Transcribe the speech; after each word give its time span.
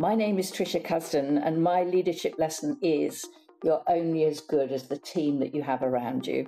My 0.00 0.14
name 0.14 0.38
is 0.38 0.52
Tricia 0.52 0.80
Cusden, 0.80 1.44
and 1.44 1.60
my 1.60 1.82
leadership 1.82 2.36
lesson 2.38 2.78
is 2.80 3.26
you're 3.64 3.82
only 3.88 4.26
as 4.26 4.40
good 4.40 4.70
as 4.70 4.84
the 4.86 4.96
team 4.96 5.40
that 5.40 5.52
you 5.52 5.60
have 5.62 5.82
around 5.82 6.24
you. 6.24 6.46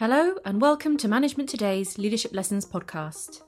Hello, 0.00 0.34
and 0.44 0.60
welcome 0.60 0.96
to 0.96 1.06
Management 1.06 1.48
Today's 1.48 1.96
Leadership 1.96 2.34
Lessons 2.34 2.66
podcast. 2.66 3.42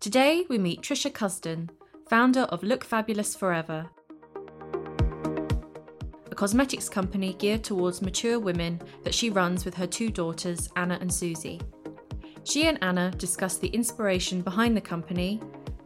Today 0.00 0.44
we 0.48 0.58
meet 0.58 0.82
Tricia 0.82 1.12
Cusden, 1.12 1.70
founder 2.10 2.48
of 2.50 2.64
Look 2.64 2.82
Fabulous 2.82 3.36
Forever, 3.36 3.88
a 6.32 6.34
cosmetics 6.34 6.88
company 6.88 7.34
geared 7.34 7.62
towards 7.62 8.02
mature 8.02 8.40
women 8.40 8.82
that 9.04 9.14
she 9.14 9.30
runs 9.30 9.64
with 9.64 9.74
her 9.74 9.86
two 9.86 10.10
daughters, 10.10 10.68
Anna 10.74 10.98
and 11.00 11.14
Suzy. 11.14 11.60
She 12.42 12.66
and 12.66 12.82
Anna 12.82 13.12
discuss 13.12 13.58
the 13.58 13.68
inspiration 13.68 14.40
behind 14.40 14.76
the 14.76 14.80
company, 14.80 15.38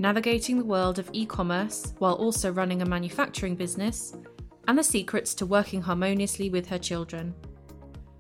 navigating 0.02 0.58
the 0.58 0.64
world 0.64 0.98
of 0.98 1.08
e 1.12 1.24
commerce 1.24 1.94
while 2.00 2.14
also 2.14 2.50
running 2.50 2.82
a 2.82 2.86
manufacturing 2.86 3.54
business, 3.54 4.16
and 4.66 4.76
the 4.76 4.82
secrets 4.82 5.32
to 5.32 5.46
working 5.46 5.80
harmoniously 5.80 6.50
with 6.50 6.66
her 6.66 6.79
children. 6.79 7.32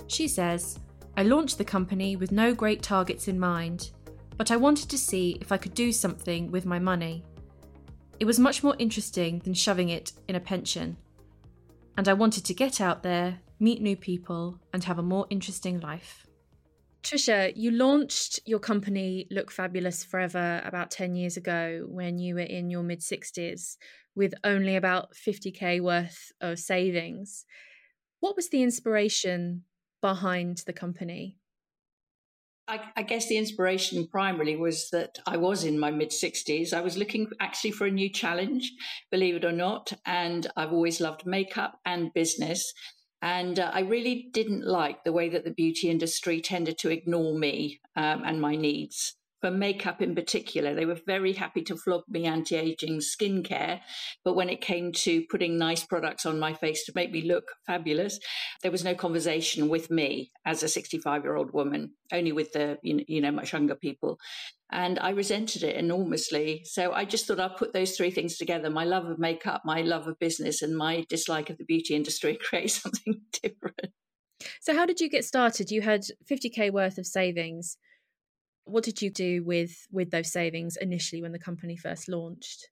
She 0.06 0.28
says, 0.28 0.78
I 1.16 1.24
launched 1.24 1.58
the 1.58 1.64
company 1.64 2.14
with 2.14 2.30
no 2.30 2.54
great 2.54 2.82
targets 2.82 3.26
in 3.26 3.38
mind, 3.38 3.90
but 4.36 4.52
I 4.52 4.56
wanted 4.56 4.88
to 4.90 4.96
see 4.96 5.36
if 5.40 5.50
I 5.50 5.56
could 5.56 5.74
do 5.74 5.90
something 5.90 6.52
with 6.52 6.64
my 6.64 6.78
money. 6.78 7.24
It 8.20 8.26
was 8.26 8.38
much 8.38 8.62
more 8.62 8.76
interesting 8.78 9.40
than 9.40 9.52
shoving 9.52 9.88
it 9.88 10.12
in 10.28 10.36
a 10.36 10.40
pension. 10.40 10.96
And 11.98 12.08
I 12.08 12.12
wanted 12.12 12.44
to 12.44 12.54
get 12.54 12.80
out 12.80 13.02
there, 13.02 13.40
meet 13.58 13.82
new 13.82 13.96
people, 13.96 14.60
and 14.72 14.84
have 14.84 15.00
a 15.00 15.02
more 15.02 15.26
interesting 15.30 15.80
life. 15.80 16.28
Tricia, 17.02 17.52
you 17.56 17.72
launched 17.72 18.38
your 18.46 18.60
company 18.60 19.26
Look 19.30 19.50
Fabulous 19.50 20.04
Forever 20.04 20.62
about 20.64 20.92
10 20.92 21.16
years 21.16 21.36
ago 21.36 21.84
when 21.88 22.18
you 22.18 22.36
were 22.36 22.40
in 22.40 22.70
your 22.70 22.84
mid 22.84 23.00
60s 23.00 23.76
with 24.14 24.34
only 24.44 24.76
about 24.76 25.14
50k 25.14 25.80
worth 25.80 26.30
of 26.40 26.60
savings. 26.60 27.44
What 28.20 28.36
was 28.36 28.50
the 28.50 28.62
inspiration 28.62 29.64
behind 30.00 30.58
the 30.58 30.72
company? 30.72 31.38
I, 32.68 32.80
I, 32.96 33.02
guess 33.02 33.26
the 33.26 33.36
inspiration 33.36 34.06
primarily 34.06 34.54
was 34.54 34.88
that 34.90 35.18
I 35.26 35.36
was 35.36 35.64
in 35.64 35.80
my 35.80 35.90
mid 35.90 36.10
60s. 36.10 36.72
I 36.72 36.80
was 36.80 36.96
looking 36.96 37.26
actually 37.40 37.72
for 37.72 37.86
a 37.86 37.90
new 37.90 38.08
challenge, 38.08 38.70
believe 39.10 39.34
it 39.34 39.44
or 39.44 39.52
not. 39.52 39.92
And 40.06 40.46
I've 40.56 40.72
always 40.72 41.00
loved 41.00 41.26
makeup 41.26 41.80
and 41.84 42.14
business. 42.14 42.72
And 43.22 43.60
uh, 43.60 43.70
I 43.72 43.80
really 43.80 44.28
didn't 44.32 44.66
like 44.66 45.04
the 45.04 45.12
way 45.12 45.28
that 45.28 45.44
the 45.44 45.52
beauty 45.52 45.88
industry 45.88 46.40
tended 46.40 46.76
to 46.78 46.90
ignore 46.90 47.38
me 47.38 47.80
um, 47.94 48.24
and 48.24 48.40
my 48.40 48.56
needs. 48.56 49.14
For 49.42 49.50
makeup 49.50 50.00
in 50.00 50.14
particular, 50.14 50.74
they 50.74 50.86
were 50.86 50.98
very 51.06 51.32
happy 51.32 51.62
to 51.62 51.76
flog 51.76 52.04
me 52.08 52.26
anti 52.26 52.56
aging 52.56 53.00
skincare. 53.00 53.80
But 54.24 54.34
when 54.34 54.48
it 54.48 54.60
came 54.60 54.92
to 54.92 55.24
putting 55.28 55.58
nice 55.58 55.84
products 55.84 56.24
on 56.24 56.38
my 56.38 56.54
face 56.54 56.84
to 56.86 56.92
make 56.94 57.10
me 57.10 57.22
look 57.22 57.44
fabulous, 57.66 58.18
there 58.62 58.70
was 58.70 58.84
no 58.84 58.94
conversation 58.94 59.68
with 59.68 59.90
me 59.90 60.30
as 60.46 60.62
a 60.62 60.68
65 60.68 61.24
year 61.24 61.36
old 61.36 61.52
woman, 61.52 61.94
only 62.12 62.32
with 62.32 62.52
the 62.52 62.78
you 62.82 63.20
know 63.20 63.32
much 63.32 63.52
younger 63.52 63.74
people 63.74 64.18
and 64.72 64.98
I 65.00 65.10
resented 65.10 65.62
it 65.62 65.76
enormously. 65.76 66.62
So 66.64 66.92
I 66.92 67.04
just 67.04 67.26
thought 67.26 67.38
I'd 67.38 67.56
put 67.56 67.74
those 67.74 67.94
three 67.94 68.10
things 68.10 68.38
together 68.38 68.70
my 68.70 68.84
love 68.84 69.04
of 69.04 69.18
makeup, 69.18 69.62
my 69.64 69.82
love 69.82 70.06
of 70.06 70.18
business, 70.18 70.62
and 70.62 70.76
my 70.76 71.04
dislike 71.08 71.50
of 71.50 71.58
the 71.58 71.64
beauty 71.64 71.94
industry 71.94 72.30
and 72.30 72.40
create 72.48 72.70
something 72.70 73.20
different. 73.42 73.92
So, 74.60 74.74
how 74.74 74.86
did 74.86 75.00
you 75.00 75.08
get 75.08 75.24
started? 75.24 75.70
You 75.70 75.82
had 75.82 76.04
50k 76.30 76.72
worth 76.72 76.98
of 76.98 77.06
savings. 77.06 77.76
What 78.64 78.84
did 78.84 79.02
you 79.02 79.10
do 79.10 79.42
with 79.44 79.86
with 79.90 80.10
those 80.10 80.32
savings 80.32 80.76
initially 80.76 81.22
when 81.22 81.32
the 81.32 81.38
company 81.38 81.76
first 81.76 82.08
launched? 82.08 82.68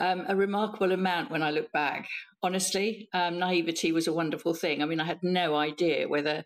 Um, 0.00 0.24
a 0.28 0.36
remarkable 0.36 0.92
amount 0.92 1.30
when 1.30 1.42
I 1.42 1.50
look 1.50 1.72
back. 1.72 2.08
Honestly, 2.42 3.08
um, 3.12 3.38
naivety 3.38 3.90
was 3.90 4.06
a 4.06 4.12
wonderful 4.12 4.54
thing. 4.54 4.82
I 4.82 4.86
mean, 4.86 5.00
I 5.00 5.04
had 5.04 5.18
no 5.22 5.56
idea 5.56 6.08
whether 6.08 6.44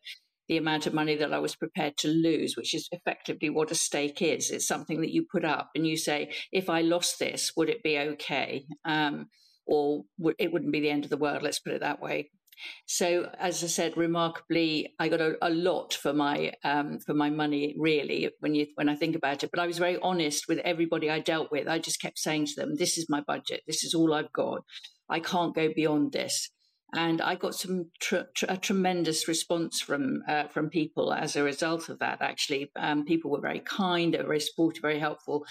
the 0.49 0.57
amount 0.57 0.87
of 0.87 0.95
money 0.95 1.17
that 1.17 1.33
I 1.33 1.39
was 1.39 1.55
prepared 1.55 1.97
to 1.99 2.09
lose, 2.09 2.57
which 2.57 2.75
is 2.75 2.89
effectively 2.93 3.51
what 3.51 3.71
a 3.71 3.75
stake 3.75 4.23
is. 4.23 4.51
It's 4.51 4.67
something 4.67 5.01
that 5.03 5.13
you 5.13 5.27
put 5.31 5.45
up 5.45 5.71
and 5.75 5.87
you 5.87 5.97
say, 5.97 6.33
if 6.51 6.71
I 6.71 6.81
lost 6.81 7.19
this, 7.19 7.53
would 7.57 7.69
it 7.69 7.83
be 7.83 7.99
okay? 7.99 8.65
Um, 8.85 9.27
or 9.67 10.05
it 10.39 10.53
wouldn't 10.53 10.73
be 10.73 10.81
the 10.81 10.91
end 10.91 11.05
of 11.05 11.11
the 11.11 11.17
world, 11.17 11.43
let's 11.43 11.61
put 11.61 11.73
it 11.73 11.81
that 11.81 12.01
way. 12.01 12.31
So, 12.87 13.31
as 13.39 13.63
I 13.63 13.67
said, 13.67 13.97
remarkably, 13.97 14.95
I 14.99 15.09
got 15.09 15.21
a, 15.21 15.37
a 15.43 15.51
lot 15.51 15.95
for 15.95 16.13
my 16.13 16.53
um, 16.65 16.99
for 16.99 17.15
my 17.15 17.31
money. 17.31 17.75
Really, 17.79 18.31
when 18.41 18.55
you 18.55 18.67
when 18.75 18.89
I 18.89 18.97
think 18.97 19.17
about 19.17 19.43
it, 19.43 19.51
but 19.51 19.61
I 19.61 19.67
was 19.67 19.79
very 19.79 19.99
honest 20.01 20.49
with 20.49 20.59
everybody 20.59 21.11
I 21.11 21.21
dealt 21.21 21.51
with. 21.51 21.69
I 21.69 21.79
just 21.79 22.01
kept 22.01 22.19
saying 22.19 22.47
to 22.47 22.55
them, 22.57 22.75
"This 22.77 22.99
is 22.99 23.09
my 23.09 23.21
budget. 23.21 23.63
This 23.67 23.85
is 23.85 23.95
all 23.95 24.15
I've 24.15 24.33
got. 24.33 24.63
I 25.09 25.21
can't 25.21 25.55
go 25.55 25.73
beyond 25.75 26.13
this." 26.13 26.51
and 26.95 27.23
I 27.23 27.37
got 27.37 27.55
some 27.55 27.91
tr- 28.01 28.29
tr- 28.35 28.47
a 28.49 28.57
tremendous 28.57 29.27
response 29.27 29.81
from 29.81 30.23
uh, 30.29 30.49
from 30.49 30.69
people 30.69 31.13
as 31.13 31.37
a 31.37 31.43
result 31.43 31.89
of 31.89 31.99
that. 32.01 32.21
Actually, 32.21 32.71
um, 32.77 33.05
people 33.05 33.31
were 33.31 33.41
very 33.41 33.61
kind, 33.61 34.13
they 34.13 34.19
were 34.19 34.25
very 34.25 34.41
supportive, 34.41 34.83
very 34.83 34.99
helpful, 34.99 35.47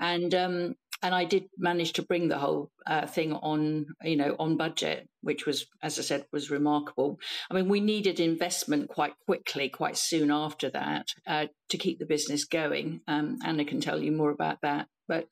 and 0.00 0.34
um, 0.34 0.74
and 1.02 1.14
I 1.14 1.24
did 1.24 1.44
manage 1.58 1.92
to 1.94 2.02
bring 2.02 2.28
the 2.28 2.38
whole 2.38 2.70
uh, 2.86 3.06
thing 3.06 3.32
on, 3.34 3.86
you 4.02 4.16
know, 4.16 4.34
on 4.38 4.56
budget, 4.56 5.08
which 5.20 5.44
was, 5.46 5.66
as 5.82 5.98
I 5.98 6.02
said, 6.02 6.26
was 6.32 6.50
remarkable. 6.50 7.18
I 7.50 7.54
mean, 7.54 7.68
we 7.68 7.80
needed 7.80 8.18
investment 8.18 8.88
quite 8.88 9.14
quickly, 9.26 9.68
quite 9.68 9.96
soon 9.96 10.30
after 10.30 10.70
that, 10.70 11.08
uh, 11.26 11.46
to 11.68 11.78
keep 11.78 11.98
the 11.98 12.06
business 12.06 12.44
going. 12.44 13.02
Um, 13.06 13.38
Anna 13.44 13.64
can 13.64 13.80
tell 13.80 14.02
you 14.02 14.12
more 14.12 14.30
about 14.30 14.62
that, 14.62 14.88
but 15.06 15.28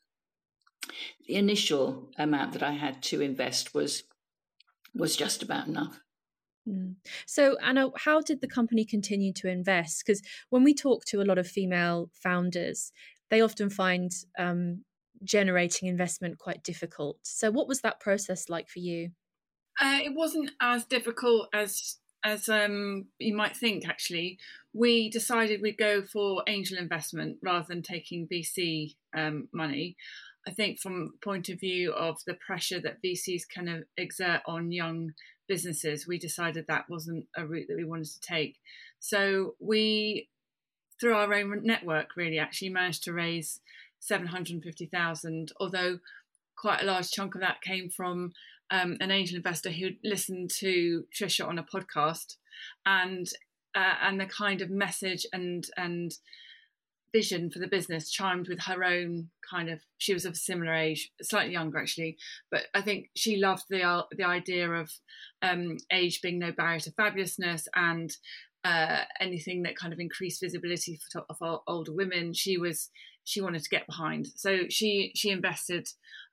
the 1.27 1.37
initial 1.37 2.11
amount 2.19 2.53
that 2.53 2.63
I 2.63 2.73
had 2.73 3.03
to 3.05 3.21
invest 3.21 3.75
was 3.75 4.05
was 4.95 5.17
just 5.17 5.43
about 5.43 5.67
enough. 5.67 6.01
Mm. 6.69 6.95
So, 7.27 7.57
Anna, 7.63 7.91
how 7.97 8.21
did 8.21 8.41
the 8.41 8.47
company 8.47 8.85
continue 8.85 9.33
to 9.35 9.49
invest? 9.49 10.05
Because 10.05 10.23
when 10.51 10.63
we 10.63 10.73
talk 10.73 11.05
to 11.07 11.21
a 11.21 11.25
lot 11.25 11.39
of 11.39 11.49
female 11.49 12.11
founders, 12.13 12.93
they 13.31 13.41
often 13.41 13.71
find 13.71 14.13
um, 14.39 14.85
generating 15.25 15.89
investment 15.89 16.39
quite 16.39 16.63
difficult. 16.63 17.19
So, 17.23 17.51
what 17.51 17.69
was 17.69 17.81
that 17.81 18.01
process 18.01 18.49
like 18.49 18.69
for 18.69 18.79
you? 18.79 19.11
Uh, 19.81 19.99
it 20.05 20.15
wasn't 20.15 20.51
as 20.61 20.85
difficult 20.85 21.49
as 21.53 21.97
as 22.25 22.49
um, 22.49 23.07
you 23.19 23.35
might 23.35 23.57
think. 23.57 23.87
Actually, 23.87 24.39
we 24.73 25.11
decided 25.11 25.61
we'd 25.61 25.79
go 25.79 26.03
for 26.03 26.43
angel 26.47 26.79
investment 26.79 27.39
rather 27.43 27.67
than 27.69 27.83
taking 27.83 28.27
VC 28.27 28.97
um, 29.17 29.49
money. 29.53 29.97
I 30.47 30.51
think 30.51 30.79
from 30.79 31.15
point 31.23 31.49
of 31.49 31.61
view 31.61 31.93
of 31.93 32.19
the 32.27 32.35
pressure 32.35 32.81
that 32.81 33.03
VCs 33.03 33.43
kind 33.53 33.69
of 33.69 33.85
exert 33.97 34.43
on 34.47 34.73
young 34.73 35.13
businesses, 35.49 36.07
we 36.07 36.19
decided 36.19 36.67
that 36.67 36.89
wasn't 36.89 37.27
a 37.37 37.47
route 37.47 37.67
that 37.69 37.77
we 37.77 37.85
wanted 37.85 38.11
to 38.11 38.21
take. 38.21 38.59
So 39.01 39.55
we, 39.59 40.29
through 41.01 41.15
our 41.15 41.33
own 41.33 41.63
network, 41.65 42.17
really 42.17 42.39
actually 42.39 42.71
managed 42.71 43.05
to 43.05 43.13
raise 43.13 43.61
seven 44.05 44.27
hundred 44.27 44.63
fifty 44.63 44.87
thousand. 44.87 45.53
Although 45.59 45.99
quite 46.57 46.83
a 46.83 46.87
large 46.87 47.11
chunk 47.11 47.35
of 47.35 47.41
that 47.41 47.63
came 47.63 47.91
from 47.91 48.33
um, 48.71 48.97
an 49.01 49.11
angel 49.11 49.37
investor 49.37 49.71
who 49.71 49.91
listened 50.03 50.51
to 50.59 51.05
Tricia 51.15 51.47
on 51.47 51.59
a 51.59 51.65
podcast, 51.65 52.37
and 52.87 53.27
uh, 53.75 53.95
and 54.03 54.21
the 54.21 54.27
kind 54.27 54.61
of 54.61 54.71
message 54.71 55.27
and 55.33 55.67
and 55.77 56.13
vision 57.15 57.49
for 57.49 57.61
the 57.61 57.69
business 57.69 58.11
chimed 58.11 58.49
with 58.49 58.59
her 58.63 58.83
own 58.83 59.29
kind 59.49 59.71
of 59.71 59.79
she 59.99 60.13
was 60.13 60.25
of 60.25 60.33
a 60.33 60.37
similar 60.37 60.75
age 60.75 61.13
slightly 61.23 61.53
younger 61.53 61.79
actually 61.79 62.17
but 62.51 62.63
i 62.75 62.81
think 62.81 63.07
she 63.15 63.37
loved 63.37 63.63
the 63.71 63.83
uh, 63.83 64.03
the 64.17 64.25
idea 64.25 64.69
of 64.69 64.91
um, 65.41 65.77
age 65.93 66.21
being 66.23 66.41
no 66.41 66.51
barrier 66.51 66.81
to 66.81 66.91
fabulousness 66.91 67.69
and 67.77 68.17
uh, 68.65 69.03
anything 69.21 69.63
that 69.63 69.77
kind 69.77 69.93
of 69.93 70.01
increased 70.01 70.41
visibility 70.41 70.99
for, 71.13 71.25
of 71.31 71.61
older 71.69 71.93
women 71.93 72.33
she 72.33 72.59
was 72.59 72.91
she 73.25 73.41
wanted 73.41 73.63
to 73.63 73.71
get 73.71 73.87
behind 73.87 74.27
so 74.37 74.61
she 74.69 75.13
she 75.15 75.31
invested 75.31 75.89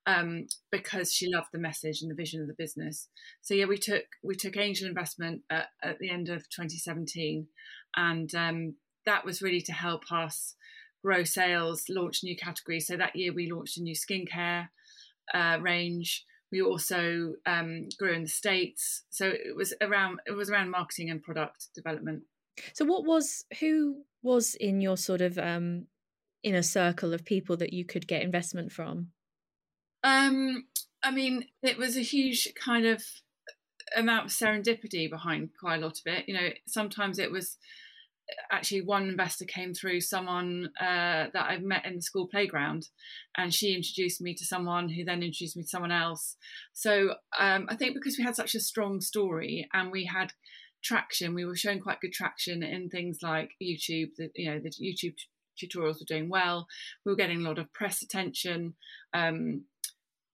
um, 0.08 0.48
because 0.72 1.14
she 1.14 1.32
loved 1.32 1.50
the 1.54 1.60
message 1.60 2.02
and 2.02 2.10
the 2.10 2.16
vision 2.16 2.42
of 2.42 2.48
the 2.48 2.54
business 2.54 3.08
so 3.42 3.54
yeah 3.54 3.66
we 3.66 3.78
took 3.78 4.04
we 4.24 4.36
took 4.36 4.58
angel 4.58 4.88
investment 4.88 5.42
at, 5.50 5.68
at 5.84 6.00
the 6.00 6.10
end 6.10 6.30
of 6.30 6.50
2017 6.50 7.48
and 7.96 8.34
um, 8.36 8.76
that 9.06 9.26
was 9.26 9.42
really 9.42 9.62
to 9.62 9.74
help 9.74 10.12
us 10.12 10.56
grow 11.04 11.24
sales, 11.24 11.86
launch 11.90 12.24
new 12.24 12.36
categories. 12.36 12.88
So 12.88 12.98
that 12.98 13.16
year 13.16 13.34
we 13.34 13.52
launched 13.52 13.78
a 13.78 13.82
new 13.82 13.96
skincare 13.96 14.70
uh, 15.34 15.58
range. 15.62 16.26
We 16.52 16.62
also 16.62 17.36
um, 17.46 17.90
grew 17.98 18.14
in 18.14 18.24
the 18.24 18.30
states. 18.30 19.04
So 19.10 19.28
it 19.28 19.56
was 19.56 19.74
around 19.82 20.20
it 20.26 20.32
was 20.32 20.50
around 20.50 20.70
marketing 20.70 21.10
and 21.10 21.24
product 21.24 21.68
development. 21.74 22.24
So 22.74 22.86
what 22.86 23.06
was 23.06 23.46
who 23.60 24.04
was 24.22 24.56
in 24.56 24.82
your 24.82 24.98
sort 24.98 25.22
of 25.22 25.38
um, 25.38 25.88
inner 26.44 26.62
circle 26.62 27.14
of 27.14 27.26
people 27.26 27.58
that 27.58 27.74
you 27.74 27.86
could 27.86 28.08
get 28.08 28.22
investment 28.22 28.72
from? 28.72 29.08
Um, 30.04 30.66
I 31.04 31.12
mean, 31.12 31.46
it 31.62 31.78
was 31.78 31.98
a 31.98 32.02
huge 32.02 32.48
kind 32.56 32.86
of 32.86 33.04
amount 33.96 34.26
of 34.26 34.32
serendipity 34.32 35.10
behind 35.10 35.50
quite 35.60 35.78
a 35.78 35.86
lot 35.86 36.00
of 36.00 36.14
it. 36.14 36.26
You 36.28 36.34
know, 36.34 36.50
sometimes 36.68 37.20
it 37.20 37.32
was 37.32 37.58
actually 38.52 38.82
one 38.82 39.10
investor 39.10 39.46
came 39.46 39.74
through 39.74 40.02
someone 40.02 40.70
uh, 40.80 41.28
that 41.34 41.46
I've 41.50 41.64
met 41.64 41.86
in 41.86 41.96
the 41.96 42.02
school 42.02 42.28
playground, 42.28 42.88
and 43.38 43.54
she 43.54 43.76
introduced 43.76 44.22
me 44.22 44.34
to 44.36 44.46
someone 44.46 44.90
who 44.90 45.04
then 45.04 45.24
introduced 45.24 45.58
me 45.58 45.64
to 45.64 45.70
someone 45.70 45.92
else. 45.92 46.38
So 46.74 47.16
um, 47.38 47.66
I 47.70 47.76
think 47.76 47.94
because 47.94 48.18
we 48.18 48.24
had 48.24 48.36
such 48.36 48.56
a 48.56 48.60
strong 48.60 49.02
story 49.02 49.68
and 49.74 49.92
we 49.92 50.06
had 50.06 50.34
traction, 50.84 51.34
we 51.34 51.46
were 51.46 51.56
showing 51.56 51.80
quite 51.80 52.02
good 52.02 52.14
traction 52.14 52.64
in 52.64 52.90
things 52.90 53.20
like 53.22 53.52
YouTube. 53.62 54.12
The, 54.18 54.30
you 54.36 54.50
know, 54.50 54.60
the 54.60 54.70
YouTube 54.70 55.16
tutorials 55.62 56.00
were 56.00 56.06
doing 56.08 56.30
well. 56.30 56.68
We 57.06 57.12
were 57.12 57.18
getting 57.18 57.42
a 57.42 57.48
lot 57.48 57.60
of 57.60 57.72
press 57.74 58.02
attention. 58.02 58.76
Um, 59.14 59.66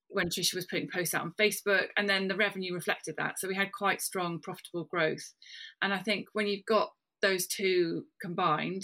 when 0.09 0.29
Tricia 0.29 0.55
was 0.55 0.65
putting 0.65 0.87
posts 0.87 1.13
out 1.13 1.23
on 1.23 1.33
Facebook, 1.39 1.87
and 1.97 2.09
then 2.09 2.27
the 2.27 2.35
revenue 2.35 2.73
reflected 2.73 3.15
that. 3.17 3.39
So 3.39 3.47
we 3.47 3.55
had 3.55 3.71
quite 3.71 4.01
strong, 4.01 4.39
profitable 4.39 4.85
growth. 4.85 5.33
And 5.81 5.93
I 5.93 5.99
think 5.99 6.27
when 6.33 6.47
you've 6.47 6.65
got 6.65 6.91
those 7.21 7.47
two 7.47 8.05
combined, 8.21 8.83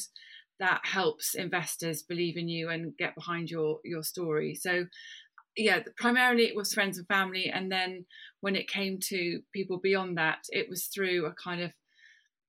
that 0.59 0.81
helps 0.83 1.33
investors 1.35 2.03
believe 2.03 2.37
in 2.37 2.47
you 2.47 2.69
and 2.69 2.95
get 2.97 3.15
behind 3.15 3.49
your 3.49 3.79
your 3.83 4.03
story. 4.03 4.55
So 4.55 4.85
yeah, 5.55 5.79
primarily 5.97 6.45
it 6.45 6.55
was 6.55 6.73
friends 6.73 6.97
and 6.97 7.07
family, 7.07 7.49
and 7.49 7.71
then 7.71 8.05
when 8.41 8.55
it 8.55 8.67
came 8.67 8.99
to 9.09 9.41
people 9.53 9.79
beyond 9.79 10.17
that, 10.17 10.39
it 10.49 10.67
was 10.69 10.85
through 10.85 11.25
a 11.25 11.33
kind 11.33 11.61
of 11.61 11.71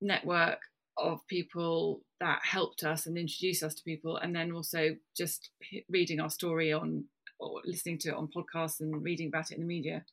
network 0.01 0.59
of 0.97 1.25
people 1.27 2.01
that 2.19 2.39
helped 2.43 2.83
us 2.83 3.05
and 3.05 3.17
introduced 3.17 3.63
us 3.63 3.75
to 3.75 3.83
people, 3.83 4.17
and 4.17 4.35
then 4.35 4.51
also 4.51 4.95
just 5.15 5.49
reading 5.89 6.19
our 6.19 6.29
story 6.29 6.71
on 6.73 7.05
or 7.39 7.61
listening 7.65 7.97
to 7.99 8.09
it 8.09 8.15
on 8.15 8.29
podcasts 8.35 8.79
and 8.79 9.03
reading 9.03 9.27
about 9.27 9.51
it 9.51 9.55
in 9.55 9.61
the 9.61 9.67
media. 9.67 10.05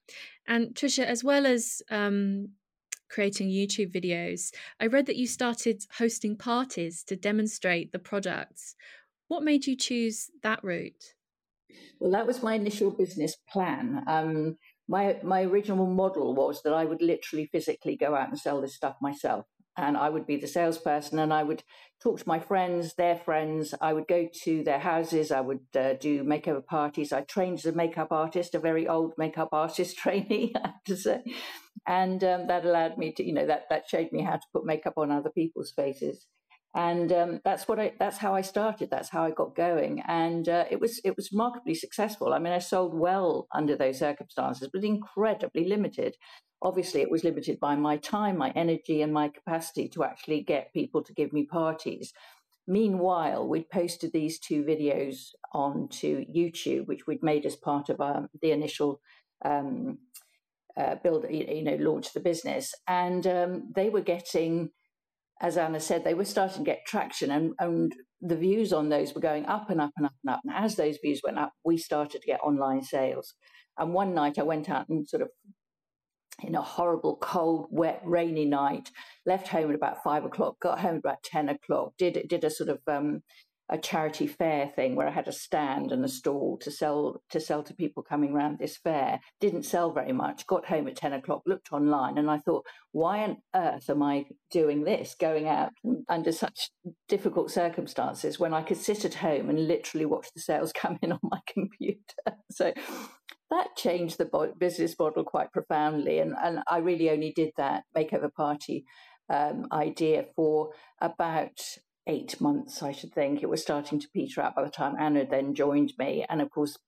And 0.47 0.75
Tricia, 0.75 1.05
as 1.05 1.23
well 1.23 1.47
as 1.47 1.83
um, 1.91 2.51
creating 3.09 3.49
YouTube 3.49 3.93
videos, 3.93 4.53
I 4.81 4.87
read 4.87 5.07
that 5.07 5.17
you 5.17 5.27
started 5.27 5.85
hosting 5.99 6.37
parties 6.37 7.05
to 7.05 7.17
demonstrate 7.17 7.93
the 7.93 7.99
products. 7.99 8.75
What 9.29 9.45
made 9.45 9.67
you 9.67 9.77
choose 9.77 10.31
that 10.43 10.63
route? 10.65 11.15
Well, 12.01 12.11
that 12.11 12.27
was 12.27 12.43
my 12.43 12.55
initial 12.55 12.91
business 12.91 13.37
plan. 13.49 14.03
Um, 14.07 14.59
my 14.89 15.17
my 15.23 15.43
original 15.43 15.87
model 15.87 16.35
was 16.35 16.63
that 16.63 16.75
I 16.75 16.85
would 16.85 17.01
literally 17.01 17.47
physically 17.47 17.97
go 17.97 18.15
out 18.15 18.29
and 18.29 18.39
sell 18.39 18.61
this 18.61 18.75
stuff 18.75 18.97
myself 19.01 19.47
and 19.77 19.97
I 19.97 20.11
would 20.11 20.27
be 20.27 20.37
the 20.37 20.47
salesperson 20.47 21.19
and 21.19 21.33
I 21.33 21.43
would 21.43 21.63
talk 22.03 22.19
to 22.19 22.29
my 22.29 22.39
friends, 22.39 22.95
their 22.95 23.17
friends. 23.17 23.75
I 23.81 23.93
would 23.93 24.07
go 24.07 24.29
to 24.45 24.63
their 24.65 24.79
houses. 24.79 25.31
I 25.31 25.41
would 25.41 25.61
uh, 25.75 25.95
do 25.95 26.25
makeover 26.25 26.65
parties. 26.65 27.13
I 27.13 27.23
trained 27.23 27.59
as 27.59 27.67
a 27.67 27.73
makeup 27.73 28.09
artist, 28.11 28.55
a 28.55 28.59
very 28.59 28.87
old 28.87 29.15
makeup 29.17 29.49
artist 29.53 29.97
trainee, 29.99 30.53
I 30.57 30.69
have 30.69 30.85
to 30.87 30.97
say. 30.97 31.23
And 31.87 32.23
um, 32.23 32.47
that 32.49 32.65
allowed 32.65 32.99
me 32.99 33.13
to, 33.13 33.25
you 33.25 33.33
know, 33.33 33.47
that, 33.47 33.65
that 33.71 33.89
showed 33.89 34.13
me 34.13 34.23
how 34.23 34.37
to 34.37 34.47
put 34.53 34.67
makeup 34.67 34.95
on 34.97 35.11
other 35.11 35.31
people's 35.31 35.73
faces. 35.75 36.27
And 36.75 37.13
um, 37.13 37.41
that's 37.45 37.69
what 37.69 37.79
I, 37.79 37.93
that's 37.99 38.17
how 38.17 38.35
I 38.35 38.41
started. 38.41 38.91
That's 38.91 39.11
how 39.11 39.25
I 39.25 39.31
got 39.31 39.55
going. 39.55 40.03
And 40.09 40.49
uh, 40.49 40.65
it 40.71 40.81
was, 40.81 41.01
it 41.05 41.17
was 41.17 41.31
remarkably 41.31 41.75
successful. 41.75 42.33
I 42.33 42.39
mean, 42.39 42.53
I 42.53 42.61
sold 42.61 42.99
well 42.99 43.47
under 43.55 43.77
those 43.77 43.99
circumstances, 43.99 44.71
but 44.73 44.85
incredibly 44.85 45.69
limited 45.69 46.17
obviously 46.63 47.01
it 47.03 47.11
was 47.11 47.25
limited 47.25 47.59
by 47.61 47.75
my 47.77 47.97
time, 47.97 48.39
my 48.39 48.51
energy, 48.51 49.03
and 49.03 49.13
my 49.13 49.29
capacity 49.29 49.89
to 49.89 50.05
actually 50.05 50.43
get 50.43 50.73
people 50.73 51.03
to 51.03 51.13
give 51.13 51.33
me 51.33 51.45
parties. 51.45 52.13
Meanwhile, 52.67 53.49
we'd 53.49 53.69
posted 53.71 54.13
these 54.13 54.39
two 54.39 54.63
videos 54.63 55.31
onto 55.53 56.25
YouTube, 56.27 56.87
which 56.87 57.07
we'd 57.07 57.23
made 57.23 57.45
as 57.45 57.57
part 57.57 57.89
of 57.89 58.01
um, 58.01 58.29
the 58.41 58.53
initial 58.53 59.01
um, 59.45 59.99
uh, 60.77 60.95
build, 61.03 61.27
you 61.29 61.65
know, 61.65 61.77
launch 61.77 62.13
the 62.13 62.21
business, 62.21 62.73
and 62.87 63.27
um, 63.27 63.73
they 63.75 63.91
were 63.91 64.01
getting, 64.01 64.71
as 65.41 65.57
Anna 65.57 65.81
said, 65.81 66.05
they 66.05 66.15
were 66.15 66.25
starting 66.25 66.65
to 66.65 66.71
get 66.71 66.87
traction, 66.87 67.31
and, 67.33 67.53
and 67.59 67.93
the 68.21 68.37
views 68.37 68.73
on 68.73 68.89
those 68.89 69.13
were 69.15 69.21
going 69.21 69.45
up 69.47 69.69
and 69.69 69.81
up 69.81 69.91
and 69.97 70.07
up 70.07 70.15
and 70.25 70.35
up. 70.35 70.41
And 70.45 70.55
as 70.55 70.77
those 70.77 70.99
views 71.03 71.21
went 71.25 71.39
up, 71.39 71.53
we 71.65 71.77
started 71.77 72.21
to 72.21 72.27
get 72.27 72.41
online 72.41 72.83
sales. 72.83 73.35
And 73.77 73.93
one 73.93 74.15
night 74.15 74.39
I 74.39 74.45
went 74.45 74.71
out 74.71 74.89
and 74.89 75.09
sort 75.09 75.23
of 75.23 75.31
in 76.45 76.55
a 76.55 76.63
horrible, 76.63 77.17
cold, 77.17 77.67
wet, 77.71 78.01
rainy 78.05 78.45
night. 78.45 78.91
Left 79.27 79.49
home 79.49 79.71
at 79.71 79.77
about 79.77 80.03
five 80.03 80.25
o'clock. 80.25 80.61
Got 80.61 80.81
home 80.81 80.97
at 80.97 81.01
about 81.01 81.23
ten 81.23 81.49
o'clock. 81.49 81.93
Did 81.99 82.27
did 82.29 82.45
a 82.45 82.51
sort 82.51 82.71
of 82.71 82.81
um, 82.87 83.23
a 83.73 83.79
charity 83.79 84.27
fair 84.27 84.69
thing 84.69 84.95
where 84.95 85.09
I 85.09 85.13
had 85.13 85.29
a 85.29 85.33
stand 85.33 85.93
and 85.93 86.05
a 86.05 86.09
stall 86.09 86.59
to 86.59 86.71
sell 86.71 87.23
to 87.31 87.41
sell 87.41 87.63
to 87.63 87.75
people 87.75 88.03
coming 88.03 88.33
around 88.35 88.59
this 88.59 88.77
fair. 88.77 89.21
Didn't 89.41 89.65
sell 89.65 89.93
very 89.93 90.13
much. 90.13 90.47
Got 90.47 90.67
home 90.67 90.89
at 90.89 90.97
ten 90.97 91.15
o'clock. 91.15 91.43
Looked 91.47 91.73
online 91.73 92.19
and 92.19 92.31
I 92.31 92.39
thought, 92.39 92.67
why 92.93 93.21
on 93.23 93.39
earth 93.55 93.89
am 93.89 94.03
I 94.03 94.27
doing 94.51 94.85
this? 94.85 95.17
Going 95.19 95.49
out 95.49 95.73
under 96.09 96.33
such 96.33 96.71
difficult 97.09 97.51
circumstances 97.51 98.39
when 98.39 98.53
I 98.53 98.63
could 98.63 98.77
sit 98.77 99.05
at 99.07 99.15
home 99.15 99.49
and 99.49 99.67
literally 99.67 100.07
watch 100.07 100.29
the 100.35 100.41
sales 100.41 100.73
come 100.77 100.99
in 101.01 101.13
on 101.13 101.21
my 101.23 101.41
computer. 101.47 102.37
So 102.51 102.75
that 103.53 103.77
changed 103.77 104.17
the 104.17 104.55
business 104.59 104.99
model 104.99 105.25
quite 105.25 105.53
profoundly. 105.53 106.19
And, 106.21 106.35
and 106.43 106.61
I 106.69 106.79
really 106.79 107.11
only 107.11 107.33
did 107.33 107.51
that 107.59 107.85
makeover 107.95 108.33
party 108.33 108.87
um, 109.29 109.67
idea 109.71 110.25
for 110.35 110.71
about 111.01 111.61
eight 112.07 112.41
months, 112.41 112.83
I 112.83 112.93
should 112.93 113.13
think. 113.13 113.43
It 113.43 113.51
was 113.51 113.61
starting 113.61 114.01
to 114.01 114.09
peter 114.09 114.41
out 114.41 114.57
by 114.57 114.65
the 114.65 114.71
time 114.71 114.97
Anna 114.99 115.27
then 115.29 115.55
joined 115.55 115.93
me. 115.99 116.25
And 116.29 116.41
of 116.41 116.51
course, 116.51 116.79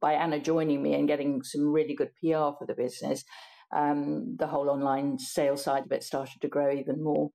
by 0.00 0.14
Anna 0.14 0.40
joining 0.40 0.82
me 0.82 0.94
and 0.94 1.06
getting 1.06 1.42
some 1.42 1.70
really 1.70 1.94
good 1.94 2.12
PR 2.14 2.56
for 2.58 2.64
the 2.66 2.74
business, 2.74 3.22
um, 3.70 4.36
the 4.38 4.46
whole 4.46 4.70
online 4.70 5.18
sales 5.18 5.62
side 5.64 5.84
of 5.84 5.92
it 5.92 6.02
started 6.02 6.40
to 6.40 6.48
grow 6.48 6.72
even 6.72 7.04
more. 7.04 7.30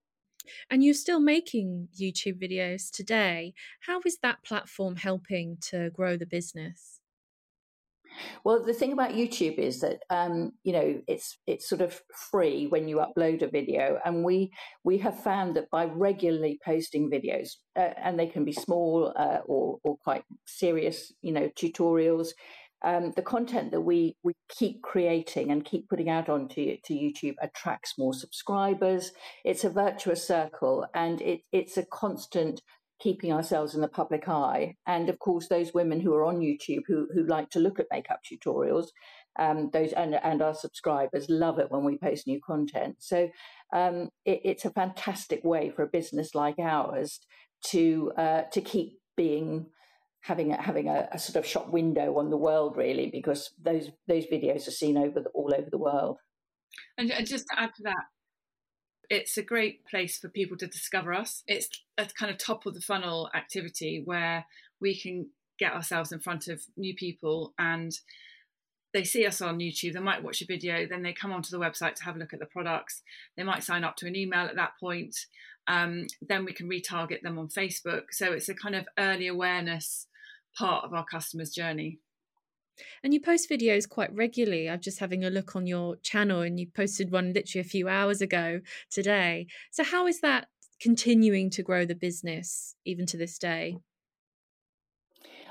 And 0.72 0.84
you're 0.84 0.96
still 0.96 1.20
making 1.20 1.90
YouTube 2.00 2.42
videos 2.42 2.90
today. 2.92 3.54
How 3.82 4.02
is 4.06 4.18
that 4.24 4.44
platform 4.44 4.96
helping 4.96 5.58
to 5.70 5.92
grow 5.92 6.18
the 6.18 6.26
business? 6.26 6.95
Well, 8.44 8.64
the 8.64 8.74
thing 8.74 8.94
about 8.94 9.14
YouTube 9.14 9.58
is 9.58 9.82
that 9.82 10.04
um, 10.10 10.52
you 10.64 10.74
know 10.74 11.02
it's 11.08 11.38
it's 11.48 11.68
sort 11.68 11.82
of 11.82 12.02
free 12.32 12.68
when 12.68 12.88
you 12.88 12.98
upload 12.98 13.42
a 13.42 13.48
video, 13.48 14.00
and 14.06 14.24
we 14.24 14.52
we 14.84 14.98
have 15.00 15.22
found 15.24 15.56
that 15.56 15.70
by 15.70 15.86
regularly 15.86 16.60
posting 16.64 17.10
videos, 17.10 17.50
uh, 17.76 17.94
and 18.04 18.20
they 18.20 18.28
can 18.28 18.46
be 18.46 18.54
small 18.54 19.14
uh, 19.16 19.40
or 19.46 19.80
or 19.84 19.98
quite 19.98 20.24
serious, 20.46 21.14
you 21.22 21.32
know, 21.32 21.50
tutorials. 21.50 22.30
Um, 22.84 23.14
the 23.16 23.24
content 23.24 23.72
that 23.72 23.82
we 23.82 24.16
we 24.24 24.34
keep 24.50 24.84
creating 24.84 25.50
and 25.52 25.66
keep 25.66 25.90
putting 25.90 26.10
out 26.10 26.30
onto 26.30 26.78
to 26.84 26.94
YouTube 26.94 27.36
attracts 27.42 27.96
more 27.98 28.14
subscribers. 28.14 29.12
It's 29.44 29.64
a 29.64 29.70
virtuous 29.70 30.26
circle, 30.28 30.86
and 30.94 31.22
it, 31.22 31.42
it's 31.52 31.78
a 31.78 31.86
constant 31.86 32.62
keeping 33.06 33.32
ourselves 33.32 33.76
in 33.76 33.82
the 33.82 33.88
public 33.88 34.28
eye. 34.28 34.76
And 34.88 35.10
of 35.10 35.20
course, 35.20 35.48
those 35.48 35.76
women 35.76 36.00
who 36.00 36.12
are 36.16 36.26
on 36.26 36.40
YouTube 36.40 36.82
who, 36.88 37.08
who 37.14 37.24
like 37.28 37.52
to 37.52 37.60
look 37.60 37.80
at 37.80 37.86
makeup 37.92 38.22
tutorials, 38.26 38.88
um, 39.38 39.70
those 39.72 39.94
and, 39.94 40.16
and 40.16 40.42
our 40.42 40.56
subscribers 40.56 41.30
love 41.30 41.60
it 41.60 41.70
when 41.70 41.84
we 41.84 42.00
post 42.00 42.26
new 42.26 42.40
content. 42.44 42.96
So 42.98 43.30
um, 43.72 44.10
it, 44.26 44.42
it's 44.44 44.66
a 44.66 44.72
fantastic 44.72 45.44
way 45.44 45.70
for 45.70 45.84
a 45.84 45.88
business 45.88 46.34
like 46.34 46.58
ours 46.58 47.20
to 47.68 48.12
uh, 48.18 48.42
to 48.54 48.62
keep 48.62 48.94
being 49.16 49.68
having 50.22 50.52
a, 50.52 50.60
having 50.60 50.88
a, 50.88 51.08
a, 51.12 51.20
sort 51.20 51.36
of 51.36 51.46
shop 51.46 51.70
window 51.70 52.18
on 52.18 52.32
the 52.32 52.38
world, 52.38 52.76
really, 52.76 53.12
because 53.12 53.52
those 53.62 53.92
those 54.08 54.26
videos 54.26 54.68
are 54.68 54.72
seen 54.72 54.98
over 54.98 55.20
the, 55.20 55.30
all 55.36 55.54
over 55.56 55.70
the 55.70 55.78
world. 55.78 56.18
And 56.98 57.12
just 57.24 57.46
to 57.52 57.60
add 57.60 57.70
to 57.76 57.84
that, 57.84 58.06
it's 59.10 59.38
a 59.38 59.44
great 59.44 59.86
place 59.86 60.18
for 60.18 60.30
people 60.30 60.58
to 60.58 60.68
discover 60.68 61.14
us. 61.14 61.44
It's 61.48 61.70
a 61.98 62.06
kind 62.06 62.32
of 62.32 62.38
top 62.38 62.66
of 62.66 62.74
the 62.74 62.82
funnel 62.82 63.30
activity 63.34 64.02
where 64.04 64.46
we 64.80 65.00
can 65.00 65.30
get 65.58 65.74
ourselves 65.74 66.12
in 66.12 66.20
front 66.20 66.48
of 66.48 66.62
new 66.76 66.96
people 66.96 67.54
and 67.58 67.98
they 68.94 69.04
see 69.04 69.26
us 69.26 69.42
on 69.42 69.60
YouTube, 69.60 69.94
they 69.94 70.00
might 70.00 70.24
watch 70.24 70.42
a 70.42 70.46
video, 70.46 70.88
then 70.88 71.04
they 71.04 71.12
come 71.12 71.34
onto 71.34 71.50
the 71.52 71.60
website 71.60 71.96
to 71.96 72.04
have 72.06 72.16
a 72.16 72.20
look 72.20 72.34
at 72.34 72.40
the 72.40 72.46
products. 72.46 73.04
They 73.36 73.44
might 73.44 73.64
sign 73.64 73.84
up 73.84 73.98
to 73.98 74.08
an 74.08 74.16
email 74.16 74.46
at 74.46 74.56
that 74.56 74.72
point. 74.80 75.18
Um, 75.68 76.08
then 76.22 76.46
we 76.46 76.54
can 76.54 76.70
retarget 76.70 77.22
them 77.22 77.38
on 77.38 77.50
Facebook. 77.50 78.04
So 78.12 78.32
it's 78.32 78.48
a 78.48 78.54
kind 78.54 78.74
of 78.74 78.88
early 78.98 79.28
awareness 79.28 80.08
part 80.58 80.86
of 80.86 80.94
our 80.94 81.04
customers' 81.04 81.50
journey. 81.50 82.00
And 83.04 83.14
you 83.14 83.22
post 83.22 83.50
videos 83.50 83.88
quite 83.88 84.14
regularly. 84.14 84.70
I'm 84.70 84.82
just 84.82 85.00
having 85.00 85.24
a 85.24 85.30
look 85.30 85.56
on 85.56 85.68
your 85.68 85.96
channel 85.98 86.42
and 86.42 86.60
you 86.60 86.68
posted 86.68 87.12
one 87.12 87.34
literally 87.34 87.62
a 87.62 87.70
few 87.70 87.88
hours 87.88 88.22
ago 88.22 88.62
today. 88.90 89.48
So, 89.72 89.84
how 89.84 90.08
is 90.08 90.22
that 90.22 90.48
continuing 90.82 91.50
to 91.52 91.64
grow 91.64 91.86
the 91.86 91.96
business 91.96 92.76
even 92.86 93.06
to 93.08 93.18
this 93.18 93.38
day? 93.38 93.78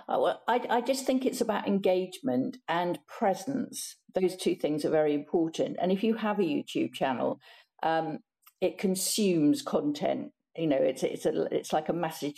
Uh, 0.07 0.19
well, 0.21 0.43
I, 0.47 0.61
I 0.69 0.81
just 0.83 1.07
think 1.07 1.25
it's 1.25 1.41
about 1.41 1.67
engagement 1.67 2.59
and 2.69 2.99
presence. 3.07 3.97
Those 4.15 4.37
two 4.37 4.55
things 4.55 4.85
are 4.85 4.91
very 4.91 5.15
important. 5.15 5.79
And 5.81 5.91
if 5.91 6.03
you 6.03 6.15
have 6.15 6.39
a 6.39 6.43
YouTube 6.43 6.93
channel, 6.93 7.41
um, 7.83 8.19
it 8.61 8.79
consumes 8.79 9.63
content 9.63 10.33
you 10.57 10.67
know 10.67 10.77
it's 10.77 11.03
it's 11.03 11.27
a 11.27 11.47
it's 11.55 11.73
like 11.73 11.89
a 11.89 11.93
massive 11.93 12.33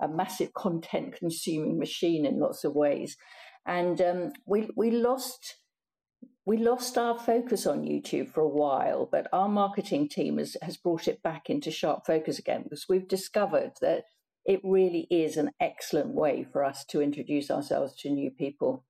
a 0.00 0.08
massive 0.08 0.52
content 0.52 1.14
consuming 1.16 1.78
machine 1.78 2.26
in 2.26 2.38
lots 2.38 2.64
of 2.64 2.74
ways 2.74 3.16
and 3.66 4.00
um, 4.00 4.32
we 4.46 4.68
we 4.76 4.90
lost 4.90 5.56
we 6.44 6.56
lost 6.56 6.98
our 6.98 7.18
focus 7.18 7.66
on 7.66 7.84
YouTube 7.84 8.32
for 8.32 8.40
a 8.40 8.48
while, 8.48 9.08
but 9.10 9.28
our 9.32 9.48
marketing 9.48 10.08
team 10.08 10.38
has, 10.38 10.56
has 10.62 10.76
brought 10.76 11.06
it 11.06 11.22
back 11.22 11.48
into 11.48 11.70
sharp 11.70 12.04
focus 12.04 12.38
again 12.38 12.64
because 12.64 12.86
we've 12.88 13.06
discovered 13.06 13.72
that 13.80 14.04
it 14.44 14.60
really 14.64 15.06
is 15.08 15.36
an 15.36 15.52
excellent 15.60 16.14
way 16.14 16.44
for 16.52 16.64
us 16.64 16.84
to 16.86 17.00
introduce 17.00 17.48
ourselves 17.48 17.94
to 17.98 18.10
new 18.10 18.30
people. 18.30 18.84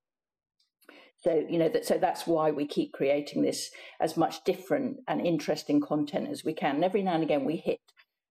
So 1.18 1.44
you 1.48 1.58
know 1.58 1.68
that 1.68 1.84
so 1.84 1.98
that's 1.98 2.26
why 2.26 2.50
we 2.50 2.66
keep 2.66 2.92
creating 2.92 3.42
this 3.42 3.70
as 4.00 4.16
much 4.16 4.42
different 4.44 4.98
and 5.06 5.24
interesting 5.24 5.80
content 5.80 6.28
as 6.30 6.44
we 6.44 6.54
can. 6.54 6.76
And 6.76 6.84
every 6.84 7.02
now 7.02 7.14
and 7.14 7.22
again 7.22 7.44
we 7.44 7.56
hit, 7.56 7.78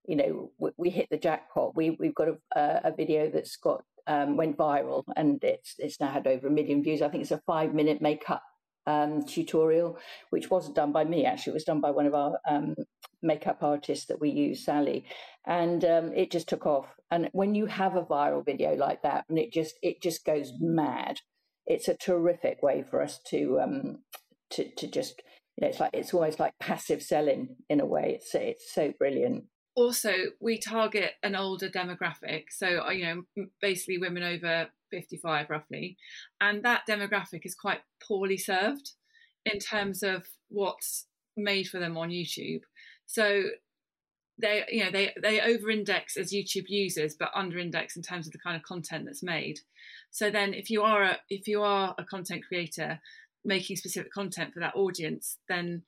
you 0.05 0.15
know, 0.17 0.51
we, 0.77 0.89
hit 0.89 1.07
the 1.09 1.17
jackpot. 1.17 1.75
We 1.75 1.91
we've 1.91 2.15
got 2.15 2.29
a, 2.29 2.81
a 2.83 2.91
video 2.91 3.29
that's 3.29 3.55
got 3.55 3.83
um, 4.07 4.37
went 4.37 4.57
viral 4.57 5.03
and 5.15 5.43
it's 5.43 5.75
it's 5.79 5.99
now 5.99 6.09
had 6.11 6.27
over 6.27 6.47
a 6.47 6.51
million 6.51 6.83
views. 6.83 7.01
I 7.01 7.09
think 7.09 7.21
it's 7.21 7.31
a 7.31 7.41
five 7.45 7.73
minute 7.73 8.01
makeup 8.01 8.43
um, 8.87 9.23
tutorial, 9.25 9.97
which 10.29 10.49
wasn't 10.49 10.75
done 10.75 10.91
by 10.91 11.03
me 11.03 11.25
actually. 11.25 11.51
It 11.51 11.55
was 11.55 11.63
done 11.63 11.81
by 11.81 11.91
one 11.91 12.05
of 12.05 12.15
our 12.15 12.39
um, 12.49 12.75
makeup 13.21 13.59
artists 13.61 14.05
that 14.07 14.19
we 14.19 14.29
use, 14.29 14.65
Sally, 14.65 15.05
and 15.45 15.83
um, 15.85 16.13
it 16.13 16.31
just 16.31 16.49
took 16.49 16.65
off. 16.65 16.87
And 17.11 17.29
when 17.33 17.55
you 17.55 17.65
have 17.67 17.95
a 17.95 18.03
viral 18.03 18.45
video 18.45 18.75
like 18.75 19.03
that, 19.03 19.25
and 19.29 19.37
it 19.37 19.51
just 19.51 19.75
it 19.81 20.01
just 20.01 20.25
goes 20.25 20.53
mad, 20.59 21.19
it's 21.65 21.87
a 21.87 21.95
terrific 21.97 22.61
way 22.63 22.83
for 22.89 23.01
us 23.01 23.19
to 23.29 23.59
um, 23.61 23.99
to 24.51 24.69
to 24.75 24.87
just 24.87 25.21
you 25.57 25.61
know 25.61 25.69
it's 25.69 25.79
like 25.79 25.91
it's 25.93 26.13
almost 26.13 26.39
like 26.39 26.53
passive 26.59 27.01
selling 27.03 27.55
in 27.69 27.79
a 27.79 27.85
way. 27.85 28.13
It's 28.15 28.33
it's 28.33 28.73
so 28.73 28.93
brilliant. 28.97 29.45
Also, 29.75 30.13
we 30.39 30.57
target 30.57 31.13
an 31.23 31.35
older 31.35 31.69
demographic, 31.69 32.45
so 32.51 32.83
uh, 32.85 32.89
you 32.91 33.05
know 33.05 33.45
basically 33.61 33.97
women 33.97 34.23
over 34.23 34.67
fifty 34.89 35.17
five 35.17 35.49
roughly, 35.49 35.97
and 36.41 36.63
that 36.63 36.81
demographic 36.89 37.41
is 37.45 37.55
quite 37.55 37.79
poorly 38.05 38.37
served 38.37 38.91
in 39.45 39.59
terms 39.59 40.03
of 40.03 40.25
what's 40.49 41.07
made 41.37 41.67
for 41.67 41.79
them 41.79 41.97
on 41.97 42.09
YouTube. 42.09 42.61
So 43.05 43.43
they 44.41 44.65
you 44.69 44.83
know 44.83 44.91
they 44.91 45.13
they 45.21 45.39
over 45.39 45.69
index 45.69 46.17
as 46.17 46.33
youtube 46.33 46.65
users 46.67 47.15
but 47.17 47.31
under 47.35 47.57
index 47.57 47.95
in 47.95 48.01
terms 48.01 48.25
of 48.25 48.33
the 48.33 48.39
kind 48.39 48.55
of 48.55 48.63
content 48.63 49.05
that's 49.05 49.23
made 49.23 49.59
so 50.09 50.29
then 50.29 50.53
if 50.53 50.69
you 50.69 50.81
are 50.81 51.03
a 51.03 51.17
if 51.29 51.47
you 51.47 51.61
are 51.61 51.93
a 51.97 52.03
content 52.03 52.43
creator 52.47 52.99
making 53.45 53.75
specific 53.75 54.11
content 54.11 54.53
for 54.53 54.59
that 54.59 54.75
audience 54.75 55.37
then 55.47 55.83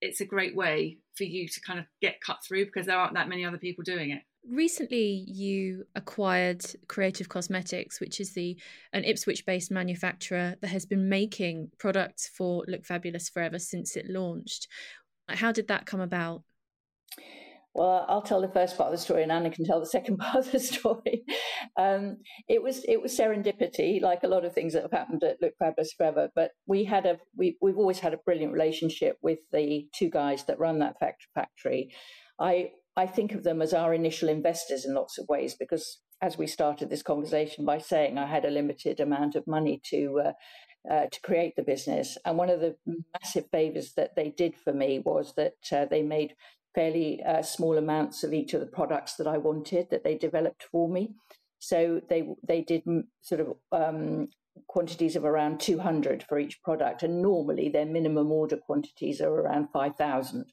it's 0.00 0.20
a 0.20 0.26
great 0.26 0.54
way 0.54 0.98
for 1.16 1.24
you 1.24 1.48
to 1.48 1.60
kind 1.60 1.78
of 1.78 1.86
get 2.00 2.20
cut 2.20 2.38
through 2.46 2.66
because 2.66 2.86
there 2.86 2.98
aren't 2.98 3.14
that 3.14 3.28
many 3.28 3.44
other 3.44 3.58
people 3.58 3.84
doing 3.84 4.10
it? 4.10 4.22
Recently 4.48 5.24
you 5.26 5.86
acquired 5.94 6.64
creative 6.86 7.28
cosmetics 7.28 7.98
which 7.98 8.20
is 8.20 8.34
the 8.34 8.58
an 8.92 9.04
ipswich 9.04 9.46
based 9.46 9.70
manufacturer 9.70 10.56
that 10.60 10.68
has 10.68 10.84
been 10.84 11.08
making 11.08 11.70
products 11.78 12.28
for 12.28 12.64
look 12.68 12.84
fabulous 12.84 13.28
forever 13.28 13.58
since 13.58 13.96
it 13.96 14.08
launched. 14.08 14.68
How 15.28 15.52
did 15.52 15.68
that 15.68 15.86
come 15.86 16.00
about 16.00 16.42
well, 17.74 18.06
I'll 18.08 18.22
tell 18.22 18.40
the 18.40 18.48
first 18.48 18.76
part 18.76 18.92
of 18.92 18.98
the 18.98 19.02
story, 19.02 19.24
and 19.24 19.32
Anna 19.32 19.50
can 19.50 19.64
tell 19.64 19.80
the 19.80 19.86
second 19.86 20.16
part 20.18 20.36
of 20.36 20.52
the 20.52 20.60
story. 20.60 21.24
Um, 21.76 22.18
it 22.48 22.62
was 22.62 22.84
it 22.84 23.02
was 23.02 23.18
serendipity, 23.18 24.00
like 24.00 24.22
a 24.22 24.28
lot 24.28 24.44
of 24.44 24.54
things 24.54 24.72
that 24.72 24.82
have 24.82 24.92
happened 24.92 25.24
at 25.24 25.42
Look 25.42 25.54
Fabulous 25.58 25.92
Forever. 25.92 26.30
But 26.34 26.52
we 26.66 26.84
had 26.84 27.04
a 27.04 27.18
we 27.36 27.58
we've 27.60 27.78
always 27.78 27.98
had 27.98 28.14
a 28.14 28.18
brilliant 28.24 28.52
relationship 28.52 29.18
with 29.22 29.40
the 29.52 29.88
two 29.92 30.08
guys 30.08 30.44
that 30.44 30.60
run 30.60 30.78
that 30.78 30.96
factory. 31.34 31.90
I 32.38 32.70
I 32.96 33.06
think 33.06 33.32
of 33.32 33.42
them 33.42 33.60
as 33.60 33.74
our 33.74 33.92
initial 33.92 34.28
investors 34.28 34.84
in 34.84 34.94
lots 34.94 35.18
of 35.18 35.26
ways 35.28 35.56
because 35.58 36.00
as 36.22 36.38
we 36.38 36.46
started 36.46 36.90
this 36.90 37.02
conversation 37.02 37.64
by 37.64 37.78
saying 37.78 38.18
I 38.18 38.26
had 38.26 38.44
a 38.44 38.50
limited 38.50 39.00
amount 39.00 39.34
of 39.34 39.46
money 39.46 39.80
to. 39.90 40.22
Uh, 40.26 40.32
uh, 40.90 41.06
to 41.10 41.18
create 41.22 41.56
the 41.56 41.62
business. 41.62 42.18
And 42.26 42.36
one 42.36 42.50
of 42.50 42.60
the 42.60 42.76
massive 43.18 43.46
favors 43.50 43.94
that 43.96 44.16
they 44.16 44.28
did 44.28 44.54
for 44.54 44.70
me 44.70 44.98
was 45.02 45.32
that 45.36 45.54
uh, 45.72 45.86
they 45.86 46.02
made 46.02 46.34
fairly 46.74 47.22
uh, 47.22 47.42
small 47.42 47.78
amounts 47.78 48.24
of 48.24 48.32
each 48.32 48.54
of 48.54 48.60
the 48.60 48.66
products 48.66 49.14
that 49.16 49.26
I 49.26 49.38
wanted 49.38 49.88
that 49.90 50.04
they 50.04 50.16
developed 50.16 50.64
for 50.70 50.88
me. 50.88 51.14
So 51.58 52.00
they 52.08 52.28
they 52.46 52.62
did 52.62 52.82
sort 53.22 53.40
of 53.40 53.54
um, 53.72 54.28
quantities 54.68 55.16
of 55.16 55.24
around 55.24 55.60
200 55.60 56.24
for 56.28 56.38
each 56.38 56.62
product, 56.62 57.02
and 57.02 57.22
normally 57.22 57.68
their 57.68 57.86
minimum 57.86 58.30
order 58.30 58.56
quantities 58.56 59.20
are 59.20 59.32
around 59.32 59.68
5,000. 59.72 60.44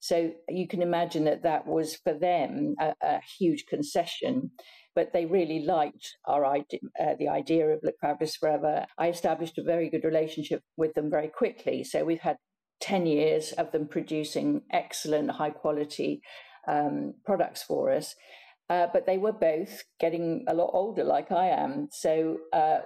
So 0.00 0.32
you 0.48 0.66
can 0.66 0.82
imagine 0.82 1.24
that 1.24 1.42
that 1.42 1.66
was 1.66 1.96
for 1.96 2.14
them 2.14 2.74
a, 2.80 2.94
a 3.02 3.20
huge 3.38 3.66
concession. 3.66 4.50
But 4.94 5.12
they 5.12 5.24
really 5.24 5.64
liked 5.64 6.16
our 6.26 6.44
idea, 6.44 6.80
uh, 7.00 7.14
the 7.16 7.28
idea 7.28 7.68
of 7.68 7.78
Look 7.84 7.94
Fabulous 8.00 8.34
Forever. 8.34 8.86
I 8.98 9.08
established 9.08 9.56
a 9.56 9.62
very 9.62 9.88
good 9.88 10.04
relationship 10.04 10.62
with 10.76 10.94
them 10.94 11.10
very 11.10 11.28
quickly. 11.28 11.84
So 11.84 12.04
we've 12.04 12.20
had 12.20 12.38
10 12.80 13.06
years 13.06 13.52
of 13.52 13.72
them 13.72 13.86
producing 13.86 14.62
excellent, 14.72 15.30
high 15.30 15.50
quality 15.50 16.22
um, 16.66 17.14
products 17.24 17.62
for 17.62 17.90
us. 17.92 18.14
Uh, 18.70 18.86
but 18.92 19.04
they 19.04 19.18
were 19.18 19.32
both 19.32 19.82
getting 19.98 20.44
a 20.46 20.54
lot 20.54 20.70
older, 20.72 21.02
like 21.02 21.32
I 21.32 21.48
am. 21.48 21.88
So 21.90 22.38
uh, 22.52 22.78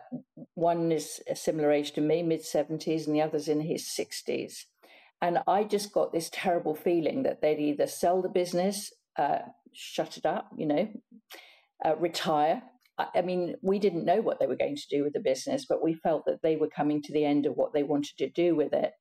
one 0.55 0.91
is 0.91 1.21
a 1.29 1.37
similar 1.37 1.71
age 1.71 1.93
to 1.93 2.01
me, 2.01 2.23
mid 2.23 2.43
70s, 2.43 3.07
and 3.07 3.15
the 3.15 3.21
other's 3.21 3.49
in 3.49 3.61
his 3.61 3.85
60s. 3.85 4.65
And 5.21 5.41
I 5.47 5.65
just 5.65 5.93
got 5.93 6.13
this 6.13 6.31
terrible 6.33 6.75
feeling 6.75 7.23
that 7.25 7.43
they'd 7.43 7.61
either 7.61 7.87
sell 7.87 8.23
the 8.23 8.31
business, 8.31 8.93
uh, 9.19 9.41
shut 9.75 10.17
it 10.17 10.25
up, 10.25 10.49
you 10.57 10.67
know, 10.67 10.89
uh, 11.85 11.97
retire. 11.97 12.63
I, 12.99 13.07
I 13.17 13.21
mean, 13.21 13.57
we 13.63 13.79
didn't 13.79 14.07
know 14.07 14.23
what 14.23 14.41
they 14.41 14.47
were 14.47 14.57
going 14.57 14.77
to 14.77 14.89
do 14.89 15.05
with 15.05 15.13
the 15.13 15.21
business, 15.21 15.67
but 15.69 15.83
we 15.83 15.95
felt 15.95 16.25
that 16.25 16.41
they 16.43 16.57
were 16.57 16.69
coming 16.69 17.03
to 17.03 17.13
the 17.13 17.27
end 17.27 17.45
of 17.45 17.57
what 17.57 17.75
they 17.75 17.83
wanted 17.83 18.17
to 18.19 18.31
do 18.31 18.57
with 18.57 18.73
it. 18.73 18.93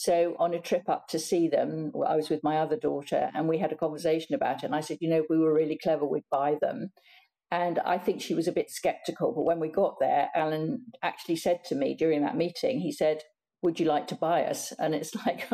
So 0.00 0.34
on 0.38 0.54
a 0.54 0.58
trip 0.58 0.88
up 0.88 1.08
to 1.08 1.18
see 1.18 1.46
them, 1.46 1.92
I 2.06 2.16
was 2.16 2.30
with 2.30 2.42
my 2.42 2.56
other 2.56 2.78
daughter 2.78 3.30
and 3.34 3.46
we 3.46 3.58
had 3.58 3.70
a 3.70 3.76
conversation 3.76 4.34
about 4.34 4.62
it. 4.62 4.64
And 4.64 4.74
I 4.74 4.80
said, 4.80 4.96
you 5.02 5.10
know, 5.10 5.18
if 5.18 5.26
we 5.28 5.36
were 5.36 5.52
really 5.52 5.76
clever, 5.76 6.06
we'd 6.06 6.24
buy 6.30 6.56
them. 6.58 6.92
And 7.50 7.78
I 7.80 7.98
think 7.98 8.22
she 8.22 8.32
was 8.32 8.48
a 8.48 8.52
bit 8.52 8.70
skeptical. 8.70 9.34
But 9.34 9.44
when 9.44 9.60
we 9.60 9.68
got 9.68 9.96
there, 10.00 10.30
Alan 10.34 10.86
actually 11.02 11.36
said 11.36 11.64
to 11.66 11.74
me 11.74 11.94
during 11.94 12.22
that 12.22 12.34
meeting, 12.34 12.80
he 12.80 12.92
said, 12.92 13.18
would 13.60 13.78
you 13.78 13.84
like 13.84 14.06
to 14.06 14.14
buy 14.14 14.44
us? 14.44 14.72
And 14.78 14.94
it's 14.94 15.14
like, 15.26 15.46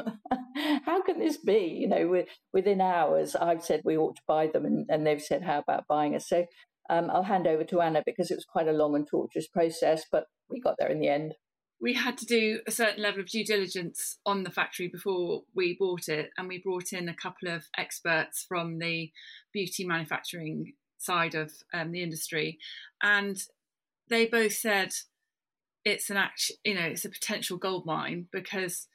how 0.85 1.03
can 1.03 1.19
this 1.19 1.38
be? 1.38 1.76
You 1.81 1.88
know, 1.88 2.23
within 2.53 2.81
hours, 2.81 3.35
I've 3.35 3.65
said 3.65 3.81
we 3.85 3.97
ought 3.97 4.15
to 4.15 4.23
buy 4.29 4.47
them, 4.47 4.65
and, 4.65 4.87
and 4.88 5.05
they've 5.05 5.21
said, 5.21 5.43
how 5.43 5.59
about 5.59 5.88
buying 5.88 6.15
us? 6.15 6.29
So 6.29 6.45
um, 6.88 7.11
I'll 7.11 7.25
hand 7.25 7.49
over 7.49 7.65
to 7.65 7.81
Anna 7.81 8.05
because 8.07 8.31
it 8.31 8.37
was 8.37 8.45
quite 8.45 8.69
a 8.69 8.73
long 8.73 8.95
and 8.95 9.09
torturous 9.09 9.49
process, 9.49 10.05
but 10.12 10.26
we 10.49 10.61
got 10.61 10.76
there 10.79 10.93
in 10.93 11.00
the 11.00 11.09
end 11.09 11.35
we 11.80 11.92
had 11.92 12.16
to 12.18 12.26
do 12.26 12.61
a 12.66 12.71
certain 12.71 13.02
level 13.02 13.21
of 13.21 13.28
due 13.28 13.45
diligence 13.45 14.18
on 14.25 14.45
the 14.45 14.50
factory 14.50 14.88
before 14.88 15.42
we 15.54 15.76
bought 15.78 16.09
it, 16.09 16.30
and 16.38 16.49
we 16.49 16.59
brought 16.59 16.92
in 16.92 17.09
a 17.09 17.14
couple 17.14 17.49
of 17.49 17.64
experts 17.76 18.45
from 18.49 18.78
the 18.78 19.11
beauty 19.52 19.85
manufacturing 19.87 20.73
side 20.99 21.35
of 21.35 21.52
um, 21.75 21.92
the 21.92 22.02
industry, 22.02 22.59
and 23.02 23.37
they 24.09 24.26
both 24.26 24.54
said 24.54 24.92
it's 25.85 26.11
an 26.11 26.16
act, 26.16 26.50
you 26.64 26.75
know, 26.75 26.87
it's 26.87 27.04
a 27.04 27.11
potential 27.11 27.59
gold 27.59 27.85
mine 27.85 28.26
because 28.33 28.88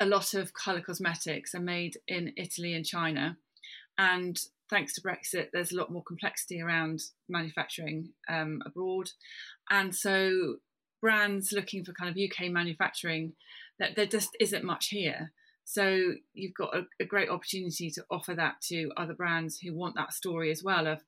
a 0.00 0.06
lot 0.06 0.32
of 0.34 0.54
color 0.54 0.80
cosmetics 0.80 1.54
are 1.54 1.60
made 1.60 1.98
in 2.08 2.32
Italy 2.36 2.74
and 2.74 2.86
China, 2.86 3.36
and 3.98 4.38
thanks 4.70 4.94
to 4.94 5.02
Brexit, 5.02 5.48
there's 5.52 5.72
a 5.72 5.76
lot 5.76 5.92
more 5.92 6.02
complexity 6.02 6.62
around 6.62 7.00
manufacturing 7.28 8.10
um, 8.30 8.62
abroad, 8.64 9.10
and 9.68 9.94
so 9.94 10.56
brands 11.00 11.52
looking 11.52 11.84
for 11.84 11.92
kind 11.92 12.10
of 12.10 12.16
UK 12.16 12.50
manufacturing, 12.50 13.32
that 13.78 13.96
there 13.96 14.06
just 14.06 14.36
isn't 14.40 14.64
much 14.64 14.88
here. 14.88 15.32
So 15.64 16.14
you've 16.34 16.54
got 16.54 16.74
a, 16.74 16.86
a, 16.98 17.04
great 17.04 17.28
opportunity 17.28 17.90
to 17.92 18.04
offer 18.10 18.34
that 18.34 18.60
to 18.68 18.90
other 18.96 19.14
brands 19.14 19.58
who 19.58 19.74
want 19.74 19.94
that 19.94 20.12
story 20.12 20.50
as 20.50 20.64
well 20.64 20.86
of 20.86 21.02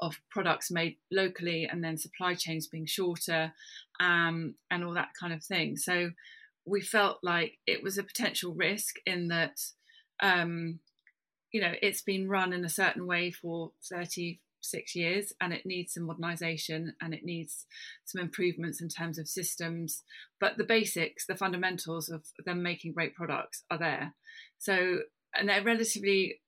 of 0.00 0.18
products 0.30 0.70
made 0.70 0.96
locally 1.12 1.68
and 1.70 1.84
then 1.84 1.98
supply 1.98 2.34
chains 2.34 2.66
being 2.66 2.86
shorter 2.86 3.52
um, 4.00 4.54
and 4.70 4.82
all 4.82 4.94
that 4.94 5.10
kind 5.20 5.32
of 5.32 5.44
thing. 5.44 5.76
So 5.76 6.10
we 6.64 6.80
felt 6.80 7.18
like 7.22 7.58
it 7.66 7.82
was 7.82 7.98
a 7.98 8.02
potential 8.02 8.54
risk 8.54 8.96
in 9.06 9.28
that 9.28 9.60
um, 10.22 10.80
you 11.52 11.60
know 11.60 11.72
it's 11.82 12.02
been 12.02 12.28
run 12.28 12.52
in 12.52 12.64
a 12.64 12.68
certain 12.68 13.06
way 13.06 13.30
for 13.30 13.72
30 13.88 14.38
six 14.60 14.94
years 14.94 15.32
and 15.40 15.52
it 15.52 15.66
needs 15.66 15.94
some 15.94 16.08
modernisation 16.08 16.88
and 17.00 17.14
it 17.14 17.24
needs 17.24 17.66
some 18.04 18.20
improvements 18.20 18.80
in 18.80 18.88
terms 18.88 19.18
of 19.18 19.28
systems. 19.28 20.02
But 20.40 20.56
the 20.56 20.64
basics, 20.64 21.26
the 21.26 21.36
fundamentals 21.36 22.08
of 22.08 22.24
them 22.44 22.62
making 22.62 22.92
great 22.92 23.14
products 23.14 23.64
are 23.70 23.78
there. 23.78 24.14
So, 24.58 25.00
and 25.34 25.48
they're 25.48 25.64
relatively, 25.64 26.40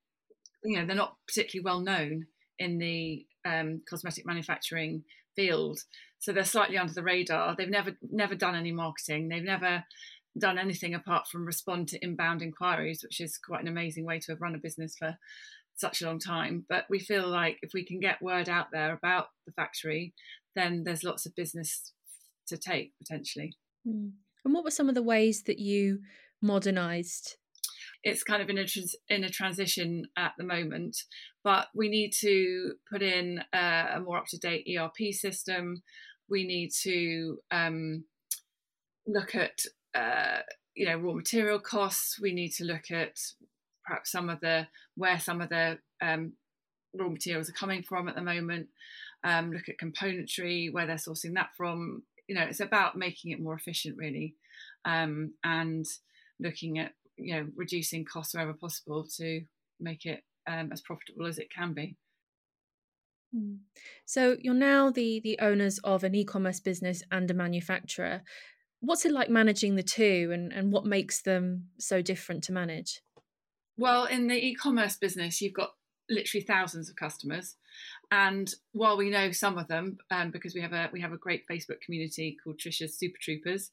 you 0.64 0.78
know, 0.78 0.86
they're 0.86 0.96
not 0.96 1.16
particularly 1.26 1.64
well 1.64 1.80
known 1.80 2.26
in 2.58 2.78
the 2.78 3.26
um, 3.44 3.82
cosmetic 3.88 4.26
manufacturing 4.26 5.04
field. 5.34 5.80
So 6.18 6.32
they're 6.32 6.44
slightly 6.44 6.78
under 6.78 6.92
the 6.92 7.02
radar. 7.02 7.56
They've 7.56 7.68
never 7.68 7.96
never 8.10 8.34
done 8.34 8.54
any 8.54 8.72
marketing. 8.72 9.28
They've 9.28 9.42
never 9.42 9.84
done 10.38 10.58
anything 10.58 10.94
apart 10.94 11.26
from 11.28 11.44
respond 11.44 11.88
to 11.88 12.02
inbound 12.02 12.42
inquiries, 12.42 13.02
which 13.02 13.20
is 13.20 13.38
quite 13.38 13.60
an 13.60 13.68
amazing 13.68 14.04
way 14.04 14.18
to 14.20 14.32
have 14.32 14.40
run 14.40 14.54
a 14.54 14.58
business 14.58 14.96
for 14.96 15.16
such 15.76 16.02
a 16.02 16.06
long 16.06 16.18
time. 16.18 16.64
But 16.68 16.84
we 16.88 16.98
feel 16.98 17.28
like 17.28 17.58
if 17.62 17.70
we 17.74 17.84
can 17.84 18.00
get 18.00 18.22
word 18.22 18.48
out 18.48 18.68
there 18.72 18.92
about 18.92 19.26
the 19.46 19.52
factory, 19.52 20.14
then 20.54 20.84
there's 20.84 21.04
lots 21.04 21.26
of 21.26 21.34
business 21.34 21.92
to 22.48 22.56
take 22.56 22.92
potentially. 22.98 23.56
Mm. 23.86 24.12
And 24.44 24.54
what 24.54 24.64
were 24.64 24.70
some 24.70 24.88
of 24.88 24.94
the 24.94 25.02
ways 25.02 25.44
that 25.44 25.58
you 25.58 26.00
modernized? 26.40 27.36
It's 28.04 28.24
kind 28.24 28.42
of 28.42 28.50
in 28.50 28.58
a 28.58 28.66
trans- 28.66 28.96
in 29.08 29.24
a 29.24 29.30
transition 29.30 30.06
at 30.16 30.32
the 30.36 30.44
moment, 30.44 30.96
but 31.44 31.68
we 31.74 31.88
need 31.88 32.12
to 32.20 32.74
put 32.90 33.02
in 33.02 33.42
a, 33.52 33.86
a 33.94 34.00
more 34.00 34.18
up 34.18 34.26
to 34.28 34.38
date 34.38 34.66
ERP 34.76 35.12
system. 35.12 35.82
We 36.28 36.44
need 36.44 36.70
to 36.82 37.38
um, 37.50 38.04
look 39.06 39.34
at 39.34 39.60
uh, 39.94 40.40
you 40.74 40.86
know 40.86 40.96
raw 40.96 41.12
material 41.12 41.60
costs. 41.60 42.18
We 42.20 42.32
need 42.32 42.50
to 42.54 42.64
look 42.64 42.90
at 42.90 43.16
perhaps 43.84 44.10
some 44.10 44.28
of 44.28 44.40
the 44.40 44.66
where 44.96 45.18
some 45.18 45.40
of 45.40 45.48
the 45.48 45.78
um, 46.00 46.32
raw 46.94 47.08
materials 47.08 47.48
are 47.48 47.54
coming 47.54 47.82
from 47.82 48.08
at 48.08 48.14
the 48.14 48.22
moment. 48.22 48.68
Um, 49.24 49.52
look 49.52 49.68
at 49.68 49.78
componentry, 49.78 50.72
where 50.72 50.86
they're 50.86 50.96
sourcing 50.96 51.34
that 51.34 51.50
from. 51.56 52.02
You 52.28 52.34
know, 52.34 52.42
it's 52.42 52.60
about 52.60 52.96
making 52.96 53.32
it 53.32 53.40
more 53.40 53.54
efficient, 53.54 53.96
really, 53.96 54.34
um, 54.84 55.34
and 55.44 55.86
looking 56.40 56.78
at 56.78 56.92
you 57.16 57.34
know 57.34 57.46
reducing 57.56 58.04
costs 58.04 58.34
wherever 58.34 58.52
possible 58.52 59.06
to 59.16 59.42
make 59.80 60.06
it 60.06 60.22
um, 60.46 60.70
as 60.72 60.80
profitable 60.80 61.26
as 61.26 61.38
it 61.38 61.52
can 61.54 61.72
be. 61.72 61.96
Hmm. 63.34 63.54
So 64.04 64.36
you're 64.40 64.54
now 64.54 64.90
the 64.90 65.20
the 65.20 65.38
owners 65.40 65.78
of 65.84 66.04
an 66.04 66.14
e-commerce 66.14 66.60
business 66.60 67.02
and 67.10 67.30
a 67.30 67.34
manufacturer. 67.34 68.22
What's 68.80 69.04
it 69.04 69.12
like 69.12 69.30
managing 69.30 69.76
the 69.76 69.82
two, 69.82 70.30
and 70.32 70.52
and 70.52 70.72
what 70.72 70.84
makes 70.84 71.22
them 71.22 71.68
so 71.78 72.02
different 72.02 72.42
to 72.44 72.52
manage? 72.52 73.02
Well, 73.82 74.04
in 74.04 74.28
the 74.28 74.36
e-commerce 74.36 74.96
business, 74.96 75.40
you've 75.40 75.54
got 75.54 75.72
literally 76.08 76.44
thousands 76.44 76.88
of 76.88 76.94
customers, 76.94 77.56
and 78.12 78.48
while 78.70 78.96
we 78.96 79.10
know 79.10 79.32
some 79.32 79.58
of 79.58 79.66
them, 79.66 79.98
um, 80.08 80.30
because 80.30 80.54
we 80.54 80.60
have 80.60 80.72
a 80.72 80.88
we 80.92 81.00
have 81.00 81.10
a 81.10 81.16
great 81.16 81.42
Facebook 81.50 81.80
community 81.84 82.36
called 82.44 82.60
Tricia's 82.60 82.96
Super 82.96 83.18
Troopers, 83.20 83.70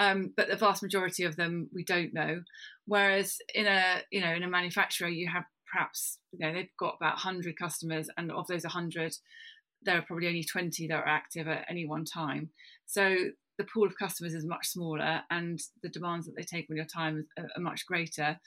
um, 0.00 0.32
but 0.36 0.48
the 0.48 0.56
vast 0.56 0.82
majority 0.82 1.22
of 1.22 1.36
them 1.36 1.70
we 1.72 1.84
don't 1.84 2.12
know. 2.12 2.42
Whereas 2.86 3.38
in 3.54 3.66
a 3.66 4.02
you 4.10 4.20
know 4.20 4.32
in 4.32 4.42
a 4.42 4.48
manufacturer, 4.48 5.06
you 5.06 5.28
have 5.28 5.44
perhaps 5.72 6.18
you 6.32 6.40
know 6.40 6.52
they've 6.52 6.76
got 6.76 6.96
about 7.00 7.24
100 7.24 7.56
customers, 7.56 8.08
and 8.16 8.32
of 8.32 8.48
those 8.48 8.64
100, 8.64 9.14
there 9.82 9.96
are 9.96 10.02
probably 10.02 10.26
only 10.26 10.42
20 10.42 10.88
that 10.88 10.96
are 10.96 11.06
active 11.06 11.46
at 11.46 11.66
any 11.70 11.86
one 11.86 12.04
time. 12.04 12.50
So 12.86 13.16
the 13.62 13.68
pool 13.72 13.86
of 13.86 13.96
customers 13.96 14.34
is 14.34 14.44
much 14.44 14.66
smaller 14.66 15.22
and 15.30 15.60
the 15.82 15.88
demands 15.88 16.26
that 16.26 16.34
they 16.36 16.42
take 16.42 16.66
on 16.68 16.76
your 16.76 16.84
time 16.84 17.26
are, 17.38 17.60
much 17.60 17.86
greater. 17.86 18.38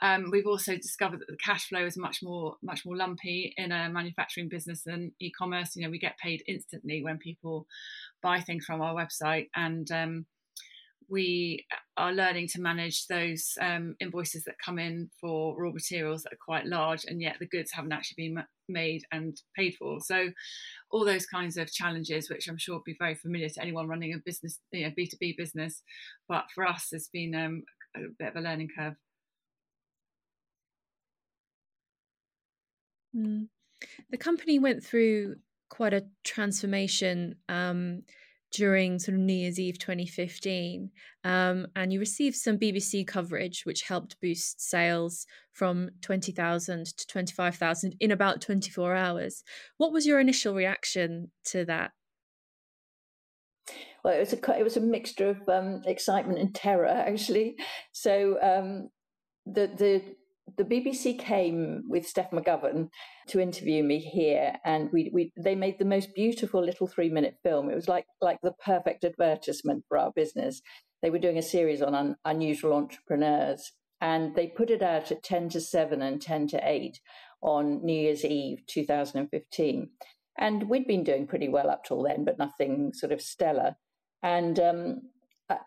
Um, 0.00 0.30
we've 0.30 0.46
also 0.46 0.76
discovered 0.76 1.20
that 1.20 1.28
the 1.28 1.36
cash 1.36 1.68
flow 1.68 1.84
is 1.84 1.96
much 1.96 2.18
more 2.22 2.54
much 2.62 2.86
more 2.86 2.96
lumpy 2.96 3.52
in 3.56 3.72
a 3.72 3.90
manufacturing 3.90 4.48
business 4.48 4.82
than 4.84 5.12
e-commerce. 5.20 5.74
You 5.74 5.84
know, 5.84 5.90
we 5.90 5.98
get 5.98 6.18
paid 6.18 6.42
instantly 6.46 7.02
when 7.02 7.18
people 7.18 7.66
buy 8.22 8.40
things 8.40 8.64
from 8.64 8.80
our 8.80 8.94
website, 8.94 9.48
and 9.56 9.90
um, 9.90 10.26
we 11.10 11.66
are 11.96 12.12
learning 12.12 12.48
to 12.48 12.60
manage 12.60 13.06
those 13.08 13.52
um, 13.60 13.96
invoices 14.00 14.44
that 14.44 14.54
come 14.64 14.78
in 14.78 15.10
for 15.20 15.60
raw 15.60 15.72
materials 15.72 16.22
that 16.22 16.32
are 16.32 16.44
quite 16.44 16.66
large, 16.66 17.04
and 17.04 17.20
yet 17.20 17.36
the 17.40 17.46
goods 17.46 17.72
haven't 17.72 17.92
actually 17.92 18.28
been 18.28 18.44
made 18.68 19.02
and 19.12 19.36
paid 19.56 19.74
for. 19.78 19.98
So, 20.00 20.28
all 20.90 21.04
those 21.04 21.26
kinds 21.26 21.56
of 21.56 21.72
challenges, 21.72 22.30
which 22.30 22.48
I'm 22.48 22.58
sure 22.58 22.76
will 22.76 22.82
be 22.86 22.96
very 22.98 23.16
familiar 23.16 23.48
to 23.48 23.60
anyone 23.60 23.88
running 23.88 24.14
a 24.14 24.18
business, 24.24 24.60
you 24.70 24.84
know, 24.84 24.92
B2B 24.96 25.36
business, 25.36 25.82
but 26.28 26.44
for 26.54 26.66
us, 26.66 26.88
it's 26.92 27.08
been 27.08 27.34
um, 27.34 27.64
a 27.96 28.00
bit 28.18 28.28
of 28.28 28.36
a 28.36 28.40
learning 28.40 28.68
curve. 28.76 28.94
Mm. 33.16 33.48
The 34.10 34.18
company 34.18 34.58
went 34.58 34.84
through 34.84 35.36
quite 35.68 35.94
a 35.94 36.06
transformation 36.24 37.36
um, 37.48 38.02
during 38.52 38.98
sort 38.98 39.14
of 39.14 39.20
New 39.20 39.34
Year's 39.34 39.58
Eve 39.58 39.78
2015, 39.78 40.90
um, 41.24 41.66
and 41.76 41.92
you 41.92 42.00
received 42.00 42.36
some 42.36 42.58
BBC 42.58 43.06
coverage, 43.06 43.64
which 43.64 43.82
helped 43.82 44.20
boost 44.20 44.60
sales 44.60 45.26
from 45.52 45.90
20,000 46.02 46.86
to 46.86 47.06
25,000 47.06 47.96
in 48.00 48.10
about 48.10 48.40
24 48.40 48.94
hours. 48.94 49.42
What 49.76 49.92
was 49.92 50.06
your 50.06 50.20
initial 50.20 50.54
reaction 50.54 51.30
to 51.46 51.64
that? 51.66 51.92
Well, 54.02 54.14
it 54.14 54.20
was 54.20 54.32
a 54.32 54.58
it 54.58 54.62
was 54.62 54.76
a 54.76 54.80
mixture 54.80 55.28
of 55.28 55.48
um, 55.48 55.82
excitement 55.84 56.38
and 56.38 56.54
terror, 56.54 56.86
actually. 56.88 57.56
So 57.92 58.38
um, 58.40 58.88
the 59.46 59.66
the 59.66 60.02
the 60.56 60.64
BBC 60.64 61.18
came 61.18 61.82
with 61.88 62.06
Steph 62.06 62.30
McGovern 62.30 62.88
to 63.28 63.40
interview 63.40 63.82
me 63.82 63.98
here, 63.98 64.54
and 64.64 64.90
we, 64.92 65.10
we 65.12 65.32
they 65.36 65.54
made 65.54 65.78
the 65.78 65.84
most 65.84 66.14
beautiful 66.14 66.64
little 66.64 66.86
three 66.86 67.10
minute 67.10 67.36
film. 67.42 67.70
It 67.70 67.74
was 67.74 67.88
like 67.88 68.06
like 68.20 68.38
the 68.42 68.54
perfect 68.64 69.04
advertisement 69.04 69.84
for 69.88 69.98
our 69.98 70.12
business. 70.14 70.60
They 71.02 71.10
were 71.10 71.18
doing 71.18 71.38
a 71.38 71.42
series 71.42 71.82
on 71.82 71.94
un, 71.94 72.16
unusual 72.24 72.74
entrepreneurs, 72.74 73.72
and 74.00 74.34
they 74.34 74.48
put 74.48 74.70
it 74.70 74.82
out 74.82 75.10
at 75.10 75.22
ten 75.22 75.48
to 75.50 75.60
seven 75.60 76.02
and 76.02 76.20
ten 76.20 76.46
to 76.48 76.60
eight 76.62 77.00
on 77.42 77.84
New 77.84 78.00
Year's 78.00 78.24
Eve, 78.24 78.60
two 78.66 78.84
thousand 78.84 79.20
and 79.20 79.30
fifteen. 79.30 79.90
And 80.38 80.68
we'd 80.68 80.86
been 80.86 81.04
doing 81.04 81.26
pretty 81.26 81.48
well 81.48 81.68
up 81.68 81.84
till 81.84 82.02
then, 82.02 82.24
but 82.24 82.38
nothing 82.38 82.92
sort 82.94 83.12
of 83.12 83.20
stellar. 83.20 83.76
And 84.22 84.58
um, 84.58 85.02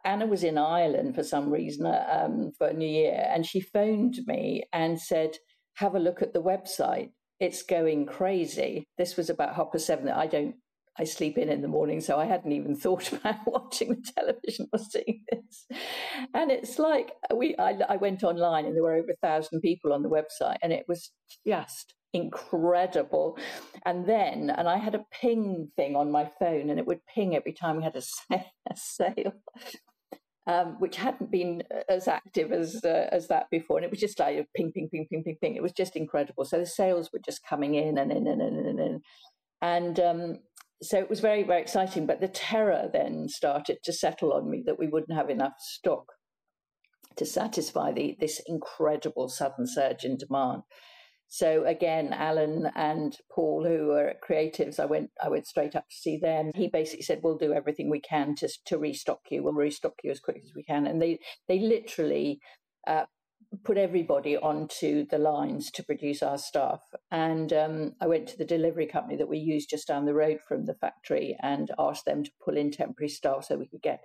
Anna 0.06 0.26
was 0.26 0.44
in 0.44 0.58
Ireland 0.58 1.16
for 1.16 1.24
some 1.24 1.50
reason 1.50 1.86
uh, 1.86 2.26
um, 2.26 2.52
for 2.58 2.72
New 2.74 2.88
Year, 2.88 3.28
and 3.30 3.46
she 3.46 3.62
phoned 3.62 4.20
me 4.26 4.64
and 4.72 5.00
said, 5.00 5.38
"Have 5.76 5.96
a 5.96 6.00
look 6.00 6.22
at 6.22 6.34
the 6.34 6.42
website. 6.42 7.12
It's 7.40 7.64
going 7.64 8.06
crazy." 8.06 8.86
This 8.98 9.18
was 9.18 9.30
about 9.30 9.56
past 9.56 9.86
seven. 9.86 10.10
I 10.10 10.28
don't. 10.28 10.56
I 10.98 11.06
sleep 11.06 11.40
in 11.40 11.50
in 11.50 11.62
the 11.62 11.68
morning, 11.68 12.02
so 12.02 12.20
I 12.20 12.26
hadn't 12.26 12.52
even 12.52 12.76
thought 12.84 13.12
about 13.12 13.38
watching 13.46 13.90
the 13.90 14.12
television 14.16 14.68
or 14.72 14.80
seeing 14.80 15.24
this. 15.32 15.66
And 16.34 16.52
it's 16.52 16.80
like 16.80 17.12
we. 17.36 17.56
I, 17.58 17.78
I 17.90 17.98
went 17.98 18.24
online, 18.24 18.66
and 18.66 18.76
there 18.76 18.84
were 18.84 18.96
over 18.96 19.12
a 19.12 19.28
thousand 19.28 19.62
people 19.62 19.94
on 19.94 20.04
the 20.04 20.10
website, 20.10 20.58
and 20.62 20.72
it 20.72 20.86
was 20.88 21.12
just 21.46 21.94
incredible. 22.14 23.38
And 23.86 24.06
then, 24.08 24.50
and 24.50 24.70
I 24.70 24.78
had 24.78 24.96
a 24.96 25.06
ping 25.12 25.72
thing 25.76 25.96
on 25.96 26.12
my 26.12 26.30
phone, 26.40 26.70
and 26.70 26.80
it 26.80 26.86
would 26.86 27.06
ping 27.14 27.36
every 27.36 27.54
time 27.54 27.78
we 27.78 27.84
had 27.84 27.96
a, 27.96 28.02
a 28.36 28.76
sale. 28.76 29.34
Um, 30.46 30.76
which 30.80 30.98
hadn't 30.98 31.32
been 31.32 31.64
as 31.88 32.10
active 32.10 32.52
as 32.52 32.84
uh, 32.84 33.08
as 33.14 33.30
that 33.30 33.50
before, 33.50 33.78
and 33.78 33.86
it 33.86 33.92
was 33.92 34.02
just 34.02 34.20
like 34.20 34.46
ping, 34.54 34.74
ping, 34.74 34.90
ping, 34.92 35.08
ping, 35.10 35.24
ping, 35.24 35.38
ping. 35.42 35.56
It 35.56 35.64
was 35.64 35.72
just 35.72 35.96
incredible. 35.96 36.44
So 36.44 36.60
the 36.60 36.66
sales 36.66 37.12
were 37.14 37.22
just 37.26 37.46
coming 37.46 37.76
in 37.76 37.98
and 37.98 38.12
in 38.12 38.28
and 38.28 38.42
in 38.42 38.66
and 38.66 38.80
in, 38.80 39.02
and 39.62 40.00
um, 40.02 40.40
so 40.82 40.98
it 40.98 41.10
was 41.10 41.22
very 41.22 41.44
very 41.44 41.62
exciting. 41.62 42.06
But 42.06 42.20
the 42.20 42.28
terror 42.28 42.90
then 42.92 43.30
started 43.30 43.78
to 43.86 43.94
settle 43.94 44.34
on 44.34 44.50
me 44.50 44.62
that 44.66 44.78
we 44.78 44.88
wouldn't 44.88 45.18
have 45.18 45.30
enough 45.30 45.54
stock 45.60 46.12
to 47.16 47.26
satisfy 47.26 47.94
the 47.94 48.18
this 48.20 48.42
incredible 48.46 49.30
sudden 49.30 49.66
surge 49.66 50.04
in 50.04 50.18
demand. 50.18 50.64
So 51.34 51.66
again, 51.66 52.14
Alan 52.14 52.70
and 52.76 53.18
Paul, 53.32 53.66
who 53.66 53.90
are 53.90 54.14
creatives, 54.24 54.80
I 54.80 54.86
went 54.86 55.10
I 55.20 55.30
went 55.30 55.48
straight 55.48 55.76
up 55.76 55.90
to 55.90 55.96
see 55.96 56.16
them. 56.16 56.52
He 56.54 56.68
basically 56.68 57.02
said, 57.02 57.22
"We'll 57.24 57.40
do 57.40 57.54
everything 57.54 57.90
we 57.90 58.02
can 58.02 58.36
to 58.36 58.48
to 58.66 58.78
restock 58.78 59.22
you. 59.32 59.42
We'll 59.42 59.54
restock 59.54 59.96
you 60.04 60.12
as 60.12 60.20
quick 60.20 60.42
as 60.44 60.52
we 60.56 60.62
can." 60.62 60.86
And 60.86 61.02
they 61.02 61.18
they 61.48 61.58
literally 61.58 62.40
uh, 62.86 63.06
put 63.64 63.80
everybody 63.80 64.38
onto 64.38 65.08
the 65.08 65.18
lines 65.18 65.72
to 65.72 65.84
produce 65.84 66.22
our 66.22 66.38
stuff. 66.38 66.82
And 67.10 67.52
um, 67.52 67.96
I 68.00 68.06
went 68.06 68.28
to 68.28 68.38
the 68.38 68.46
delivery 68.46 68.86
company 68.86 69.16
that 69.16 69.28
we 69.28 69.40
use 69.40 69.66
just 69.66 69.88
down 69.88 70.06
the 70.06 70.14
road 70.14 70.38
from 70.48 70.68
the 70.68 70.76
factory 70.76 71.36
and 71.42 71.72
asked 71.80 72.06
them 72.06 72.24
to 72.24 72.32
pull 72.46 72.58
in 72.58 72.70
temporary 72.70 73.10
staff 73.10 73.46
so 73.46 73.58
we 73.58 73.66
could 73.66 73.82
get 73.82 74.04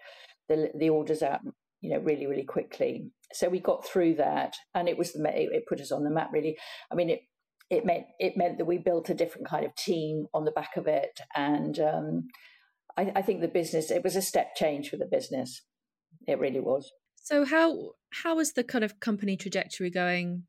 the 0.48 0.70
the 0.74 0.88
orders 0.88 1.22
out 1.22 1.40
you 1.80 1.90
know, 1.90 1.98
really, 1.98 2.26
really 2.26 2.44
quickly. 2.44 3.10
So 3.32 3.48
we 3.48 3.60
got 3.60 3.86
through 3.86 4.16
that, 4.16 4.54
and 4.74 4.88
it 4.88 4.98
was 4.98 5.12
the 5.12 5.22
it 5.26 5.64
put 5.68 5.80
us 5.80 5.92
on 5.92 6.04
the 6.04 6.10
map. 6.10 6.30
Really, 6.32 6.56
I 6.90 6.94
mean, 6.94 7.10
it 7.10 7.20
it 7.70 7.84
meant 7.84 8.06
it 8.18 8.36
meant 8.36 8.58
that 8.58 8.64
we 8.64 8.78
built 8.78 9.10
a 9.10 9.14
different 9.14 9.48
kind 9.48 9.64
of 9.64 9.74
team 9.74 10.26
on 10.34 10.44
the 10.44 10.50
back 10.50 10.76
of 10.76 10.86
it, 10.86 11.20
and 11.34 11.78
um, 11.78 12.28
I, 12.96 13.12
I 13.16 13.22
think 13.22 13.40
the 13.40 13.48
business 13.48 13.90
it 13.90 14.02
was 14.02 14.16
a 14.16 14.22
step 14.22 14.54
change 14.56 14.90
for 14.90 14.96
the 14.96 15.08
business. 15.10 15.62
It 16.26 16.38
really 16.38 16.60
was. 16.60 16.90
So 17.16 17.44
how 17.44 17.92
how 18.10 18.38
is 18.38 18.54
the 18.54 18.64
kind 18.64 18.84
of 18.84 19.00
company 19.00 19.36
trajectory 19.36 19.90
going 19.90 20.44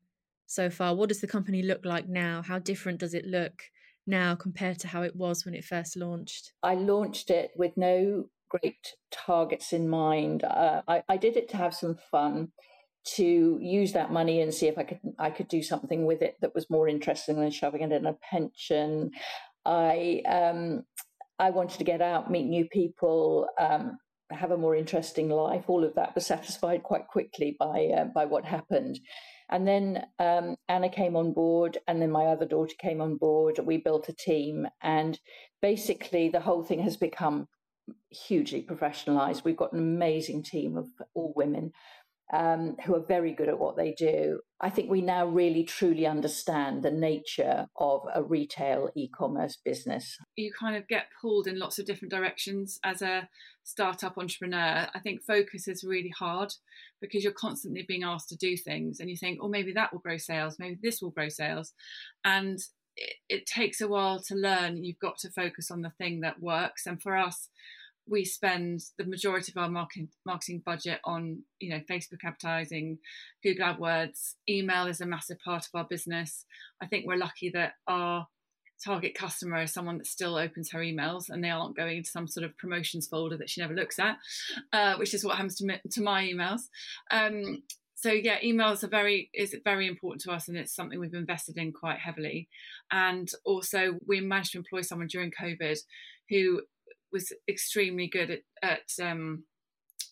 so 0.46 0.70
far? 0.70 0.94
What 0.94 1.10
does 1.10 1.20
the 1.20 1.26
company 1.26 1.62
look 1.62 1.84
like 1.84 2.08
now? 2.08 2.42
How 2.42 2.58
different 2.58 3.00
does 3.00 3.14
it 3.14 3.26
look 3.26 3.64
now 4.06 4.34
compared 4.34 4.78
to 4.80 4.88
how 4.88 5.02
it 5.02 5.14
was 5.14 5.44
when 5.44 5.54
it 5.54 5.64
first 5.64 5.96
launched? 5.96 6.52
I 6.62 6.74
launched 6.74 7.30
it 7.30 7.50
with 7.54 7.76
no 7.76 8.24
great 8.50 8.94
targets 9.10 9.72
in 9.72 9.88
mind. 9.88 10.44
Uh, 10.44 10.82
I, 10.86 11.02
I 11.08 11.16
did 11.16 11.36
it 11.36 11.48
to 11.50 11.56
have 11.56 11.74
some 11.74 11.96
fun, 12.10 12.52
to 13.16 13.58
use 13.60 13.92
that 13.92 14.12
money 14.12 14.42
and 14.42 14.52
see 14.52 14.68
if 14.68 14.76
I 14.76 14.82
could 14.82 15.00
I 15.18 15.30
could 15.30 15.48
do 15.48 15.62
something 15.62 16.04
with 16.04 16.22
it 16.22 16.36
that 16.40 16.54
was 16.54 16.68
more 16.68 16.88
interesting 16.88 17.40
than 17.40 17.50
shoving 17.50 17.82
it 17.82 17.92
in 17.92 18.06
a 18.06 18.16
pension. 18.30 19.10
I 19.64 20.22
um, 20.28 20.82
I 21.38 21.50
wanted 21.50 21.78
to 21.78 21.84
get 21.84 22.02
out, 22.02 22.30
meet 22.30 22.46
new 22.46 22.66
people, 22.66 23.48
um, 23.58 23.98
have 24.30 24.50
a 24.50 24.58
more 24.58 24.76
interesting 24.76 25.30
life. 25.30 25.64
All 25.68 25.84
of 25.84 25.94
that 25.94 26.14
was 26.14 26.26
satisfied 26.26 26.82
quite 26.82 27.08
quickly 27.08 27.56
by 27.58 27.88
uh, 27.96 28.04
by 28.14 28.26
what 28.26 28.44
happened. 28.44 29.00
And 29.52 29.66
then 29.66 30.04
um, 30.20 30.56
Anna 30.68 30.88
came 30.88 31.16
on 31.16 31.32
board, 31.32 31.78
and 31.88 32.00
then 32.00 32.12
my 32.12 32.26
other 32.26 32.46
daughter 32.46 32.74
came 32.78 33.00
on 33.00 33.16
board. 33.16 33.58
We 33.58 33.78
built 33.78 34.08
a 34.08 34.14
team, 34.14 34.68
and 34.82 35.18
basically 35.62 36.28
the 36.28 36.40
whole 36.40 36.62
thing 36.62 36.80
has 36.80 36.96
become 36.96 37.48
hugely 38.10 38.62
professionalized. 38.62 39.44
We've 39.44 39.56
got 39.56 39.72
an 39.72 39.78
amazing 39.78 40.42
team 40.42 40.76
of 40.76 40.88
all 41.14 41.32
women 41.36 41.72
um, 42.32 42.76
who 42.84 42.94
are 42.94 43.04
very 43.04 43.32
good 43.32 43.48
at 43.48 43.58
what 43.58 43.76
they 43.76 43.92
do. 43.92 44.40
I 44.60 44.70
think 44.70 44.88
we 44.88 45.00
now 45.00 45.26
really 45.26 45.64
truly 45.64 46.06
understand 46.06 46.82
the 46.82 46.90
nature 46.90 47.66
of 47.76 48.02
a 48.14 48.22
retail 48.22 48.90
e 48.94 49.08
commerce 49.08 49.58
business. 49.64 50.16
You 50.36 50.52
kind 50.58 50.76
of 50.76 50.86
get 50.86 51.06
pulled 51.20 51.46
in 51.46 51.58
lots 51.58 51.78
of 51.78 51.86
different 51.86 52.12
directions 52.12 52.78
as 52.84 53.02
a 53.02 53.28
startup 53.64 54.16
entrepreneur. 54.16 54.88
I 54.94 55.00
think 55.00 55.22
focus 55.22 55.66
is 55.66 55.82
really 55.82 56.12
hard 56.16 56.52
because 57.00 57.24
you're 57.24 57.32
constantly 57.32 57.84
being 57.86 58.04
asked 58.04 58.28
to 58.28 58.36
do 58.36 58.56
things 58.56 59.00
and 59.00 59.10
you 59.10 59.16
think, 59.16 59.38
oh, 59.42 59.48
maybe 59.48 59.72
that 59.72 59.92
will 59.92 60.00
grow 60.00 60.18
sales, 60.18 60.56
maybe 60.58 60.78
this 60.80 61.00
will 61.02 61.10
grow 61.10 61.28
sales. 61.28 61.72
And 62.24 62.58
it, 62.96 63.46
takes 63.46 63.80
a 63.80 63.88
while 63.88 64.20
to 64.28 64.34
learn. 64.34 64.84
You've 64.84 64.98
got 64.98 65.18
to 65.18 65.30
focus 65.30 65.70
on 65.70 65.82
the 65.82 65.90
thing 65.90 66.20
that 66.20 66.40
works. 66.40 66.86
And 66.86 67.00
for 67.00 67.16
us, 67.16 67.48
we 68.08 68.24
spend 68.24 68.80
the 68.98 69.04
majority 69.04 69.52
of 69.52 69.62
our 69.62 69.68
marketing 69.68 70.08
marketing 70.26 70.62
budget 70.64 71.00
on 71.04 71.42
you 71.60 71.70
know 71.70 71.80
Facebook 71.88 72.24
advertising, 72.24 72.98
Google 73.42 73.74
AdWords, 73.74 74.34
email 74.48 74.86
is 74.86 75.00
a 75.00 75.06
massive 75.06 75.38
part 75.44 75.66
of 75.66 75.78
our 75.78 75.86
business. 75.88 76.44
I 76.82 76.86
think 76.86 77.06
we're 77.06 77.16
lucky 77.16 77.50
that 77.50 77.74
our 77.86 78.26
target 78.84 79.14
customer 79.14 79.62
is 79.62 79.72
someone 79.72 79.98
that 79.98 80.06
still 80.06 80.36
opens 80.36 80.70
her 80.72 80.80
emails 80.80 81.28
and 81.28 81.44
they 81.44 81.50
aren't 81.50 81.76
going 81.76 81.98
into 81.98 82.10
some 82.10 82.26
sort 82.26 82.44
of 82.44 82.56
promotions 82.56 83.06
folder 83.06 83.36
that 83.36 83.50
she 83.50 83.60
never 83.60 83.74
looks 83.74 83.98
at, 83.98 84.16
uh, 84.72 84.96
which 84.96 85.14
is 85.14 85.24
what 85.24 85.36
happens 85.36 85.56
to, 85.56 85.66
me, 85.66 85.78
to 85.90 86.02
my 86.02 86.24
emails. 86.24 86.62
Um, 87.10 87.62
so 88.00 88.10
yeah, 88.12 88.40
emails 88.40 88.82
are 88.82 88.88
very 88.88 89.28
is 89.34 89.54
very 89.62 89.86
important 89.86 90.22
to 90.22 90.32
us, 90.32 90.48
and 90.48 90.56
it's 90.56 90.74
something 90.74 90.98
we've 90.98 91.12
invested 91.12 91.58
in 91.58 91.70
quite 91.70 91.98
heavily. 91.98 92.48
And 92.90 93.30
also, 93.44 93.98
we 94.06 94.22
managed 94.22 94.52
to 94.52 94.58
employ 94.58 94.80
someone 94.80 95.08
during 95.08 95.30
COVID 95.30 95.78
who 96.30 96.62
was 97.12 97.30
extremely 97.46 98.06
good 98.06 98.30
at, 98.30 98.40
at 98.62 99.04
um, 99.06 99.44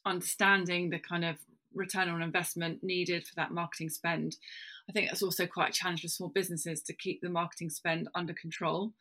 understanding 0.05 0.91
the 0.91 0.99
kind 0.99 1.25
of 1.25 1.37
return 1.75 2.11
on 2.11 2.21
investment 2.21 2.83
needed 2.83 3.27
for 3.27 3.35
that 3.37 3.53
marketing 3.53 3.89
spend. 3.89 4.37
I 4.87 4.93
think 4.93 5.09
that's 5.09 5.23
also 5.23 5.47
quite 5.47 5.71
a 5.71 5.73
challenge 5.73 6.03
for 6.03 6.09
small 6.09 6.29
businesses 6.29 6.83
to 6.83 6.93
keep 6.93 7.23
the 7.23 7.31
marketing 7.31 7.71
spend 7.71 8.09
under 8.15 8.35
control 8.35 8.93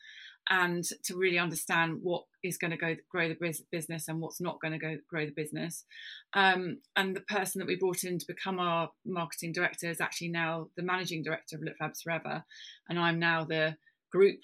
and 0.49 0.83
to 1.03 1.17
really 1.17 1.37
understand 1.37 1.99
what 2.01 2.23
is 2.43 2.57
going 2.57 2.71
to 2.71 2.77
go 2.77 2.95
grow 3.09 3.27
the 3.27 3.55
business 3.71 4.07
and 4.07 4.21
what's 4.21 4.39
not 4.39 4.61
going 4.61 4.73
to 4.73 4.79
go 4.79 4.97
grow 5.09 5.25
the 5.25 5.31
business. 5.31 5.85
Um, 6.33 6.79
and 6.95 7.15
the 7.15 7.21
person 7.21 7.59
that 7.59 7.67
we 7.67 7.75
brought 7.75 8.03
in 8.03 8.17
to 8.19 8.25
become 8.27 8.59
our 8.59 8.89
marketing 9.05 9.51
director 9.51 9.89
is 9.89 10.01
actually 10.01 10.29
now 10.29 10.69
the 10.77 10.83
managing 10.83 11.23
director 11.23 11.57
of 11.57 11.63
Fabulous 11.77 12.01
Forever, 12.01 12.43
and 12.89 12.99
I'm 12.99 13.19
now 13.19 13.43
the 13.43 13.77
group 14.11 14.39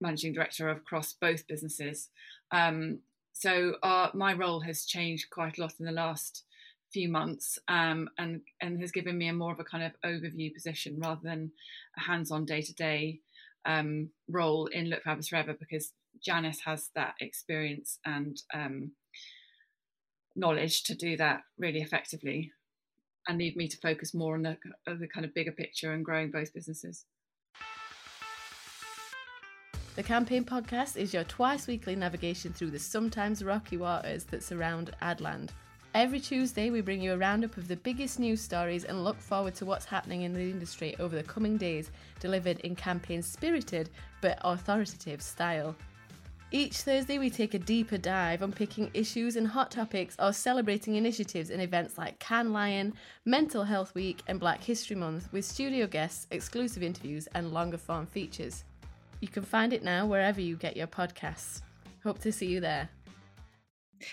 managing 0.00 0.32
director 0.32 0.68
across 0.68 1.14
both 1.14 1.46
businesses. 1.46 2.10
Um, 2.50 3.00
so 3.32 3.74
our, 3.82 4.10
my 4.14 4.32
role 4.32 4.60
has 4.60 4.84
changed 4.84 5.30
quite 5.30 5.58
a 5.58 5.60
lot 5.60 5.74
in 5.78 5.86
the 5.86 5.92
last 5.92 6.44
few 6.92 7.08
months 7.08 7.58
um, 7.68 8.08
and 8.16 8.40
and 8.60 8.80
has 8.80 8.92
given 8.92 9.18
me 9.18 9.28
a 9.28 9.32
more 9.32 9.52
of 9.52 9.60
a 9.60 9.64
kind 9.64 9.84
of 9.84 9.92
overview 10.04 10.52
position 10.54 10.98
rather 10.98 11.20
than 11.22 11.50
a 11.98 12.00
hands-on 12.00 12.44
day-to-day 12.44 13.20
um, 13.66 14.10
role 14.28 14.66
in 14.66 14.88
Look 14.88 15.02
Fabulous 15.02 15.28
Forever 15.28 15.56
because 15.58 15.92
Janice 16.24 16.60
has 16.64 16.90
that 16.94 17.14
experience 17.20 17.98
and 18.04 18.40
um, 18.54 18.92
knowledge 20.34 20.84
to 20.84 20.94
do 20.94 21.16
that 21.16 21.40
really 21.58 21.80
effectively 21.80 22.52
and 23.28 23.38
need 23.38 23.56
me 23.56 23.68
to 23.68 23.76
focus 23.78 24.14
more 24.14 24.34
on 24.34 24.42
the, 24.42 24.56
the 24.86 25.08
kind 25.08 25.26
of 25.26 25.34
bigger 25.34 25.52
picture 25.52 25.92
and 25.92 26.04
growing 26.04 26.30
both 26.30 26.54
businesses. 26.54 27.04
The 29.96 30.02
Campaign 30.02 30.44
Podcast 30.44 30.96
is 30.96 31.14
your 31.14 31.24
twice 31.24 31.66
weekly 31.66 31.96
navigation 31.96 32.52
through 32.52 32.70
the 32.70 32.78
sometimes 32.78 33.42
rocky 33.42 33.78
waters 33.78 34.24
that 34.24 34.42
surround 34.42 34.92
Adland. 35.00 35.50
Every 35.96 36.20
Tuesday, 36.20 36.68
we 36.68 36.82
bring 36.82 37.00
you 37.00 37.14
a 37.14 37.16
roundup 37.16 37.56
of 37.56 37.68
the 37.68 37.76
biggest 37.76 38.18
news 38.18 38.42
stories 38.42 38.84
and 38.84 39.02
look 39.02 39.18
forward 39.18 39.54
to 39.54 39.64
what's 39.64 39.86
happening 39.86 40.22
in 40.24 40.34
the 40.34 40.42
industry 40.42 40.94
over 40.98 41.16
the 41.16 41.22
coming 41.22 41.56
days, 41.56 41.90
delivered 42.20 42.60
in 42.60 42.76
campaign 42.76 43.22
spirited 43.22 43.88
but 44.20 44.38
authoritative 44.42 45.22
style. 45.22 45.74
Each 46.50 46.82
Thursday, 46.82 47.16
we 47.16 47.30
take 47.30 47.54
a 47.54 47.58
deeper 47.58 47.96
dive 47.96 48.42
on 48.42 48.52
picking 48.52 48.90
issues 48.92 49.36
and 49.36 49.48
hot 49.48 49.70
topics 49.70 50.14
or 50.18 50.34
celebrating 50.34 50.96
initiatives 50.96 51.48
in 51.48 51.60
events 51.60 51.96
like 51.96 52.18
Cannes 52.18 52.52
Lion, 52.52 52.92
Mental 53.24 53.64
Health 53.64 53.94
Week, 53.94 54.22
and 54.26 54.38
Black 54.38 54.62
History 54.62 54.96
Month 54.96 55.32
with 55.32 55.46
studio 55.46 55.86
guests, 55.86 56.26
exclusive 56.30 56.82
interviews, 56.82 57.26
and 57.34 57.54
longer 57.54 57.78
form 57.78 58.04
features. 58.04 58.64
You 59.20 59.28
can 59.28 59.44
find 59.44 59.72
it 59.72 59.82
now 59.82 60.04
wherever 60.04 60.42
you 60.42 60.56
get 60.56 60.76
your 60.76 60.88
podcasts. 60.88 61.62
Hope 62.04 62.18
to 62.18 62.32
see 62.32 62.48
you 62.48 62.60
there. 62.60 62.90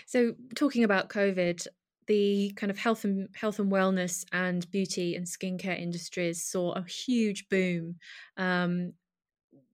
So, 0.05 0.33
talking 0.55 0.83
about 0.83 1.09
COVID, 1.09 1.67
the 2.07 2.51
kind 2.55 2.69
of 2.69 2.77
health 2.77 3.03
and 3.05 3.29
health 3.35 3.59
and 3.59 3.71
wellness 3.71 4.25
and 4.31 4.69
beauty 4.71 5.15
and 5.15 5.25
skincare 5.25 5.79
industries 5.79 6.43
saw 6.43 6.73
a 6.73 6.83
huge 6.83 7.47
boom. 7.49 7.95
Um, 8.37 8.93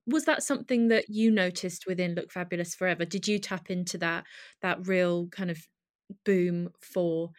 was 0.05 0.25
that 0.25 0.43
something 0.43 0.87
that 0.87 1.09
you 1.09 1.31
noticed 1.31 1.85
within 1.87 2.15
Look 2.15 2.31
Fabulous 2.31 2.75
Forever? 2.75 3.05
Did 3.05 3.27
you 3.27 3.39
tap 3.39 3.69
into 3.69 3.97
that 3.99 4.25
that 4.61 4.87
real 4.87 5.27
kind 5.27 5.51
of 5.51 5.67
boom 6.25 6.69
for 6.81 7.31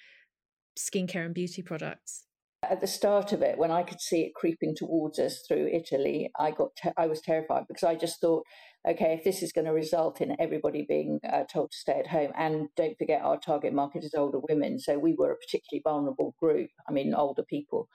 skincare 0.78 1.24
and 1.24 1.34
beauty 1.34 1.62
products? 1.62 2.24
At 2.68 2.80
the 2.80 2.86
start 2.86 3.32
of 3.32 3.42
it, 3.42 3.58
when 3.58 3.70
I 3.70 3.82
could 3.82 4.00
see 4.00 4.22
it 4.22 4.34
creeping 4.34 4.76
towards 4.76 5.18
us 5.18 5.42
through 5.48 5.68
Italy, 5.72 6.30
I 6.38 6.50
got 6.50 6.76
te- 6.76 6.92
I 6.96 7.06
was 7.06 7.20
terrified 7.22 7.64
because 7.66 7.84
I 7.84 7.94
just 7.94 8.20
thought, 8.20 8.44
okay, 8.88 9.14
if 9.14 9.24
this 9.24 9.42
is 9.42 9.52
going 9.52 9.66
to 9.66 9.72
result 9.72 10.20
in 10.20 10.40
everybody 10.40 10.84
being 10.88 11.20
uh, 11.30 11.44
told 11.52 11.70
to 11.70 11.76
stay 11.76 11.98
at 11.98 12.06
home, 12.06 12.32
and 12.36 12.68
don't 12.76 12.96
forget 12.98 13.22
our 13.22 13.38
target 13.38 13.72
market 13.72 14.04
is 14.04 14.14
older 14.14 14.40
women, 14.48 14.78
so 14.78 14.98
we 14.98 15.14
were 15.16 15.32
a 15.32 15.36
particularly 15.36 15.82
vulnerable 15.84 16.34
group. 16.40 16.70
I 16.88 16.92
mean, 16.92 17.14
older 17.14 17.42
people, 17.42 17.88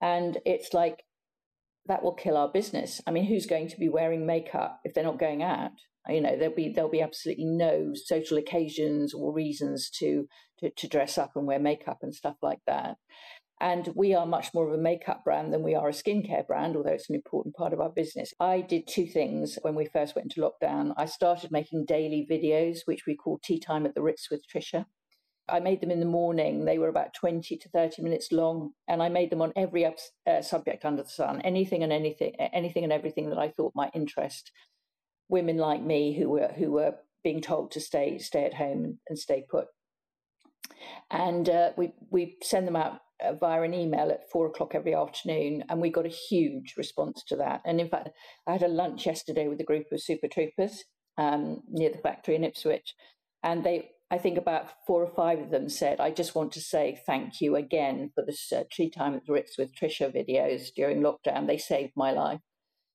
and 0.00 0.38
it's 0.44 0.72
like 0.72 1.04
that 1.86 2.02
will 2.02 2.14
kill 2.14 2.36
our 2.36 2.50
business. 2.50 3.00
I 3.06 3.10
mean, 3.10 3.26
who's 3.26 3.46
going 3.46 3.68
to 3.68 3.78
be 3.78 3.88
wearing 3.88 4.26
makeup 4.26 4.80
if 4.84 4.94
they're 4.94 5.04
not 5.04 5.18
going 5.18 5.42
out? 5.42 5.72
You 6.08 6.20
know, 6.20 6.36
there'll 6.36 6.54
be 6.54 6.72
there'll 6.72 6.90
be 6.90 7.02
absolutely 7.02 7.44
no 7.44 7.92
social 7.94 8.38
occasions 8.38 9.14
or 9.14 9.32
reasons 9.32 9.90
to 9.98 10.26
to, 10.58 10.70
to 10.70 10.88
dress 10.88 11.18
up 11.18 11.32
and 11.36 11.46
wear 11.46 11.58
makeup 11.58 11.98
and 12.02 12.14
stuff 12.14 12.36
like 12.42 12.60
that. 12.66 12.96
And 13.62 13.92
we 13.94 14.12
are 14.12 14.26
much 14.26 14.52
more 14.52 14.66
of 14.66 14.74
a 14.74 14.82
makeup 14.82 15.22
brand 15.24 15.52
than 15.52 15.62
we 15.62 15.76
are 15.76 15.88
a 15.88 15.92
skincare 15.92 16.44
brand, 16.44 16.76
although 16.76 16.90
it's 16.90 17.08
an 17.08 17.14
important 17.14 17.54
part 17.54 17.72
of 17.72 17.80
our 17.80 17.90
business. 17.90 18.34
I 18.40 18.60
did 18.60 18.88
two 18.88 19.06
things 19.06 19.56
when 19.62 19.76
we 19.76 19.86
first 19.86 20.16
went 20.16 20.34
into 20.34 20.40
lockdown. 20.40 20.92
I 20.96 21.06
started 21.06 21.52
making 21.52 21.84
daily 21.84 22.26
videos, 22.28 22.80
which 22.86 23.06
we 23.06 23.14
call 23.14 23.38
Tea 23.38 23.60
Time 23.60 23.86
at 23.86 23.94
the 23.94 24.02
Ritz 24.02 24.30
with 24.32 24.42
Tricia. 24.52 24.86
I 25.48 25.60
made 25.60 25.80
them 25.80 25.92
in 25.92 26.00
the 26.00 26.06
morning. 26.06 26.64
They 26.64 26.78
were 26.78 26.88
about 26.88 27.14
20 27.14 27.56
to 27.56 27.68
30 27.68 28.02
minutes 28.02 28.32
long, 28.32 28.72
and 28.88 29.00
I 29.00 29.08
made 29.08 29.30
them 29.30 29.42
on 29.42 29.52
every 29.54 29.86
uh, 29.86 30.42
subject 30.42 30.84
under 30.84 31.04
the 31.04 31.08
sun, 31.08 31.40
anything 31.42 31.84
and 31.84 31.92
anything, 31.92 32.34
anything 32.40 32.82
and 32.82 32.92
everything 32.92 33.30
that 33.30 33.38
I 33.38 33.48
thought 33.48 33.76
might 33.76 33.92
interest 33.94 34.50
women 35.32 35.56
like 35.56 35.82
me 35.82 36.14
who 36.16 36.28
were 36.28 36.52
who 36.56 36.70
were 36.70 36.94
being 37.24 37.40
told 37.40 37.72
to 37.72 37.80
stay 37.80 38.18
stay 38.18 38.44
at 38.44 38.54
home 38.54 38.98
and 39.08 39.18
stay 39.18 39.44
put. 39.48 39.66
And 41.10 41.48
uh, 41.48 41.70
we 41.76 41.92
we 42.10 42.36
send 42.42 42.68
them 42.68 42.76
out 42.76 43.00
via 43.40 43.62
an 43.62 43.74
email 43.74 44.10
at 44.10 44.30
four 44.30 44.46
o'clock 44.46 44.74
every 44.74 44.94
afternoon, 44.94 45.64
and 45.68 45.80
we 45.80 45.90
got 45.90 46.06
a 46.06 46.18
huge 46.28 46.74
response 46.76 47.22
to 47.28 47.36
that. 47.36 47.60
And 47.64 47.80
in 47.80 47.88
fact, 47.88 48.10
I 48.46 48.52
had 48.52 48.62
a 48.62 48.68
lunch 48.68 49.06
yesterday 49.06 49.48
with 49.48 49.60
a 49.60 49.64
group 49.64 49.86
of 49.92 50.02
super 50.02 50.28
troopers 50.28 50.84
um, 51.18 51.62
near 51.68 51.90
the 51.90 51.98
factory 51.98 52.36
in 52.36 52.44
Ipswich, 52.44 52.94
and 53.42 53.64
they, 53.64 53.90
I 54.10 54.18
think 54.18 54.38
about 54.38 54.70
four 54.86 55.02
or 55.02 55.14
five 55.14 55.40
of 55.40 55.50
them 55.50 55.68
said, 55.68 56.00
"I 56.00 56.10
just 56.10 56.34
want 56.34 56.52
to 56.52 56.60
say 56.60 57.00
thank 57.06 57.40
you 57.40 57.56
again 57.56 58.10
for 58.14 58.24
this 58.24 58.52
uh, 58.52 58.64
Tea 58.70 58.90
Time 58.90 59.14
at 59.14 59.26
the 59.26 59.32
Ritz 59.32 59.58
with 59.58 59.74
Tricia 59.74 60.14
videos 60.14 60.68
during 60.74 61.00
lockdown. 61.00 61.46
They 61.46 61.58
saved 61.58 61.92
my 61.96 62.12
life." 62.12 62.40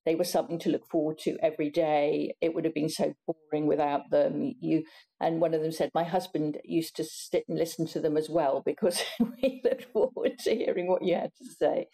They 0.07 0.15
were 0.15 0.23
something 0.23 0.57
to 0.59 0.69
look 0.69 0.87
forward 0.89 1.17
to 1.23 1.35
every 1.43 1.69
day. 1.69 2.33
It 2.39 2.55
would 2.55 2.63
have 2.63 2.73
been 2.73 2.87
so 2.87 3.13
boring 3.27 3.67
without 3.67 4.09
them. 4.09 4.53
You 4.61 4.85
and 5.19 5.41
one 5.41 5.53
of 5.53 5.61
them 5.61 5.73
said, 5.73 5.91
my 5.93 6.05
husband 6.05 6.59
used 6.63 6.95
to 6.95 7.03
sit 7.03 7.43
and 7.49 7.59
listen 7.59 7.85
to 7.87 7.99
them 7.99 8.15
as 8.15 8.29
well 8.29 8.63
because 8.65 9.03
we 9.19 9.61
looked 9.65 9.91
forward 9.91 10.39
to 10.45 10.55
hearing 10.55 10.87
what 10.87 11.03
you 11.03 11.15
had 11.15 11.31
to 11.37 11.45
say. 11.59 11.87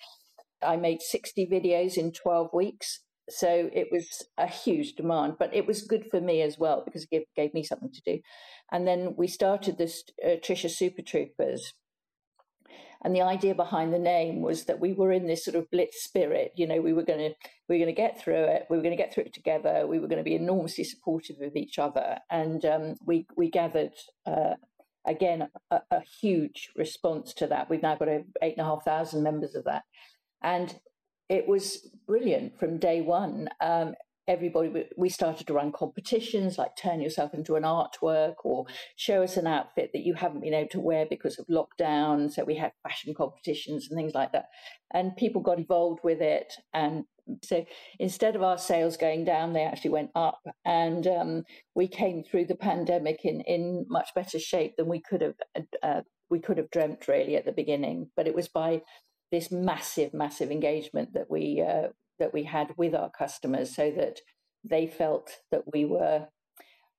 I 0.62 0.78
made 0.78 1.02
60 1.02 1.48
videos 1.52 1.98
in 1.98 2.12
12 2.12 2.50
weeks. 2.54 3.00
So 3.30 3.72
it 3.74 3.88
was 3.92 4.08
a 4.38 4.46
huge 4.46 4.94
demand, 4.94 5.38
but 5.40 5.56
it 5.56 5.66
was 5.66 5.82
good 5.82 6.06
for 6.12 6.22
me 6.22 6.44
as 6.44 6.60
well 6.60 6.84
because 6.86 7.06
it 7.06 7.10
gave, 7.10 7.24
gave 7.36 7.54
me 7.56 7.64
something 7.64 7.92
to 7.92 8.02
do. 8.06 8.20
And 8.72 8.88
then 8.88 9.16
we 9.18 9.28
started 9.28 9.80
this 9.80 10.04
uh, 10.24 10.36
Tricia 10.46 10.70
Super 10.70 11.02
Troopers, 11.02 11.74
and 13.04 13.16
the 13.16 13.22
idea 13.22 13.54
behind 13.54 13.94
the 13.94 14.00
name 14.00 14.42
was 14.42 14.66
that 14.66 14.80
we 14.80 14.94
were 14.94 15.12
in 15.12 15.28
this 15.28 15.44
sort 15.44 15.56
of 15.56 15.70
blitz 15.72 16.04
spirit. 16.04 16.54
You 16.56 16.68
know, 16.68 16.82
we 16.82 16.94
were 16.94 17.04
going 17.04 17.20
to 17.20 17.36
we 17.68 17.76
were 17.76 17.86
going 17.86 17.96
to 17.96 18.02
get 18.02 18.22
through 18.22 18.46
it. 18.46 18.66
We 18.70 18.78
were 18.78 18.84
going 18.84 18.96
to 18.96 19.02
get 19.02 19.14
through 19.14 19.26
it 19.26 19.34
together. 19.34 19.86
We 19.88 20.00
were 20.00 20.08
going 20.08 20.24
to 20.24 20.24
be 20.24 20.36
enormously 20.36 20.84
supportive 20.84 21.42
of 21.42 21.56
each 21.56 21.80
other, 21.80 22.18
and 22.30 22.64
um, 22.66 22.96
we 23.06 23.28
we 23.36 23.50
gathered. 23.50 23.94
Uh, 24.26 24.56
again, 25.06 25.50
a, 25.70 25.82
a, 25.92 26.00
huge 26.22 26.70
response 26.78 27.34
to 27.34 27.46
that. 27.46 27.70
We've 27.70 27.82
now 27.82 27.98
got 27.98 28.08
eight 28.08 28.56
and 28.58 28.60
a 28.60 28.64
half 28.64 28.86
thousand 28.86 29.22
members 29.22 29.54
of 29.54 29.66
that, 29.66 29.84
and 30.42 30.74
it 31.28 31.46
was 31.46 31.90
brilliant 32.08 32.58
from 32.58 32.78
day 32.78 33.02
one. 33.02 33.50
Um, 33.60 33.96
everybody 34.28 34.86
we 34.96 35.10
started 35.10 35.46
to 35.46 35.54
run 35.54 35.72
competitions 35.72 36.58
like 36.58 36.76
turn 36.78 37.02
yourself 37.02 37.34
into 37.34 37.56
an 37.56 37.64
artwork 37.64 38.36
or 38.44 38.66
show 38.96 39.22
us 39.22 39.36
an 39.36 39.48
outfit 39.48 39.90
that 39.94 40.06
you 40.06 40.14
haven't 40.14 40.42
been 40.42 40.54
able 40.54 40.70
to 40.70 40.80
wear 40.80 41.06
because 41.10 41.38
of 41.40 41.46
lockdown. 41.48 42.32
So 42.32 42.44
we 42.44 42.56
had 42.56 42.72
fashion 42.84 43.14
competitions 43.14 43.88
and 43.90 43.98
things 43.98 44.14
like 44.14 44.32
that. 44.32 44.46
And 44.94 45.16
people 45.18 45.42
got 45.42 45.58
involved 45.58 46.00
with 46.04 46.22
it. 46.22 46.54
And 46.74 47.04
so 47.44 47.66
instead 48.00 48.36
of 48.36 48.44
our 48.44 48.58
sales 48.58 48.96
going 48.96 49.26
down 49.26 49.54
they 49.54 49.64
actually 49.64 49.92
went 49.92 50.12
up. 50.16 50.42
And 50.64 51.06
um, 51.06 51.44
we 51.76 51.88
came 51.88 52.24
through 52.24 52.46
the 52.46 52.56
pandemic 52.56 53.26
in 53.26 53.42
in 53.42 53.86
much 53.90 54.10
better 54.16 54.40
shape 54.40 54.76
than 54.78 54.88
we 54.88 55.02
could 55.02 55.22
have 55.22 55.36
uh, 55.82 56.02
we 56.30 56.40
could 56.40 56.58
have 56.58 56.72
dreamt 56.72 57.08
really 57.10 57.36
at 57.36 57.46
the 57.46 57.52
beginning. 57.52 58.10
But 58.16 58.28
it 58.28 58.36
was 58.36 58.48
by 58.48 58.84
this 59.34 59.52
massive 59.52 60.14
massive 60.14 60.50
engagement 60.50 61.14
that 61.14 61.30
we 61.30 61.62
uh, 61.62 61.90
that 62.24 62.34
we 62.34 62.44
had 62.44 62.74
with 62.78 62.96
our 62.96 63.10
customers 63.10 63.76
so 63.76 63.92
that 63.92 64.22
they 64.64 64.88
felt 64.88 65.30
that 65.52 65.64
we 65.74 65.84
were, 65.84 66.28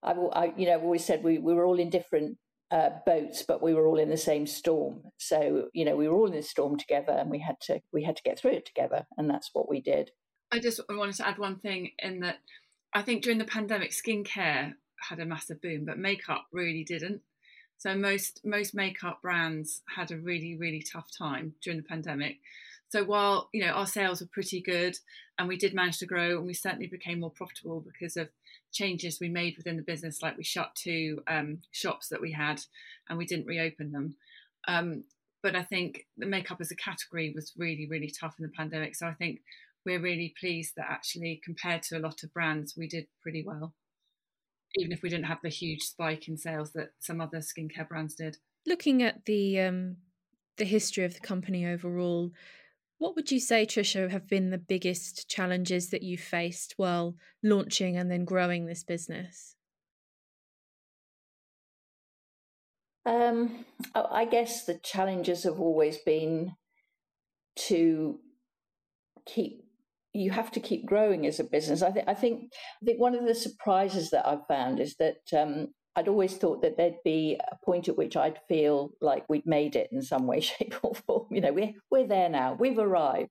I, 0.02 0.12
I 0.12 0.52
you 0.54 0.66
know, 0.66 0.74
I've 0.74 0.84
always 0.84 1.04
said 1.04 1.24
we, 1.24 1.38
we 1.38 1.54
were 1.54 1.64
all 1.64 1.78
in 1.80 1.88
different 1.88 2.36
uh, 2.70 2.90
boats, 3.06 3.42
but 3.48 3.62
we 3.62 3.72
were 3.72 3.86
all 3.86 3.98
in 3.98 4.10
the 4.10 4.18
same 4.18 4.46
storm. 4.46 5.00
So, 5.16 5.68
you 5.72 5.86
know, 5.86 5.96
we 5.96 6.06
were 6.06 6.14
all 6.14 6.26
in 6.26 6.34
the 6.34 6.42
storm 6.42 6.76
together 6.76 7.12
and 7.12 7.30
we 7.30 7.38
had 7.38 7.56
to, 7.62 7.80
we 7.90 8.04
had 8.04 8.16
to 8.16 8.22
get 8.22 8.38
through 8.38 8.52
it 8.52 8.66
together. 8.66 9.06
And 9.16 9.30
that's 9.30 9.48
what 9.54 9.68
we 9.68 9.80
did. 9.80 10.10
I 10.52 10.58
just 10.58 10.80
wanted 10.90 11.14
to 11.16 11.26
add 11.26 11.38
one 11.38 11.58
thing 11.58 11.92
in 11.98 12.20
that 12.20 12.40
I 12.92 13.00
think 13.00 13.22
during 13.22 13.38
the 13.38 13.46
pandemic, 13.46 13.92
skincare 13.92 14.74
had 15.08 15.20
a 15.20 15.24
massive 15.24 15.62
boom, 15.62 15.86
but 15.86 15.98
makeup 15.98 16.44
really 16.52 16.84
didn't. 16.84 17.22
So 17.78 17.96
most 17.96 18.40
most 18.44 18.74
makeup 18.74 19.20
brands 19.20 19.82
had 19.96 20.10
a 20.10 20.16
really 20.16 20.56
really 20.56 20.82
tough 20.82 21.08
time 21.16 21.54
during 21.62 21.78
the 21.78 21.88
pandemic. 21.88 22.38
So 22.94 23.02
while 23.02 23.48
you 23.52 23.66
know 23.66 23.72
our 23.72 23.88
sales 23.88 24.20
were 24.20 24.28
pretty 24.30 24.60
good 24.62 24.96
and 25.36 25.48
we 25.48 25.56
did 25.56 25.74
manage 25.74 25.98
to 25.98 26.06
grow 26.06 26.38
and 26.38 26.46
we 26.46 26.54
certainly 26.54 26.86
became 26.86 27.18
more 27.18 27.32
profitable 27.32 27.84
because 27.84 28.16
of 28.16 28.28
changes 28.72 29.18
we 29.20 29.28
made 29.28 29.56
within 29.56 29.76
the 29.76 29.82
business, 29.82 30.22
like 30.22 30.36
we 30.36 30.44
shut 30.44 30.76
two 30.76 31.20
um, 31.26 31.58
shops 31.72 32.08
that 32.10 32.20
we 32.20 32.30
had 32.30 32.60
and 33.08 33.18
we 33.18 33.26
didn't 33.26 33.48
reopen 33.48 33.90
them. 33.90 34.14
Um, 34.68 35.02
but 35.42 35.56
I 35.56 35.64
think 35.64 36.06
the 36.16 36.26
makeup 36.26 36.58
as 36.60 36.70
a 36.70 36.76
category 36.76 37.32
was 37.34 37.52
really 37.58 37.88
really 37.90 38.12
tough 38.20 38.36
in 38.38 38.44
the 38.44 38.52
pandemic. 38.56 38.94
So 38.94 39.08
I 39.08 39.14
think 39.14 39.40
we're 39.84 40.00
really 40.00 40.32
pleased 40.38 40.74
that 40.76 40.86
actually 40.88 41.40
compared 41.44 41.82
to 41.84 41.98
a 41.98 42.04
lot 42.06 42.22
of 42.22 42.32
brands, 42.32 42.76
we 42.76 42.86
did 42.86 43.08
pretty 43.20 43.42
well, 43.44 43.74
even 44.76 44.92
if 44.92 45.02
we 45.02 45.08
didn't 45.08 45.26
have 45.26 45.42
the 45.42 45.48
huge 45.48 45.82
spike 45.82 46.28
in 46.28 46.36
sales 46.36 46.70
that 46.74 46.90
some 47.00 47.20
other 47.20 47.38
skincare 47.38 47.88
brands 47.88 48.14
did. 48.14 48.36
Looking 48.68 49.02
at 49.02 49.24
the 49.24 49.58
um, 49.62 49.96
the 50.58 50.64
history 50.64 51.04
of 51.04 51.14
the 51.14 51.20
company 51.20 51.66
overall, 51.66 52.30
what 52.98 53.16
would 53.16 53.30
you 53.30 53.40
say, 53.40 53.66
Tricia, 53.66 54.10
have 54.10 54.28
been 54.28 54.50
the 54.50 54.58
biggest 54.58 55.28
challenges 55.28 55.90
that 55.90 56.02
you 56.02 56.16
faced 56.16 56.74
while 56.76 57.16
launching 57.42 57.96
and 57.96 58.10
then 58.10 58.24
growing 58.24 58.66
this 58.66 58.84
business? 58.84 59.56
Um, 63.06 63.64
I 63.94 64.24
guess 64.24 64.64
the 64.64 64.78
challenges 64.82 65.44
have 65.44 65.60
always 65.60 65.98
been 65.98 66.52
to 67.56 68.18
keep. 69.26 69.64
You 70.14 70.30
have 70.30 70.52
to 70.52 70.60
keep 70.60 70.86
growing 70.86 71.26
as 71.26 71.40
a 71.40 71.44
business. 71.44 71.82
I 71.82 71.90
think. 71.90 72.08
I 72.08 72.14
think. 72.14 72.52
I 72.80 72.86
think 72.86 73.00
one 73.00 73.14
of 73.14 73.26
the 73.26 73.34
surprises 73.34 74.10
that 74.10 74.26
I've 74.26 74.46
found 74.46 74.80
is 74.80 74.96
that 74.96 75.18
um, 75.36 75.74
I'd 75.96 76.08
always 76.08 76.36
thought 76.36 76.62
that 76.62 76.76
there'd 76.76 77.02
be 77.04 77.38
a 77.50 77.56
point 77.64 77.88
at 77.88 77.96
which 77.96 78.16
I'd 78.16 78.40
feel 78.48 78.90
like 79.00 79.28
we'd 79.28 79.46
made 79.46 79.76
it 79.76 79.90
in 79.92 80.02
some 80.02 80.26
way, 80.26 80.40
shape, 80.40 80.74
or 80.82 80.94
form. 80.94 81.28
You 81.30 81.40
know, 81.40 81.52
we're 81.52 81.74
we're 81.90 82.06
there 82.06 82.28
now, 82.28 82.56
we've 82.58 82.78
arrived. 82.78 83.30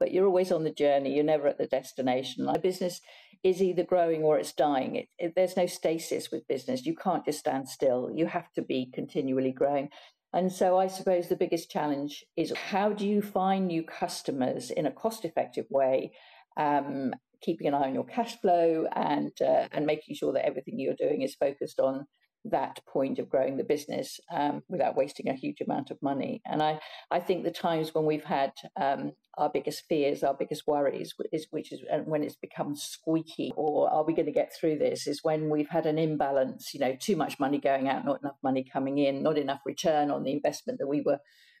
But 0.00 0.12
you're 0.12 0.26
always 0.26 0.52
on 0.52 0.62
the 0.62 0.70
journey. 0.70 1.16
You're 1.16 1.24
never 1.24 1.48
at 1.48 1.58
the 1.58 1.66
destination. 1.66 2.44
My 2.44 2.56
business 2.56 3.00
is 3.42 3.60
either 3.60 3.82
growing 3.82 4.22
or 4.22 4.38
it's 4.38 4.52
dying. 4.52 4.94
It, 4.94 5.08
it, 5.18 5.32
there's 5.34 5.56
no 5.56 5.66
stasis 5.66 6.30
with 6.30 6.46
business. 6.46 6.86
You 6.86 6.94
can't 6.94 7.24
just 7.24 7.40
stand 7.40 7.68
still. 7.68 8.08
You 8.14 8.26
have 8.26 8.52
to 8.52 8.62
be 8.62 8.90
continually 8.94 9.50
growing. 9.50 9.90
And 10.32 10.52
so 10.52 10.78
I 10.78 10.88
suppose 10.88 11.28
the 11.28 11.36
biggest 11.36 11.70
challenge 11.70 12.24
is 12.36 12.52
how 12.52 12.92
do 12.92 13.06
you 13.06 13.22
find 13.22 13.66
new 13.66 13.82
customers 13.82 14.70
in 14.70 14.86
a 14.86 14.92
cost 14.92 15.24
effective 15.24 15.66
way 15.70 16.12
um, 16.58 17.14
keeping 17.40 17.68
an 17.68 17.74
eye 17.74 17.88
on 17.88 17.94
your 17.94 18.04
cash 18.04 18.38
flow 18.40 18.86
and 18.94 19.32
uh, 19.40 19.68
and 19.72 19.86
making 19.86 20.16
sure 20.16 20.32
that 20.32 20.44
everything 20.44 20.78
you're 20.78 20.94
doing 20.94 21.22
is 21.22 21.34
focused 21.34 21.80
on 21.80 22.06
that 22.44 22.80
point 22.86 23.18
of 23.18 23.28
growing 23.28 23.56
the 23.56 23.64
business 23.64 24.20
um, 24.32 24.62
without 24.68 24.96
wasting 24.96 25.28
a 25.28 25.34
huge 25.34 25.60
amount 25.60 25.90
of 25.90 25.98
money. 26.00 26.40
And 26.46 26.62
I, 26.62 26.78
I 27.10 27.20
think 27.20 27.44
the 27.44 27.50
times 27.50 27.94
when 27.94 28.06
we've 28.06 28.24
had 28.24 28.52
um, 28.80 29.12
our 29.36 29.50
biggest 29.50 29.84
fears, 29.88 30.22
our 30.22 30.34
biggest 30.34 30.66
worries, 30.66 31.14
is 31.32 31.46
which 31.50 31.72
is 31.72 31.82
when 32.04 32.22
it's 32.22 32.36
become 32.36 32.76
squeaky, 32.76 33.52
or 33.56 33.92
are 33.92 34.04
we 34.04 34.14
going 34.14 34.26
to 34.26 34.32
get 34.32 34.52
through 34.58 34.78
this? 34.78 35.06
Is 35.06 35.20
when 35.22 35.50
we've 35.50 35.68
had 35.68 35.86
an 35.86 35.98
imbalance. 35.98 36.72
You 36.74 36.80
know, 36.80 36.96
too 36.98 37.16
much 37.16 37.38
money 37.38 37.58
going 37.58 37.88
out, 37.88 38.04
not 38.04 38.20
enough 38.22 38.38
money 38.42 38.64
coming 38.72 38.98
in, 38.98 39.22
not 39.22 39.38
enough 39.38 39.60
return 39.66 40.10
on 40.10 40.22
the 40.22 40.32
investment 40.32 40.78
that 40.78 40.88
we 40.88 41.00
were 41.00 41.18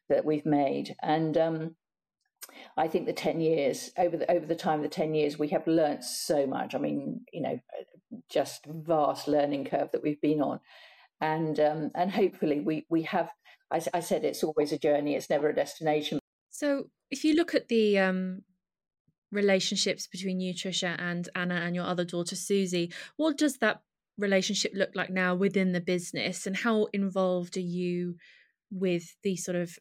that 0.08 0.24
we've 0.24 0.46
made, 0.46 0.94
and 1.02 1.36
um, 1.36 1.76
I 2.76 2.88
think 2.88 3.06
the 3.06 3.12
10 3.12 3.40
years, 3.40 3.90
over 3.98 4.16
the, 4.16 4.30
over 4.30 4.46
the 4.46 4.54
time 4.54 4.82
the 4.82 4.88
10 4.88 5.14
years, 5.14 5.38
we 5.38 5.48
have 5.48 5.66
learnt 5.66 6.04
so 6.04 6.46
much. 6.46 6.74
I 6.74 6.78
mean, 6.78 7.22
you 7.32 7.42
know, 7.42 7.60
just 8.30 8.66
vast 8.66 9.28
learning 9.28 9.64
curve 9.64 9.90
that 9.92 10.02
we've 10.02 10.20
been 10.20 10.40
on. 10.40 10.60
And, 11.20 11.58
um, 11.58 11.90
and 11.94 12.10
hopefully 12.10 12.60
we, 12.60 12.86
we 12.88 13.02
have, 13.02 13.30
I, 13.72 13.82
I 13.92 14.00
said, 14.00 14.24
it's 14.24 14.44
always 14.44 14.72
a 14.72 14.78
journey. 14.78 15.16
It's 15.16 15.30
never 15.30 15.48
a 15.48 15.54
destination. 15.54 16.20
So 16.50 16.84
if 17.10 17.24
you 17.24 17.34
look 17.34 17.54
at 17.54 17.68
the, 17.68 17.98
um, 17.98 18.42
relationships 19.30 20.06
between 20.06 20.40
you, 20.40 20.54
Tricia, 20.54 20.96
and 20.98 21.28
Anna 21.34 21.56
and 21.56 21.74
your 21.74 21.84
other 21.84 22.04
daughter, 22.04 22.36
Suzy, 22.36 22.92
what 23.16 23.36
does 23.36 23.58
that 23.58 23.82
relationship 24.16 24.72
look 24.74 24.90
like 24.94 25.10
now 25.10 25.34
within 25.34 25.72
the 25.72 25.80
business 25.80 26.46
and 26.46 26.56
how 26.56 26.86
involved 26.92 27.56
are 27.56 27.60
you 27.60 28.16
with 28.70 29.16
the 29.22 29.36
sort 29.36 29.56
of 29.56 29.78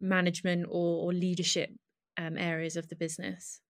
management 0.00 0.66
or, 0.68 1.06
or 1.06 1.12
leadership 1.12 1.70
um, 2.16 2.36
areas 2.36 2.76
of 2.76 2.88
the 2.88 2.96
business? 2.96 3.60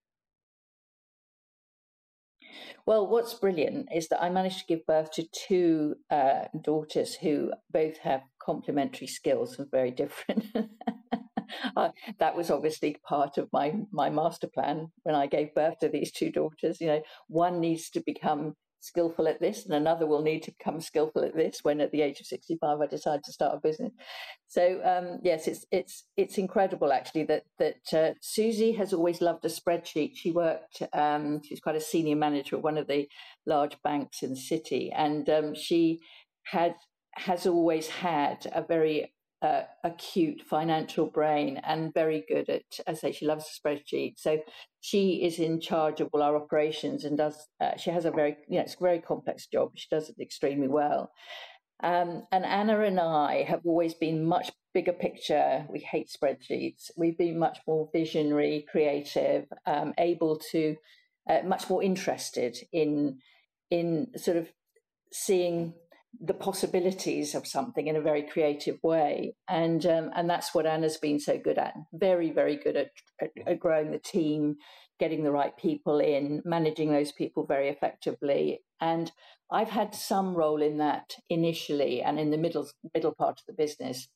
Well, 2.87 3.07
what's 3.07 3.35
brilliant 3.35 3.89
is 3.95 4.09
that 4.09 4.23
I 4.23 4.31
managed 4.31 4.61
to 4.61 4.67
give 4.67 4.87
birth 4.87 5.11
to 5.13 5.25
two 5.33 5.97
uh, 6.11 6.45
daughters 6.63 7.15
who 7.17 7.53
both 7.71 7.99
have 7.99 8.23
complementary 8.41 9.09
skills 9.09 9.59
and 9.59 9.71
very 9.71 9.91
different. 9.91 10.45
uh, 11.77 11.91
that 12.19 12.37
was 12.37 12.51
obviously 12.51 12.97
part 13.07 13.39
of 13.39 13.49
my 13.53 13.75
my 13.91 14.11
master 14.11 14.47
plan 14.47 14.89
when 15.03 15.15
I 15.15 15.27
gave 15.27 15.55
birth 15.55 15.79
to 15.81 15.89
these 15.89 16.13
two 16.13 16.31
daughters. 16.31 16.81
You 16.81 16.89
know, 16.89 17.03
one 17.29 17.61
needs 17.61 17.91
to 17.91 18.01
become 18.01 18.55
skillful 18.87 19.29
at 19.29 19.41
this, 19.41 19.65
and 19.65 19.75
another 19.75 20.07
will 20.07 20.23
need 20.23 20.43
to 20.45 20.53
become 20.57 20.81
skillful 20.81 21.25
at 21.25 21.37
this. 21.37 21.61
When 21.63 21.81
at 21.81 21.93
the 21.93 22.03
age 22.03 22.21
of 22.21 22.27
sixty-five, 22.27 22.81
I 22.81 22.87
decide 22.87 23.23
to 23.25 23.33
start 23.33 23.57
a 23.57 23.67
business. 23.69 23.93
So 24.49 24.81
um, 24.85 25.21
yes, 25.23 25.49
it's 25.49 25.67
it's 25.71 26.05
it's 26.17 26.39
incredible 26.39 26.93
actually 26.93 27.25
that 27.25 27.45
that 27.59 27.93
uh, 27.93 28.15
Suzy 28.21 28.73
has 28.73 28.93
always 28.93 29.21
loved 29.21 29.45
a 29.45 29.49
spreadsheet. 29.49 30.13
She 30.15 30.31
worked; 30.31 30.83
um, 30.93 31.41
quite 31.63 31.77
a 31.77 31.81
senior 31.81 32.17
manager 32.17 32.57
at 32.57 32.63
one 32.63 32.79
of 32.79 32.87
the 32.87 33.09
large 33.47 33.77
banks 33.83 34.23
in 34.23 34.31
the 34.31 34.37
city, 34.53 34.93
and 34.95 35.29
um, 35.29 35.55
she 35.55 36.01
had 36.45 36.75
has 37.15 37.47
always 37.47 37.89
had 37.89 38.47
a 38.53 38.63
very 38.63 39.13
uh, 39.43 39.63
acute 39.85 40.43
financial 40.49 41.07
brain 41.07 41.61
and 41.65 41.93
very 41.93 42.25
good 42.29 42.49
at, 42.49 42.63
I 42.87 42.95
say, 42.95 43.13
she 43.13 43.27
loves 43.27 43.45
a 43.45 43.69
spreadsheet. 43.69 44.15
So 44.17 44.39
she 44.81 45.23
is 45.25 45.39
in 45.39 45.61
charge 45.61 46.01
of 46.01 46.09
all 46.13 46.23
our 46.23 46.37
operations 46.37 47.05
and 47.05 47.19
does, 47.19 47.49
uh, 47.61 47.77
she 47.77 47.91
has 47.91 48.05
a 48.05 48.11
very, 48.11 48.37
you 48.49 48.57
know, 48.57 48.63
it's 48.63 48.75
a 48.75 48.83
very 48.83 49.01
complex 49.01 49.47
job. 49.47 49.73
She 49.75 49.89
does 49.91 50.09
it 50.09 50.17
extremely 50.21 50.69
well. 50.69 51.11
Um, 51.83 52.23
and 52.33 52.47
Anna 52.47 52.81
and 52.81 52.99
I 52.99 53.43
have 53.43 53.61
always 53.67 53.93
been 53.93 54.25
much 54.25 54.51
bigger 54.73 54.95
picture. 54.95 55.67
We 55.71 55.81
hate 55.81 56.09
spreadsheets. 56.09 56.91
We've 56.97 57.19
been 57.19 57.39
much 57.39 57.59
more 57.67 57.91
visionary, 57.93 58.65
creative, 58.71 59.45
um, 59.67 59.93
able 59.99 60.41
to, 60.53 60.77
uh, 61.29 61.41
much 61.45 61.69
more 61.69 61.83
interested 61.83 62.57
in, 62.73 63.19
in 63.71 64.09
sort 64.17 64.39
of 64.39 64.49
seeing 65.13 65.75
the 66.21 66.35
possibilities 66.35 67.35
of 67.35 67.47
something 67.47 67.87
in 67.87 67.97
a 67.97 68.01
very 68.01 68.23
creative 68.23 68.79
way, 68.83 69.35
and 69.49 69.85
um, 69.87 70.11
and 70.15 70.29
that's 70.29 70.55
what 70.55 70.67
Anna's 70.67 70.97
been 70.97 71.21
so 71.21 71.39
good 71.39 71.59
at. 71.59 71.75
Very 71.93 72.31
very 72.31 72.57
good 72.57 72.77
at, 72.77 72.91
at, 73.21 73.31
at, 73.47 73.61
growing 73.61 73.91
the 73.91 73.99
team, 73.99 74.57
getting 74.99 75.25
the 75.25 75.33
right 75.33 75.57
people 75.57 75.99
in, 75.99 76.43
managing 76.45 76.91
those 76.91 77.13
people 77.13 77.47
very 77.47 77.69
effectively. 77.69 78.61
And 78.81 79.11
I've 79.51 79.71
had 79.71 79.95
some 79.95 80.35
role 80.35 80.63
in 80.63 80.79
that 80.79 81.15
initially, 81.29 82.03
and 82.03 82.19
in 82.19 82.31
the 82.31 82.39
middle 82.39 82.69
middle 82.95 83.15
part 83.15 83.41
of 83.41 83.47
the 83.47 83.53
business. 83.53 84.09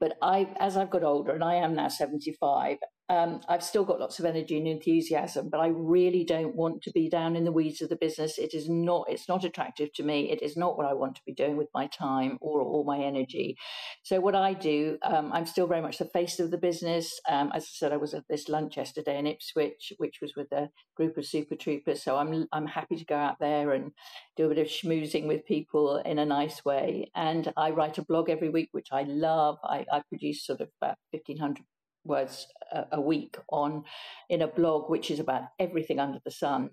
But 0.00 0.16
I, 0.22 0.54
as 0.60 0.76
I've 0.76 0.90
got 0.90 1.04
older, 1.04 1.32
and 1.32 1.44
I 1.44 1.54
am 1.56 1.74
now 1.74 1.88
seventy 1.88 2.32
five, 2.32 2.78
um, 3.10 3.40
I've 3.48 3.62
still 3.62 3.84
got 3.84 4.00
lots 4.00 4.18
of 4.18 4.26
energy 4.26 4.58
and 4.58 4.68
enthusiasm, 4.68 5.48
but 5.48 5.60
I 5.60 5.68
really 5.68 6.24
don't 6.24 6.54
want 6.54 6.82
to 6.82 6.90
be 6.90 7.08
down 7.08 7.36
in 7.36 7.44
the 7.44 7.52
weeds 7.52 7.80
of 7.80 7.88
the 7.88 7.96
business. 7.96 8.36
It 8.36 8.52
is 8.52 8.68
not. 8.68 9.06
It's 9.08 9.28
not 9.28 9.44
attractive 9.44 9.92
to 9.94 10.02
me. 10.02 10.30
It 10.30 10.42
is 10.42 10.58
not 10.58 10.76
what 10.76 10.86
I 10.86 10.92
want 10.92 11.16
to 11.16 11.22
be 11.24 11.32
doing 11.32 11.56
with 11.56 11.68
my 11.72 11.86
time 11.86 12.36
or 12.42 12.60
all 12.60 12.84
my 12.84 12.98
energy. 12.98 13.56
So 14.02 14.20
what 14.20 14.34
I 14.34 14.52
do, 14.52 14.98
um, 15.02 15.32
I'm 15.32 15.46
still 15.46 15.66
very 15.66 15.80
much 15.80 15.96
the 15.96 16.04
face 16.04 16.38
of 16.38 16.50
the 16.50 16.58
business. 16.58 17.18
Um, 17.26 17.50
as 17.54 17.64
I 17.64 17.70
said, 17.72 17.92
I 17.92 17.96
was 17.96 18.12
at 18.12 18.24
this 18.28 18.48
lunch 18.48 18.76
yesterday 18.76 19.18
in 19.18 19.26
Ipswich, 19.26 19.94
which 19.96 20.18
was 20.20 20.34
with 20.36 20.52
a 20.52 20.68
group 20.94 21.16
of 21.16 21.24
super 21.24 21.56
troopers. 21.56 22.02
So 22.02 22.18
I'm 22.18 22.46
I'm 22.52 22.66
happy 22.66 22.96
to 22.96 23.06
go 23.06 23.16
out 23.16 23.36
there 23.40 23.72
and 23.72 23.92
do 24.36 24.44
a 24.44 24.48
bit 24.48 24.58
of 24.58 24.66
schmoozing 24.66 25.26
with 25.26 25.46
people 25.46 25.96
in 26.04 26.18
a 26.18 26.26
nice 26.26 26.62
way. 26.62 27.10
And 27.14 27.50
I 27.56 27.70
write 27.70 27.96
a 27.96 28.04
blog 28.04 28.28
every 28.28 28.50
week, 28.50 28.68
which 28.72 28.88
I 28.92 29.04
love. 29.04 29.56
I, 29.64 29.86
I 29.90 30.02
produce 30.10 30.44
sort 30.44 30.60
of 30.60 30.68
about 30.80 30.96
1,500 31.12 31.64
words 32.04 32.46
a, 32.92 33.00
week 33.00 33.36
on 33.50 33.84
in 34.28 34.42
a 34.42 34.48
blog 34.48 34.90
which 34.90 35.10
is 35.10 35.20
about 35.20 35.42
everything 35.58 35.98
under 35.98 36.20
the 36.24 36.30
sun 36.30 36.70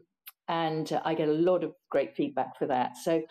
and 0.47 0.99
I 1.03 1.15
get 1.15 1.29
a 1.29 1.33
lot 1.33 1.63
of 1.63 1.73
great 1.89 2.15
feedback 2.15 2.57
for 2.57 2.67
that. 2.67 2.97
So 2.97 3.23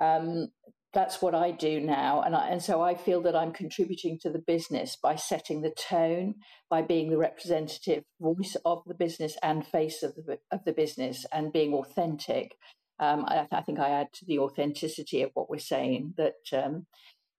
um, 0.00 0.48
that's 0.92 1.22
what 1.22 1.34
I 1.34 1.52
do 1.52 1.80
now, 1.80 2.22
and 2.22 2.34
I, 2.34 2.48
and 2.48 2.62
so 2.62 2.80
I 2.80 2.94
feel 2.94 3.22
that 3.22 3.36
I'm 3.36 3.52
contributing 3.52 4.18
to 4.22 4.30
the 4.30 4.42
business 4.44 4.96
by 5.00 5.14
setting 5.16 5.60
the 5.60 5.70
tone, 5.70 6.34
by 6.68 6.82
being 6.82 7.10
the 7.10 7.18
representative 7.18 8.02
voice 8.20 8.56
of 8.64 8.82
the 8.86 8.94
business 8.94 9.36
and 9.42 9.66
face 9.66 10.02
of 10.02 10.14
the 10.14 10.38
of 10.50 10.64
the 10.64 10.72
business, 10.72 11.24
and 11.32 11.52
being 11.52 11.74
authentic. 11.74 12.56
Um, 12.98 13.24
I, 13.26 13.46
I, 13.50 13.62
think 13.62 13.78
I 13.78 13.88
add 13.88 14.08
to 14.14 14.26
the 14.26 14.40
authenticity 14.40 15.22
of 15.22 15.30
what 15.32 15.48
we're 15.48 15.58
saying 15.58 16.12
that 16.18 16.34
um, 16.52 16.86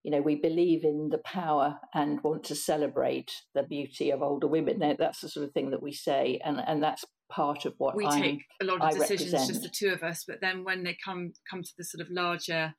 you 0.02 0.10
know, 0.10 0.20
we 0.20 0.34
believe 0.34 0.84
in 0.84 1.10
the 1.10 1.18
power 1.18 1.78
and 1.94 2.22
want 2.22 2.44
to 2.44 2.54
celebrate 2.56 3.42
the 3.54 3.62
beauty 3.62 4.10
of 4.10 4.22
older 4.22 4.48
women. 4.48 4.80
That's 4.98 5.20
the 5.20 5.28
sort 5.28 5.46
of 5.46 5.52
thing 5.52 5.70
that 5.70 5.82
we 5.82 5.92
say, 5.92 6.40
and 6.44 6.60
and 6.66 6.82
that's 6.82 7.04
part 7.30 7.64
of 7.64 7.74
what 7.78 7.96
we 7.96 8.06
I'm, 8.06 8.20
take 8.20 8.44
a 8.60 8.64
lot 8.64 8.76
of 8.76 8.82
I 8.82 8.90
decisions, 8.92 9.32
represent. 9.32 9.48
just 9.48 9.62
the 9.62 9.68
two 9.68 9.92
of 9.92 10.02
us. 10.02 10.24
But 10.26 10.40
then 10.40 10.64
when 10.64 10.82
they 10.82 10.96
come 11.04 11.32
come 11.48 11.62
to 11.62 11.72
the 11.78 11.84
sort 11.84 12.00
of 12.00 12.10
larger 12.10 12.74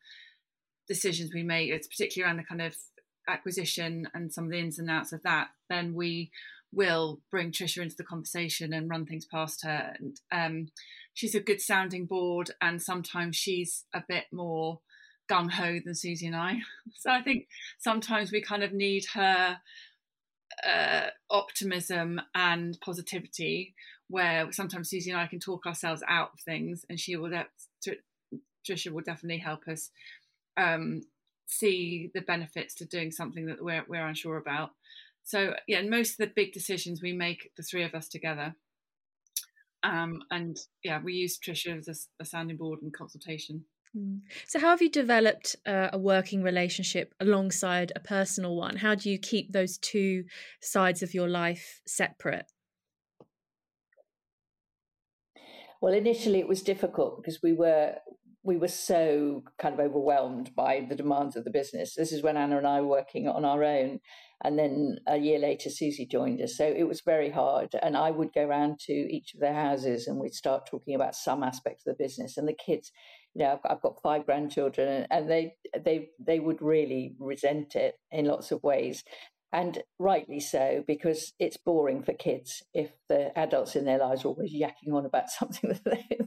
decisions 0.87 1.31
we 1.33 1.43
make, 1.43 1.69
it's 1.69 1.87
particularly 1.87 2.29
around 2.29 2.37
the 2.37 2.43
kind 2.43 2.61
of 2.61 2.75
acquisition 3.27 4.07
and 4.13 4.33
some 4.33 4.45
of 4.45 4.51
the 4.51 4.59
ins 4.59 4.79
and 4.79 4.89
outs 4.89 5.13
of 5.13 5.23
that. 5.23 5.47
Then 5.69 5.93
we 5.93 6.29
will 6.73 7.21
bring 7.31 7.51
Tricia 7.51 7.83
into 7.83 7.95
the 7.95 8.03
conversation 8.03 8.73
and 8.73 8.89
run 8.89 9.05
things 9.05 9.25
past 9.31 9.63
her. 9.63 9.93
And 9.97 10.19
um, 10.31 10.67
she's 11.13 11.35
a 11.35 11.39
good 11.39 11.61
sounding 11.61 12.05
board, 12.05 12.51
and 12.59 12.81
sometimes 12.81 13.37
she's 13.37 13.85
a 13.93 14.03
bit 14.07 14.25
more 14.33 14.81
gung 15.29 15.51
ho 15.51 15.79
than 15.83 15.95
Suzy 15.95 16.27
and 16.27 16.35
I. 16.35 16.57
So 16.95 17.11
I 17.11 17.21
think 17.21 17.47
sometimes 17.79 18.31
we 18.31 18.41
kind 18.41 18.63
of 18.63 18.71
need 18.73 19.05
her 19.13 19.57
uh, 20.67 21.07
optimism 21.29 22.21
and 22.35 22.77
positivity, 22.81 23.73
where 24.09 24.51
sometimes 24.51 24.89
Suzy 24.89 25.11
and 25.11 25.19
I 25.19 25.27
can 25.27 25.39
talk 25.39 25.65
ourselves 25.65 26.03
out 26.07 26.31
of 26.33 26.39
things, 26.39 26.85
and 26.89 26.99
she 26.99 27.15
will. 27.15 27.29
De- 27.29 27.95
Tricia 28.65 28.91
will 28.91 29.01
definitely 29.01 29.39
help 29.39 29.67
us 29.67 29.89
um, 30.55 31.01
see 31.47 32.09
the 32.13 32.21
benefits 32.21 32.73
to 32.75 32.85
doing 32.85 33.11
something 33.11 33.45
that 33.47 33.63
we're 33.63 33.83
we're 33.87 34.07
unsure 34.07 34.37
about. 34.37 34.71
So 35.23 35.55
yeah, 35.67 35.81
most 35.81 36.11
of 36.11 36.17
the 36.17 36.33
big 36.35 36.53
decisions 36.53 37.01
we 37.01 37.13
make 37.13 37.51
the 37.57 37.63
three 37.63 37.83
of 37.83 37.93
us 37.93 38.07
together. 38.07 38.55
Um, 39.83 40.23
and 40.31 40.57
yeah, 40.83 41.01
we 41.03 41.13
use 41.13 41.37
Tricia 41.37 41.77
as 41.77 41.87
a, 41.89 42.23
a 42.23 42.25
sounding 42.25 42.57
board 42.57 42.81
and 42.81 42.93
consultation. 42.93 43.65
Mm. 43.95 44.21
So, 44.47 44.59
how 44.59 44.69
have 44.69 44.81
you 44.81 44.89
developed 44.89 45.55
uh, 45.65 45.89
a 45.93 45.99
working 45.99 46.41
relationship 46.41 47.13
alongside 47.19 47.91
a 47.95 47.99
personal 47.99 48.55
one? 48.55 48.77
How 48.77 48.95
do 48.95 49.09
you 49.09 49.19
keep 49.19 49.51
those 49.51 49.77
two 49.77 50.25
sides 50.61 51.03
of 51.03 51.13
your 51.13 51.27
life 51.27 51.81
separate? 51.85 52.51
Well, 55.81 55.93
initially 55.93 56.39
it 56.39 56.47
was 56.47 56.63
difficult 56.63 57.17
because 57.17 57.43
we 57.43 57.51
were 57.51 57.95
we 58.43 58.57
were 58.57 58.67
so 58.67 59.43
kind 59.57 59.73
of 59.73 59.79
overwhelmed 59.79 60.53
by 60.55 60.85
the 60.87 60.95
demands 60.95 61.35
of 61.35 61.45
the 61.45 61.49
business. 61.49 61.95
This 61.95 62.11
is 62.11 62.21
when 62.21 62.35
Anna 62.35 62.57
and 62.57 62.67
I 62.67 62.81
were 62.81 62.87
working 62.87 63.27
on 63.27 63.45
our 63.45 63.63
own, 63.63 63.99
and 64.43 64.59
then 64.59 64.97
a 65.07 65.17
year 65.17 65.39
later 65.39 65.69
Suzy 65.69 66.05
joined 66.05 66.41
us. 66.41 66.57
So 66.57 66.65
it 66.65 66.83
was 66.83 67.01
very 67.01 67.29
hard, 67.29 67.75
and 67.81 67.95
I 67.95 68.11
would 68.11 68.33
go 68.33 68.45
around 68.45 68.79
to 68.81 68.93
each 68.93 69.33
of 69.33 69.39
their 69.39 69.53
houses 69.53 70.07
and 70.07 70.19
we'd 70.19 70.33
start 70.33 70.65
talking 70.65 70.93
about 70.93 71.15
some 71.15 71.43
aspects 71.43 71.87
of 71.87 71.95
the 71.95 72.03
business, 72.03 72.37
and 72.37 72.47
the 72.47 72.53
kids 72.53 72.91
you 73.35 73.43
know, 73.43 73.53
I've, 73.53 73.71
I've 73.71 73.81
got 73.81 74.01
five 74.03 74.25
grandchildren, 74.25 75.07
and 75.09 75.29
they 75.29 75.55
they 75.83 76.09
they 76.19 76.39
would 76.39 76.61
really 76.61 77.15
resent 77.19 77.75
it 77.75 77.95
in 78.11 78.25
lots 78.25 78.51
of 78.51 78.61
ways, 78.61 79.03
and 79.51 79.81
rightly 79.99 80.39
so 80.39 80.83
because 80.85 81.33
it's 81.39 81.57
boring 81.57 82.03
for 82.03 82.13
kids 82.13 82.63
if 82.73 82.91
the 83.07 83.37
adults 83.37 83.75
in 83.75 83.85
their 83.85 83.99
lives 83.99 84.25
are 84.25 84.29
always 84.29 84.53
yakking 84.53 84.93
on 84.93 85.05
about 85.05 85.29
something 85.39 85.69
that 85.69 85.83
they 85.85 86.17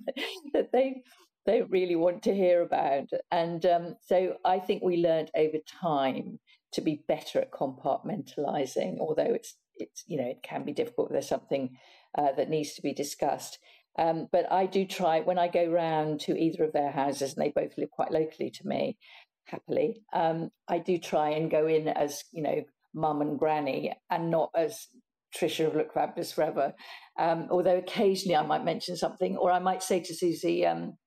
that 0.55 0.72
they 0.72 1.02
don't 1.47 1.71
really 1.71 1.97
want 1.97 2.23
to 2.25 2.35
hear 2.35 2.63
about. 2.63 3.09
And 3.31 3.65
um, 3.67 3.95
so 4.07 4.35
I 4.45 4.59
think 4.59 4.83
we 4.83 4.97
learned 4.99 5.31
over 5.37 5.59
time 5.81 6.39
to 6.73 6.81
be 6.81 7.05
better 7.09 7.41
at 7.41 7.53
compartmentalizing, 7.53 8.99
although 9.01 9.35
it's 9.35 9.55
it's 9.77 10.05
you 10.07 10.17
know 10.17 10.29
it 10.29 10.43
can 10.43 10.65
be 10.65 10.73
difficult. 10.73 11.11
There's 11.11 11.29
something 11.29 11.77
uh, 12.17 12.33
that 12.37 12.51
needs 12.51 12.75
to 12.75 12.83
be 12.83 12.93
discussed. 12.93 13.59
Um, 13.99 14.29
but 14.31 14.51
I 14.53 14.67
do 14.67 14.85
try 14.85 15.21
when 15.21 15.39
I 15.39 15.49
go 15.49 15.71
round 15.71 16.21
to 16.21 16.39
either 16.39 16.65
of 16.65 16.73
their 16.73 16.91
houses, 16.91 17.35
and 17.35 17.45
they 17.45 17.53
both 17.55 17.79
live 17.79 17.91
quite 17.91 18.13
locally 18.13 18.51
to 18.51 18.67
me, 18.67 18.99
happily. 19.47 20.03
Um, 20.13 20.51
I 20.69 20.79
do 20.79 20.99
try 20.99 21.31
and 21.31 21.51
go 21.51 21.67
in 21.67 21.89
as 21.89 22.23
you 22.33 22.43
know, 22.43 22.63
mum 22.95 23.23
and 23.23 23.39
granny, 23.39 23.93
and 24.11 24.31
not 24.31 24.51
as 24.55 24.89
Tricia 25.35 25.67
of 25.67 25.75
Look 25.75 25.93
Fabulous 25.93 26.33
Forever. 26.33 26.75
Um, 27.19 27.49
although 27.51 27.79
occasionally 27.79 28.37
I 28.37 28.47
might 28.47 28.65
mention 28.65 28.97
something, 28.97 29.37
or 29.37 29.51
I 29.51 29.59
might 29.59 29.83
say 29.83 30.01
to 30.01 30.15
Suzy, 30.15 30.67
um, 30.67 30.99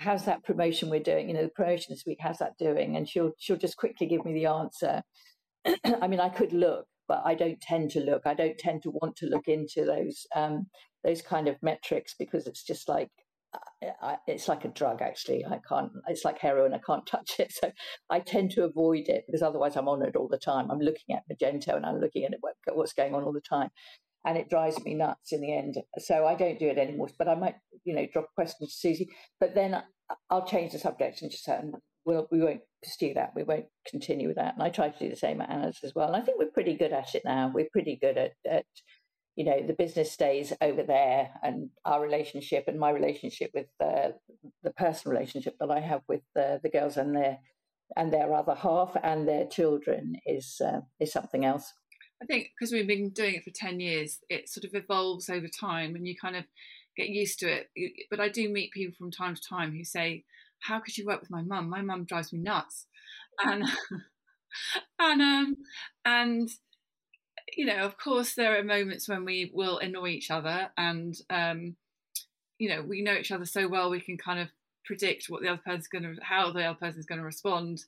"How's 0.00 0.24
that 0.24 0.44
promotion 0.44 0.90
we're 0.90 1.00
doing? 1.00 1.28
You 1.28 1.34
know, 1.34 1.44
the 1.44 1.50
promotion 1.50 1.94
this 1.94 2.04
week. 2.06 2.18
How's 2.20 2.38
that 2.38 2.58
doing?" 2.58 2.96
And 2.96 3.08
she'll 3.08 3.32
she'll 3.38 3.56
just 3.56 3.76
quickly 3.76 4.06
give 4.06 4.24
me 4.24 4.34
the 4.34 4.46
answer. 4.46 5.02
I 6.02 6.08
mean, 6.08 6.20
I 6.20 6.28
could 6.30 6.52
look, 6.52 6.86
but 7.08 7.22
I 7.24 7.34
don't 7.34 7.60
tend 7.60 7.90
to 7.92 8.00
look. 8.00 8.22
I 8.26 8.34
don't 8.34 8.58
tend 8.58 8.82
to 8.82 8.90
want 8.90 9.16
to 9.16 9.26
look 9.26 9.48
into 9.48 9.84
those 9.84 10.26
um, 10.34 10.66
those 11.04 11.22
kind 11.22 11.48
of 11.48 11.56
metrics 11.62 12.14
because 12.18 12.46
it's 12.46 12.62
just 12.62 12.88
like 12.88 13.10
uh, 14.02 14.16
it's 14.26 14.46
like 14.48 14.64
a 14.64 14.68
drug 14.68 15.02
actually 15.02 15.44
i 15.44 15.58
can't 15.68 15.90
it's 16.06 16.24
like 16.24 16.38
heroin 16.38 16.72
i 16.72 16.78
can't 16.78 17.06
touch 17.10 17.40
it 17.40 17.52
so 17.52 17.70
i 18.08 18.20
tend 18.20 18.50
to 18.50 18.64
avoid 18.64 19.08
it 19.08 19.24
because 19.26 19.42
otherwise 19.42 19.76
i'm 19.76 19.88
on 19.88 20.02
it 20.02 20.14
all 20.14 20.28
the 20.28 20.38
time 20.38 20.70
i'm 20.70 20.78
looking 20.78 21.16
at 21.16 21.24
magento 21.28 21.74
and 21.74 21.84
i'm 21.84 21.98
looking 22.00 22.24
at 22.24 22.32
what's 22.74 22.92
going 22.92 23.14
on 23.14 23.24
all 23.24 23.32
the 23.32 23.40
time 23.40 23.68
and 24.24 24.38
it 24.38 24.48
drives 24.48 24.82
me 24.84 24.94
nuts 24.94 25.32
in 25.32 25.40
the 25.40 25.52
end 25.52 25.76
so 25.98 26.26
i 26.26 26.34
don't 26.34 26.58
do 26.58 26.68
it 26.68 26.78
anymore 26.78 27.08
but 27.18 27.28
i 27.28 27.34
might 27.34 27.56
you 27.84 27.94
know 27.94 28.06
drop 28.12 28.24
a 28.24 28.34
question 28.34 28.66
to 28.66 28.72
suzy 28.72 29.08
but 29.38 29.54
then 29.54 29.82
i'll 30.30 30.46
change 30.46 30.72
the 30.72 30.78
subject 30.78 31.22
and 31.22 31.30
just 31.30 31.44
say 31.44 31.60
we'll, 32.04 32.28
we 32.30 32.40
won't 32.40 32.62
pursue 32.82 33.14
that. 33.14 33.32
We 33.36 33.42
won't 33.42 33.66
continue 33.86 34.28
with 34.28 34.36
that. 34.36 34.54
And 34.54 34.62
i 34.62 34.70
try 34.70 34.88
to 34.88 34.98
do 34.98 35.08
the 35.08 35.16
same 35.16 35.40
at 35.40 35.50
anna's 35.50 35.78
as 35.84 35.94
well. 35.94 36.08
And 36.08 36.16
i 36.16 36.20
think 36.20 36.38
we're 36.38 36.50
pretty 36.50 36.74
good 36.74 36.92
at 36.92 37.14
it 37.14 37.22
now. 37.24 37.50
We're 37.54 37.68
pretty 37.72 37.98
good 38.00 38.16
at, 38.16 38.32
at 38.48 38.66
you 39.36 39.44
know 39.44 39.64
the 39.66 39.74
business 39.74 40.10
stays 40.10 40.52
over 40.60 40.82
there 40.82 41.30
and 41.42 41.70
our 41.84 42.02
relationship 42.02 42.64
and 42.66 42.78
my 42.78 42.90
relationship 42.90 43.50
with 43.54 43.68
uh, 43.80 44.10
the 44.62 44.72
personal 44.72 45.16
relationship 45.16 45.54
that 45.60 45.70
i 45.70 45.78
have 45.78 46.02
with 46.08 46.22
uh, 46.36 46.58
the 46.62 46.68
girls 46.68 46.96
and 46.96 47.16
their 47.16 47.38
and 47.96 48.12
their 48.12 48.34
other 48.34 48.54
half 48.54 48.96
and 49.02 49.26
their 49.26 49.46
children 49.46 50.16
is 50.26 50.60
uh, 50.64 50.80
is 50.98 51.12
something 51.12 51.44
else. 51.44 51.72
I 52.22 52.26
think 52.26 52.50
because 52.58 52.72
we've 52.72 52.86
been 52.86 53.10
doing 53.10 53.36
it 53.36 53.44
for 53.44 53.50
10 53.50 53.80
years 53.80 54.18
it 54.28 54.48
sort 54.48 54.64
of 54.64 54.74
evolves 54.74 55.30
over 55.30 55.48
time 55.48 55.94
and 55.94 56.06
you 56.06 56.14
kind 56.20 56.36
of 56.36 56.44
get 57.00 57.08
used 57.08 57.38
to 57.38 57.48
it 57.48 57.68
but 58.10 58.20
i 58.20 58.28
do 58.28 58.48
meet 58.48 58.72
people 58.72 58.94
from 58.96 59.10
time 59.10 59.34
to 59.34 59.40
time 59.40 59.72
who 59.72 59.84
say 59.84 60.24
how 60.60 60.78
could 60.78 60.96
you 60.96 61.06
work 61.06 61.20
with 61.20 61.30
my 61.30 61.42
mum 61.42 61.68
my 61.68 61.80
mum 61.80 62.04
drives 62.04 62.32
me 62.32 62.38
nuts 62.38 62.86
and 63.44 63.64
and 64.98 65.20
um 65.22 65.56
and 66.04 66.50
you 67.56 67.66
know, 67.66 67.84
of 67.84 67.96
course, 67.96 68.34
there 68.34 68.58
are 68.58 68.64
moments 68.64 69.08
when 69.08 69.24
we 69.24 69.50
will 69.54 69.78
annoy 69.78 70.08
each 70.08 70.30
other, 70.30 70.70
and 70.76 71.16
um, 71.30 71.76
you 72.58 72.68
know, 72.68 72.82
we 72.82 73.02
know 73.02 73.14
each 73.14 73.32
other 73.32 73.44
so 73.44 73.68
well 73.68 73.90
we 73.90 74.00
can 74.00 74.18
kind 74.18 74.40
of 74.40 74.48
predict 74.84 75.26
what 75.28 75.42
the 75.42 75.48
other 75.48 75.60
person's 75.64 75.88
going 75.88 76.02
to, 76.02 76.16
how 76.22 76.52
the 76.52 76.64
other 76.64 76.78
person's 76.78 77.06
going 77.06 77.18
to 77.18 77.24
respond 77.24 77.84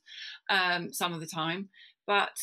um, 0.49 0.91
some 0.93 1.13
of 1.13 1.19
the 1.19 1.27
time. 1.27 1.69
But 2.07 2.37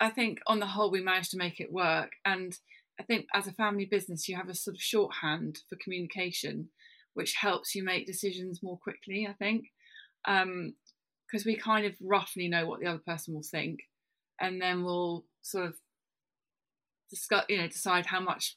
I 0.00 0.10
think 0.10 0.40
on 0.46 0.60
the 0.60 0.66
whole, 0.66 0.90
we 0.90 1.00
managed 1.00 1.30
to 1.32 1.36
make 1.36 1.60
it 1.60 1.72
work. 1.72 2.12
And 2.24 2.56
I 3.02 3.04
think 3.04 3.26
as 3.34 3.48
a 3.48 3.52
family 3.52 3.84
business, 3.84 4.28
you 4.28 4.36
have 4.36 4.48
a 4.48 4.54
sort 4.54 4.76
of 4.76 4.80
shorthand 4.80 5.58
for 5.68 5.76
communication, 5.82 6.68
which 7.14 7.34
helps 7.34 7.74
you 7.74 7.82
make 7.82 8.06
decisions 8.06 8.62
more 8.62 8.78
quickly. 8.78 9.26
I 9.28 9.32
think 9.32 9.64
because 10.24 10.44
um, 10.44 11.44
we 11.44 11.56
kind 11.56 11.84
of 11.84 11.94
roughly 12.00 12.46
know 12.46 12.64
what 12.66 12.78
the 12.78 12.86
other 12.86 13.02
person 13.04 13.34
will 13.34 13.42
think, 13.42 13.80
and 14.40 14.62
then 14.62 14.84
we'll 14.84 15.24
sort 15.42 15.66
of 15.66 15.74
discuss, 17.10 17.44
you 17.48 17.58
know, 17.58 17.66
decide 17.66 18.06
how 18.06 18.20
much 18.20 18.56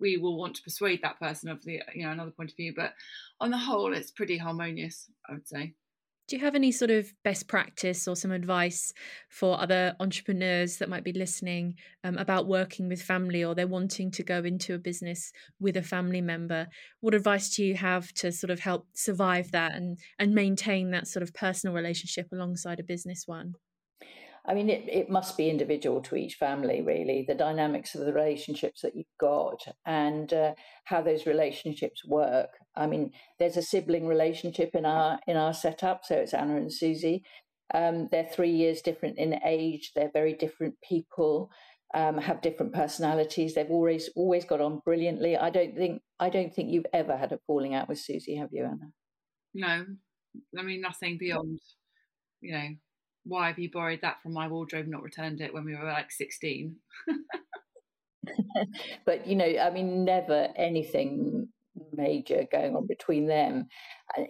we 0.00 0.16
will 0.16 0.36
want 0.36 0.56
to 0.56 0.62
persuade 0.62 1.00
that 1.02 1.20
person 1.20 1.48
of 1.48 1.64
the, 1.64 1.80
you 1.94 2.04
know, 2.04 2.10
another 2.10 2.32
point 2.32 2.50
of 2.50 2.56
view. 2.56 2.74
But 2.74 2.94
on 3.40 3.52
the 3.52 3.58
whole, 3.58 3.94
it's 3.94 4.10
pretty 4.10 4.38
harmonious, 4.38 5.08
I 5.28 5.34
would 5.34 5.46
say. 5.46 5.74
Do 6.26 6.36
you 6.36 6.42
have 6.42 6.54
any 6.54 6.72
sort 6.72 6.90
of 6.90 7.12
best 7.22 7.48
practice 7.48 8.08
or 8.08 8.16
some 8.16 8.32
advice 8.32 8.94
for 9.28 9.60
other 9.60 9.94
entrepreneurs 10.00 10.78
that 10.78 10.88
might 10.88 11.04
be 11.04 11.12
listening 11.12 11.74
um, 12.02 12.16
about 12.16 12.46
working 12.46 12.88
with 12.88 13.02
family 13.02 13.44
or 13.44 13.54
they're 13.54 13.66
wanting 13.66 14.10
to 14.12 14.22
go 14.22 14.38
into 14.38 14.74
a 14.74 14.78
business 14.78 15.32
with 15.60 15.76
a 15.76 15.82
family 15.82 16.22
member? 16.22 16.66
What 17.00 17.14
advice 17.14 17.54
do 17.54 17.62
you 17.62 17.74
have 17.74 18.10
to 18.14 18.32
sort 18.32 18.50
of 18.50 18.60
help 18.60 18.86
survive 18.94 19.52
that 19.52 19.74
and, 19.74 19.98
and 20.18 20.34
maintain 20.34 20.92
that 20.92 21.08
sort 21.08 21.22
of 21.22 21.34
personal 21.34 21.74
relationship 21.74 22.28
alongside 22.32 22.80
a 22.80 22.84
business 22.84 23.24
one? 23.26 23.54
I 24.46 24.52
mean, 24.52 24.68
it, 24.68 24.84
it 24.88 25.08
must 25.08 25.38
be 25.38 25.48
individual 25.48 26.02
to 26.02 26.16
each 26.16 26.34
family, 26.34 26.82
really, 26.82 27.24
the 27.26 27.34
dynamics 27.34 27.94
of 27.94 28.04
the 28.04 28.12
relationships 28.12 28.82
that 28.82 28.94
you've 28.94 29.06
got 29.18 29.64
and 29.86 30.30
uh, 30.32 30.54
how 30.84 31.00
those 31.00 31.26
relationships 31.26 32.04
work. 32.04 32.50
I 32.76 32.86
mean, 32.86 33.12
there's 33.38 33.56
a 33.56 33.62
sibling 33.62 34.06
relationship 34.06 34.74
in 34.74 34.84
our 34.84 35.18
in 35.26 35.36
our 35.36 35.54
setup, 35.54 36.04
so 36.04 36.16
it's 36.16 36.34
Anna 36.34 36.56
and 36.56 36.72
Suzy. 36.72 37.24
Um, 37.72 38.08
they're 38.12 38.28
three 38.30 38.50
years 38.50 38.82
different 38.82 39.18
in 39.18 39.40
age. 39.46 39.92
They're 39.96 40.10
very 40.12 40.34
different 40.34 40.74
people, 40.86 41.50
um, 41.94 42.18
have 42.18 42.42
different 42.42 42.74
personalities. 42.74 43.54
They've 43.54 43.70
always 43.70 44.10
always 44.14 44.44
got 44.44 44.60
on 44.60 44.82
brilliantly. 44.84 45.38
I 45.38 45.48
don't 45.48 45.74
think 45.74 46.02
I 46.20 46.28
don't 46.28 46.54
think 46.54 46.70
you've 46.70 46.86
ever 46.92 47.16
had 47.16 47.32
a 47.32 47.38
falling 47.46 47.74
out 47.74 47.88
with 47.88 47.98
Suzy, 47.98 48.36
have 48.36 48.50
you, 48.52 48.64
Anna? 48.64 48.92
No, 49.54 49.86
I 50.58 50.62
mean 50.62 50.82
nothing 50.82 51.16
beyond, 51.16 51.60
you 52.42 52.52
know, 52.52 52.68
why 53.24 53.48
have 53.48 53.58
you 53.58 53.70
borrowed 53.70 54.00
that 54.02 54.22
from 54.22 54.32
my 54.32 54.48
wardrobe, 54.48 54.86
not 54.86 55.02
returned 55.02 55.40
it 55.40 55.52
when 55.52 55.64
we 55.64 55.74
were 55.74 55.84
like 55.84 56.10
16? 56.10 56.76
but, 59.06 59.26
you 59.26 59.36
know, 59.36 59.44
I 59.44 59.70
mean, 59.70 60.04
never 60.04 60.48
anything 60.56 61.48
major 61.92 62.46
going 62.50 62.76
on 62.76 62.86
between 62.86 63.26
them. 63.26 63.66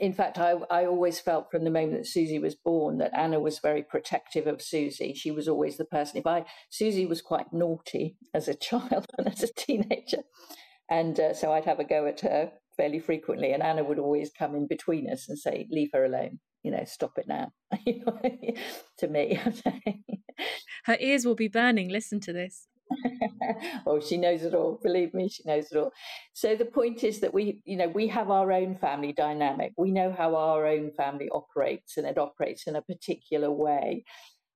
In 0.00 0.12
fact, 0.12 0.38
I, 0.38 0.52
I 0.70 0.86
always 0.86 1.20
felt 1.20 1.50
from 1.50 1.64
the 1.64 1.70
moment 1.70 1.98
that 1.98 2.06
Suzy 2.06 2.38
was 2.38 2.54
born 2.54 2.98
that 2.98 3.16
Anna 3.16 3.40
was 3.40 3.58
very 3.58 3.82
protective 3.82 4.46
of 4.46 4.62
Suzy. 4.62 5.14
She 5.14 5.30
was 5.30 5.48
always 5.48 5.76
the 5.76 5.84
person. 5.84 6.18
If 6.18 6.26
I, 6.26 6.44
Suzy 6.70 7.06
was 7.06 7.20
quite 7.20 7.52
naughty 7.52 8.16
as 8.32 8.48
a 8.48 8.54
child 8.68 9.06
and 9.18 9.28
as 9.28 9.42
a 9.42 9.52
teenager. 9.52 10.22
And 10.90 11.18
uh, 11.18 11.34
so 11.34 11.52
I'd 11.52 11.64
have 11.64 11.80
a 11.80 11.84
go 11.84 12.06
at 12.06 12.20
her 12.20 12.52
fairly 12.76 13.00
frequently. 13.00 13.52
And 13.52 13.62
Anna 13.62 13.84
would 13.84 13.98
always 13.98 14.30
come 14.36 14.54
in 14.54 14.66
between 14.66 15.10
us 15.10 15.28
and 15.28 15.38
say, 15.38 15.66
Leave 15.70 15.90
her 15.92 16.04
alone 16.04 16.40
you 16.64 16.70
know, 16.70 16.82
stop 16.84 17.18
it 17.18 17.28
now. 17.28 17.52
to 18.98 19.08
me, 19.08 19.38
her 20.84 20.96
ears 20.98 21.24
will 21.24 21.34
be 21.34 21.48
burning. 21.48 21.90
Listen 21.90 22.18
to 22.20 22.32
this. 22.32 22.66
oh, 23.86 24.00
she 24.00 24.16
knows 24.16 24.42
it 24.42 24.54
all. 24.54 24.80
Believe 24.82 25.14
me, 25.14 25.28
she 25.28 25.42
knows 25.46 25.70
it 25.70 25.76
all. 25.76 25.92
So 26.32 26.56
the 26.56 26.64
point 26.64 27.04
is 27.04 27.20
that 27.20 27.34
we, 27.34 27.60
you 27.64 27.76
know, 27.76 27.88
we 27.88 28.08
have 28.08 28.30
our 28.30 28.50
own 28.50 28.76
family 28.76 29.12
dynamic. 29.12 29.72
We 29.76 29.92
know 29.92 30.12
how 30.16 30.34
our 30.34 30.66
own 30.66 30.90
family 30.92 31.28
operates, 31.30 31.98
and 31.98 32.06
it 32.06 32.18
operates 32.18 32.66
in 32.66 32.76
a 32.76 32.82
particular 32.82 33.50
way. 33.50 34.04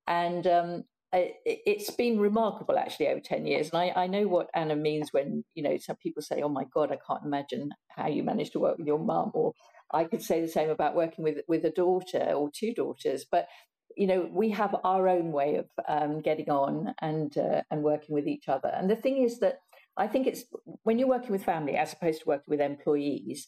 And 0.07 0.47
um, 0.47 0.83
it's 1.11 1.91
been 1.91 2.19
remarkable 2.19 2.77
actually 2.77 3.07
over 3.07 3.19
10 3.19 3.47
years 3.47 3.71
and 3.71 3.81
I, 3.81 4.03
I, 4.03 4.07
know 4.07 4.27
what 4.27 4.47
anna 4.53 4.75
means 4.75 5.11
when 5.11 5.43
you 5.55 5.63
know 5.63 5.75
some 5.77 5.95
people 5.95 6.21
say 6.21 6.43
oh 6.43 6.49
my 6.49 6.65
god 6.71 6.91
i 6.91 6.99
can't 7.07 7.25
imagine 7.25 7.71
how 7.87 8.07
you 8.07 8.21
managed 8.21 8.51
to 8.51 8.59
work 8.59 8.77
with 8.77 8.85
your 8.85 8.99
mum 8.99 9.31
or 9.33 9.53
I 9.91 10.03
could 10.03 10.21
say 10.21 10.41
the 10.41 10.47
same 10.47 10.69
about 10.69 10.95
working 10.95 11.23
with 11.23 11.37
with 11.47 11.65
a 11.65 11.71
daughter 11.71 12.31
or 12.33 12.49
two 12.53 12.73
daughters, 12.73 13.25
but 13.29 13.47
you 13.95 14.07
know 14.07 14.29
we 14.31 14.49
have 14.51 14.75
our 14.83 15.07
own 15.07 15.31
way 15.31 15.55
of 15.55 15.65
um, 15.87 16.21
getting 16.21 16.49
on 16.49 16.93
and 17.01 17.37
uh, 17.37 17.61
and 17.71 17.83
working 17.83 18.15
with 18.15 18.27
each 18.27 18.47
other. 18.47 18.71
And 18.73 18.89
the 18.89 18.95
thing 18.95 19.23
is 19.23 19.39
that 19.39 19.59
I 19.97 20.07
think 20.07 20.27
it's 20.27 20.45
when 20.83 20.97
you're 20.97 21.07
working 21.07 21.31
with 21.31 21.43
family 21.43 21.75
as 21.75 21.93
opposed 21.93 22.21
to 22.21 22.29
working 22.29 22.45
with 22.47 22.61
employees, 22.61 23.47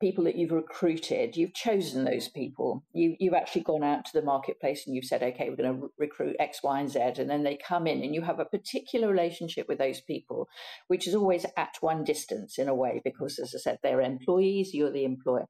people 0.00 0.24
that 0.24 0.36
you've 0.36 0.50
recruited, 0.50 1.36
you've 1.36 1.52
chosen 1.52 2.04
those 2.04 2.28
people. 2.28 2.82
You 2.92 3.16
you've 3.20 3.34
actually 3.34 3.62
gone 3.62 3.84
out 3.84 4.06
to 4.06 4.12
the 4.14 4.24
marketplace 4.24 4.86
and 4.86 4.96
you've 4.96 5.04
said, 5.04 5.22
okay, 5.22 5.50
we're 5.50 5.56
going 5.56 5.80
to 5.80 5.90
recruit 5.98 6.36
X, 6.40 6.62
Y, 6.62 6.80
and 6.80 6.90
Z, 6.90 7.00
and 7.18 7.28
then 7.28 7.42
they 7.42 7.56
come 7.56 7.86
in 7.86 8.02
and 8.02 8.14
you 8.14 8.22
have 8.22 8.40
a 8.40 8.46
particular 8.46 9.08
relationship 9.08 9.68
with 9.68 9.78
those 9.78 10.00
people, 10.00 10.48
which 10.88 11.06
is 11.06 11.14
always 11.14 11.44
at 11.56 11.76
one 11.80 12.02
distance 12.02 12.58
in 12.58 12.68
a 12.68 12.74
way 12.74 13.02
because, 13.04 13.38
as 13.38 13.54
I 13.54 13.58
said, 13.58 13.78
they're 13.82 14.00
employees, 14.00 14.72
you're 14.72 14.90
the 14.90 15.04
employer. 15.04 15.46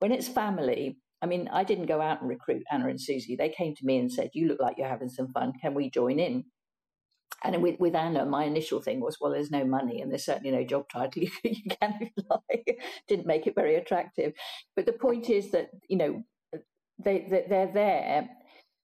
When 0.00 0.12
it's 0.12 0.28
family, 0.28 0.98
I 1.22 1.26
mean, 1.26 1.48
I 1.52 1.64
didn't 1.64 1.86
go 1.86 2.00
out 2.00 2.20
and 2.20 2.28
recruit 2.28 2.62
Anna 2.70 2.88
and 2.88 3.00
Suzy. 3.00 3.36
They 3.36 3.50
came 3.50 3.74
to 3.76 3.84
me 3.84 3.98
and 3.98 4.12
said, 4.12 4.30
You 4.32 4.48
look 4.48 4.60
like 4.60 4.76
you're 4.78 4.88
having 4.88 5.10
some 5.10 5.32
fun. 5.32 5.52
Can 5.60 5.74
we 5.74 5.90
join 5.90 6.18
in? 6.18 6.44
And 7.42 7.62
with, 7.62 7.80
with 7.80 7.94
Anna, 7.94 8.26
my 8.26 8.44
initial 8.44 8.82
thing 8.82 9.00
was, 9.00 9.16
well, 9.20 9.32
there's 9.32 9.50
no 9.50 9.64
money 9.64 10.00
and 10.00 10.10
there's 10.10 10.26
certainly 10.26 10.50
no 10.50 10.64
job 10.64 10.86
title. 10.92 11.22
You, 11.44 11.70
can 11.80 12.10
lie. 12.30 12.62
Didn't 13.08 13.26
make 13.26 13.46
it 13.46 13.54
very 13.54 13.76
attractive. 13.76 14.32
But 14.76 14.86
the 14.86 14.92
point 14.92 15.30
is 15.30 15.50
that, 15.52 15.70
you 15.88 15.96
know, 15.96 16.22
they, 17.02 17.26
they, 17.30 17.46
they're 17.48 17.72
there 17.72 18.28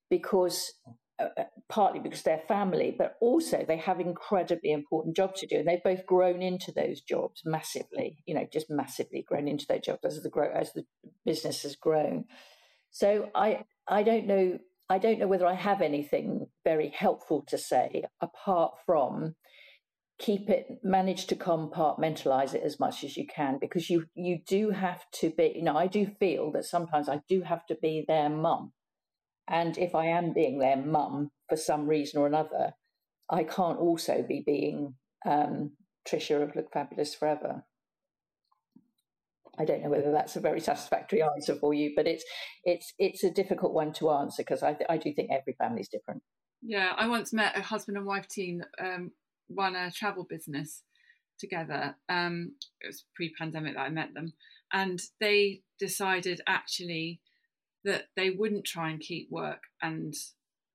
because 0.09 0.73
Uh, 1.19 1.29
uh, 1.39 1.45
partly 1.71 1.99
because 1.99 2.23
they're 2.23 2.43
family, 2.47 2.95
but 2.97 3.17
also 3.23 3.65
they 3.67 3.79
have 3.79 4.01
incredibly 4.01 4.71
important 4.71 5.17
jobs 5.17 5.41
to 5.41 5.47
do, 5.47 5.57
and 5.57 5.67
they've 5.67 5.83
both 5.83 6.05
grown 6.05 6.43
into 6.43 6.71
those 6.73 7.01
jobs 7.01 7.41
massively. 7.47 8.19
You 8.27 8.35
know, 8.35 8.47
just 8.53 8.67
massively 8.69 9.25
grown 9.27 9.49
into 9.49 9.67
their 9.67 9.79
jobs 9.79 10.05
as 10.05 10.23
the 10.23 10.29
grow 10.29 10.51
as 10.53 10.75
the 10.75 10.85
business 11.25 11.63
has 11.63 11.75
grown. 11.75 12.27
So 12.91 13.31
I 13.35 13.65
I 13.89 14.03
don't 14.03 14.27
know 14.27 14.59
I 14.91 14.99
don't 14.99 15.19
know 15.19 15.27
whether 15.27 15.47
I 15.47 15.55
have 15.55 15.81
anything 15.81 16.49
very 16.65 16.91
helpful 16.91 17.45
to 17.49 17.57
say 17.59 18.05
apart 18.21 18.75
from 18.85 19.37
keep 20.19 20.49
it 20.49 20.67
manage 20.83 21.27
to 21.29 21.37
compartmentalize 21.37 22.55
it 22.55 22.63
as 22.63 22.79
much 22.79 23.05
as 23.05 23.17
you 23.17 23.27
can 23.27 23.59
because 23.59 23.91
you 23.91 24.07
you 24.15 24.39
do 24.47 24.71
have 24.71 25.03
to 25.13 25.31
be 25.31 25.53
you 25.57 25.63
know 25.63 25.77
I 25.77 25.87
do 25.87 26.07
feel 26.07 26.53
that 26.53 26.65
sometimes 26.65 27.09
I 27.09 27.21
do 27.29 27.43
have 27.43 27.67
to 27.67 27.77
be 27.81 28.05
their 28.07 28.29
mum 28.29 28.73
and 29.49 29.79
if 29.79 29.95
I 29.95 30.07
am 30.07 30.33
being 30.33 30.59
their 30.59 30.77
mum 30.77 31.31
for 31.49 31.57
some 31.57 31.87
reason 31.87 32.21
or 32.21 32.27
another, 32.27 32.73
I 33.31 33.45
can't 33.45 33.79
also 33.79 34.25
be 34.27 34.43
being 34.45 34.95
um, 35.25 35.73
Tricia 36.09 36.43
of 36.43 36.55
Look 36.55 36.73
Fabulous 36.73 37.15
Forever. 37.15 37.65
I 39.59 39.65
don't 39.65 39.83
know 39.83 39.91
whether 39.91 40.13
that's 40.13 40.37
a 40.37 40.41
very 40.41 40.61
satisfactory 40.61 41.23
answer 41.23 41.55
for 41.55 41.73
you, 41.73 41.93
but 41.97 42.07
it's 42.07 42.25
it's 42.65 42.93
it's 42.99 43.25
a 43.25 43.31
difficult 43.31 43.73
one 43.73 43.93
to 43.95 44.11
answer 44.11 44.43
because 44.43 44.63
I 44.63 44.77
I 44.89 44.99
do 44.99 45.13
think 45.15 45.31
every 45.31 45.55
family 45.55 45.81
is 45.81 45.89
different. 45.89 46.23
Yeah, 46.63 46.93
I 46.97 47.09
once 47.09 47.33
met 47.33 47.57
a 47.57 47.63
husband 47.63 47.97
and 47.97 48.07
wife 48.07 48.29
team 48.29 48.63
um, 48.81 49.13
run 49.49 49.77
a 49.77 49.91
travel 49.91 50.27
business 50.29 50.83
together. 51.39 51.97
Um, 52.09 52.53
it 52.81 52.89
was 52.89 53.05
pre-pandemic 53.15 53.75
that 53.75 53.81
I 53.81 53.89
met 53.91 54.15
them, 54.15 54.33
and 54.73 55.01
they 55.21 55.63
decided 55.79 56.41
actually 56.47 57.21
that 57.87 58.09
they 58.17 58.31
wouldn't 58.31 58.65
try 58.65 58.91
and 58.91 59.01
keep 59.01 59.31
work 59.31 59.63
and 59.81 60.15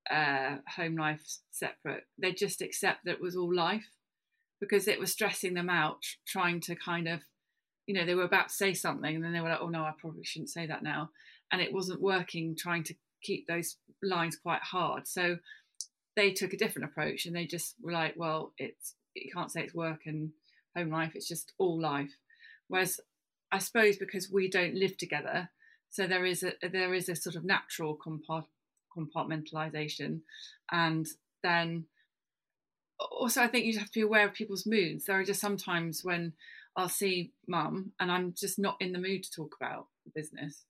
uh, 0.10 0.56
home 0.76 0.96
life 0.96 1.22
separate. 1.52 2.06
They'd 2.18 2.38
just 2.38 2.62
accept 2.62 3.06
that 3.06 3.16
it 3.16 3.22
was 3.22 3.36
all 3.36 3.54
life 3.54 3.92
because 4.60 4.88
it 4.88 5.00
was 5.00 5.12
stressing 5.12 5.54
them 5.54 5.70
out, 5.70 6.00
trying 6.26 6.62
to 6.62 6.76
kind 6.76 7.08
of, 7.08 7.20
you 7.86 7.94
know, 7.94 8.06
they 8.06 8.16
were 8.16 8.24
about 8.24 8.48
to 8.48 8.56
say 8.56 8.74
something 8.74 9.14
and 9.14 9.24
then 9.24 9.34
they 9.34 9.42
were 9.42 9.50
like, 9.50 9.60
oh 9.62 9.70
no, 9.70 9.82
I 9.82 9.92
probably 10.00 10.24
shouldn't 10.24 10.50
say 10.50 10.66
that 10.68 10.84
now. 10.84 11.10
And 11.52 11.62
it 11.62 11.74
wasn't 11.74 12.02
working, 12.02 12.56
trying 12.58 12.84
to 12.86 12.96
keep 13.22 13.46
those 13.48 13.78
lines 14.02 14.38
quite 14.38 14.62
hard. 14.62 15.08
So 15.08 15.38
they 16.16 16.32
took 16.32 16.54
a 16.54 16.58
different 16.58 16.90
approach 16.90 17.26
and 17.26 17.36
they 17.36 17.46
just 17.46 17.76
were 17.82 17.92
like, 17.92 18.14
well, 18.16 18.54
it's, 18.58 18.96
you 19.16 19.32
can't 19.34 19.52
say 19.52 19.64
it's 19.64 19.76
work 19.76 20.02
and 20.06 20.32
home 20.78 20.90
life, 20.90 21.12
it's 21.16 21.28
just 21.28 21.52
all 21.58 21.82
life. 21.82 22.16
Whereas 22.70 23.02
I 23.52 23.58
suppose 23.58 23.98
because 23.98 24.32
we 24.32 24.50
don't 24.50 24.76
live 24.76 24.96
together, 24.98 25.50
so 25.92 26.08
there 26.08 26.26
is 26.26 26.44
a 26.44 26.54
there 26.68 26.94
is 26.94 27.10
a 27.10 27.16
sort 27.16 27.36
of 27.36 27.46
natural 27.46 27.98
compartmentalization, 28.98 30.22
and 30.72 31.08
then 31.44 31.86
also 33.00 33.42
I 33.42 33.48
think 33.48 33.66
you 33.66 33.78
have 33.78 33.92
to 33.92 34.00
be 34.00 34.02
aware 34.02 34.28
of 34.28 34.34
people's 34.34 34.66
moods. 34.66 35.06
There 35.06 35.20
are 35.20 35.24
just 35.24 35.42
sometimes 35.42 36.04
when 36.04 36.34
I'll 36.76 36.90
see 36.90 37.34
mum 37.48 37.92
and 38.00 38.12
I'm 38.12 38.34
just 38.34 38.58
not 38.58 38.78
in 38.80 38.94
the 38.94 39.00
mood 39.00 39.24
to 39.24 39.32
talk 39.32 39.56
about 39.60 39.88
the 40.06 40.12
business 40.16 40.64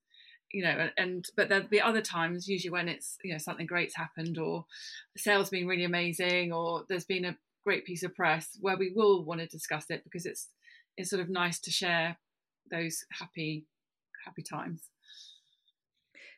you 0.53 0.63
know 0.63 0.89
and 0.97 1.25
but 1.35 1.49
there'll 1.49 1.67
be 1.67 1.81
other 1.81 2.01
times 2.01 2.47
usually 2.47 2.71
when 2.71 2.89
it's 2.89 3.17
you 3.23 3.31
know 3.31 3.37
something 3.37 3.65
great's 3.65 3.95
happened 3.95 4.37
or 4.37 4.65
sales 5.17 5.49
been 5.49 5.67
really 5.67 5.83
amazing 5.83 6.51
or 6.51 6.83
there's 6.89 7.05
been 7.05 7.25
a 7.25 7.37
great 7.63 7.85
piece 7.85 8.03
of 8.03 8.15
press 8.15 8.57
where 8.59 8.77
we 8.77 8.91
will 8.95 9.23
want 9.23 9.39
to 9.39 9.47
discuss 9.47 9.85
it 9.89 10.03
because 10.03 10.25
it's 10.25 10.49
it's 10.97 11.09
sort 11.09 11.21
of 11.21 11.29
nice 11.29 11.59
to 11.59 11.71
share 11.71 12.17
those 12.69 13.05
happy 13.11 13.65
happy 14.25 14.43
times 14.43 14.81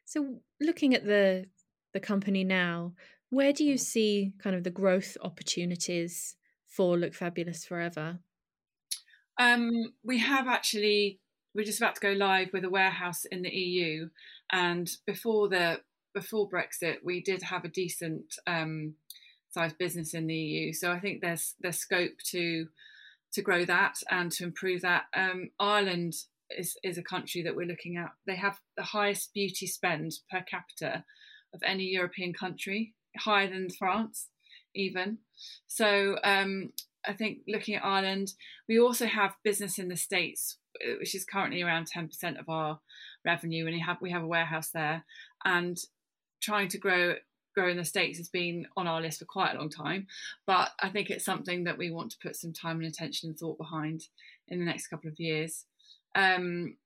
so, 0.05 0.39
looking 0.61 0.93
at 0.93 1.05
the 1.05 1.45
the 1.93 1.99
company 1.99 2.43
now, 2.43 2.93
where 3.29 3.53
do 3.53 3.63
you 3.63 3.77
see 3.77 4.33
kind 4.41 4.55
of 4.55 4.63
the 4.63 4.71
growth 4.71 5.17
opportunities 5.21 6.35
for 6.67 6.97
Look 6.97 7.13
Fabulous 7.13 7.65
Forever? 7.65 8.19
Um, 9.39 9.93
we 10.03 10.19
have 10.19 10.47
actually. 10.47 11.19
We're 11.55 11.65
just 11.65 11.79
about 11.79 11.93
to 11.95 12.01
go 12.01 12.13
live 12.13 12.49
with 12.51 12.63
a 12.63 12.69
warehouse 12.69 13.25
in 13.25 13.43
the 13.43 13.49
EU, 13.49 14.09
and 14.51 14.89
before 15.05 15.49
the 15.49 15.81
before 16.13 16.49
Brexit, 16.49 16.97
we 17.03 17.21
did 17.21 17.43
have 17.43 17.63
a 17.63 17.69
decent 17.69 18.35
um, 18.47 18.95
sized 19.51 19.77
business 19.77 20.13
in 20.13 20.27
the 20.27 20.35
EU. 20.35 20.73
So 20.73 20.91
I 20.91 20.99
think 20.99 21.21
there's 21.21 21.55
there's 21.59 21.77
scope 21.77 22.17
to 22.31 22.67
to 23.33 23.41
grow 23.41 23.65
that 23.65 23.95
and 24.09 24.31
to 24.33 24.43
improve 24.43 24.81
that. 24.81 25.03
Um, 25.15 25.49
Ireland 25.59 26.13
is 26.49 26.77
is 26.83 26.97
a 26.97 27.03
country 27.03 27.41
that 27.43 27.55
we're 27.55 27.67
looking 27.67 27.97
at. 27.97 28.11
They 28.25 28.35
have 28.35 28.59
the 28.77 28.83
highest 28.83 29.33
beauty 29.33 29.67
spend 29.67 30.13
per 30.31 30.41
capita 30.41 31.03
of 31.53 31.61
any 31.63 31.85
European 31.85 32.33
country, 32.33 32.93
higher 33.17 33.49
than 33.49 33.69
France, 33.69 34.29
even. 34.73 35.19
So 35.67 36.17
um, 36.23 36.71
I 37.07 37.13
think 37.13 37.39
looking 37.47 37.75
at 37.75 37.85
Ireland, 37.85 38.33
we 38.67 38.79
also 38.79 39.05
have 39.05 39.35
business 39.43 39.77
in 39.77 39.89
the 39.89 39.97
States, 39.97 40.57
uh, 40.83 40.93
which 40.99 41.15
is 41.15 41.25
currently 41.25 41.61
around 41.61 41.87
10% 41.91 42.39
of 42.39 42.49
our 42.49 42.79
revenue, 43.25 43.65
and 43.65 43.75
we 43.75 43.81
have 43.81 44.01
we 44.01 44.11
have 44.11 44.23
a 44.23 44.27
warehouse 44.27 44.69
there, 44.69 45.03
and 45.45 45.77
trying 46.41 46.67
to 46.69 46.77
grow 46.77 47.15
grow 47.53 47.69
in 47.69 47.77
the 47.77 47.85
states 47.85 48.17
has 48.17 48.29
been 48.29 48.65
on 48.75 48.87
our 48.87 48.99
list 48.99 49.19
for 49.19 49.25
quite 49.25 49.53
a 49.53 49.59
long 49.59 49.69
time, 49.69 50.07
but 50.47 50.71
I 50.81 50.89
think 50.89 51.09
it's 51.09 51.23
something 51.23 51.65
that 51.65 51.77
we 51.77 51.91
want 51.91 52.11
to 52.11 52.17
put 52.21 52.35
some 52.35 52.51
time 52.51 52.77
and 52.77 52.87
attention 52.87 53.29
and 53.29 53.37
thought 53.37 53.59
behind 53.59 54.07
in 54.47 54.57
the 54.57 54.65
next 54.65 54.87
couple 54.87 55.09
of 55.09 55.19
years. 55.19 55.65
Um, 56.15 56.77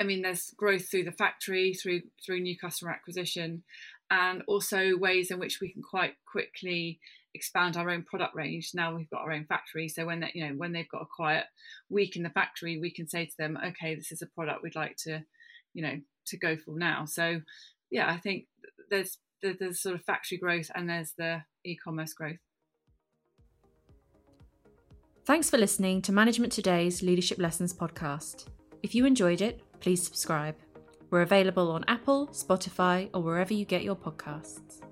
I 0.00 0.04
mean, 0.04 0.22
there's 0.22 0.50
growth 0.50 0.90
through 0.90 1.04
the 1.04 1.12
factory, 1.12 1.74
through 1.74 2.02
through 2.24 2.40
new 2.40 2.58
customer 2.58 2.90
acquisition, 2.90 3.62
and 4.10 4.42
also 4.46 4.96
ways 4.96 5.30
in 5.30 5.38
which 5.38 5.60
we 5.60 5.70
can 5.70 5.82
quite 5.82 6.14
quickly 6.30 7.00
expand 7.34 7.76
our 7.76 7.90
own 7.90 8.02
product 8.02 8.34
range. 8.34 8.72
Now 8.74 8.94
we've 8.94 9.10
got 9.10 9.22
our 9.22 9.32
own 9.32 9.44
factory, 9.46 9.88
so 9.88 10.06
when 10.06 10.20
they, 10.20 10.30
you 10.34 10.46
know 10.46 10.54
when 10.54 10.72
they've 10.72 10.88
got 10.88 11.02
a 11.02 11.06
quiet 11.06 11.44
week 11.88 12.16
in 12.16 12.22
the 12.22 12.30
factory, 12.30 12.78
we 12.78 12.90
can 12.90 13.08
say 13.08 13.26
to 13.26 13.36
them, 13.38 13.58
okay, 13.64 13.94
this 13.94 14.12
is 14.12 14.22
a 14.22 14.26
product 14.26 14.62
we'd 14.62 14.76
like 14.76 14.96
to, 15.04 15.22
you 15.74 15.82
know, 15.82 15.98
to 16.26 16.36
go 16.36 16.56
for 16.56 16.76
now. 16.76 17.04
So 17.06 17.40
yeah, 17.90 18.10
I 18.10 18.18
think 18.18 18.46
there's 18.90 19.18
there's 19.42 19.80
sort 19.80 19.94
of 19.94 20.02
factory 20.04 20.38
growth 20.38 20.70
and 20.74 20.88
there's 20.88 21.12
the 21.16 21.42
e-commerce 21.64 22.12
growth. 22.14 22.38
Thanks 25.24 25.50
for 25.50 25.58
listening 25.58 26.02
to 26.02 26.12
Management 26.12 26.52
Today's 26.52 27.02
Leadership 27.02 27.38
Lessons 27.38 27.74
podcast. 27.74 28.46
If 28.82 28.94
you 28.94 29.06
enjoyed 29.06 29.40
it, 29.40 29.60
please 29.80 30.02
subscribe. 30.02 30.56
We're 31.10 31.22
available 31.22 31.70
on 31.70 31.84
Apple, 31.88 32.28
Spotify, 32.28 33.10
or 33.14 33.22
wherever 33.22 33.54
you 33.54 33.64
get 33.64 33.82
your 33.82 33.96
podcasts. 33.96 34.85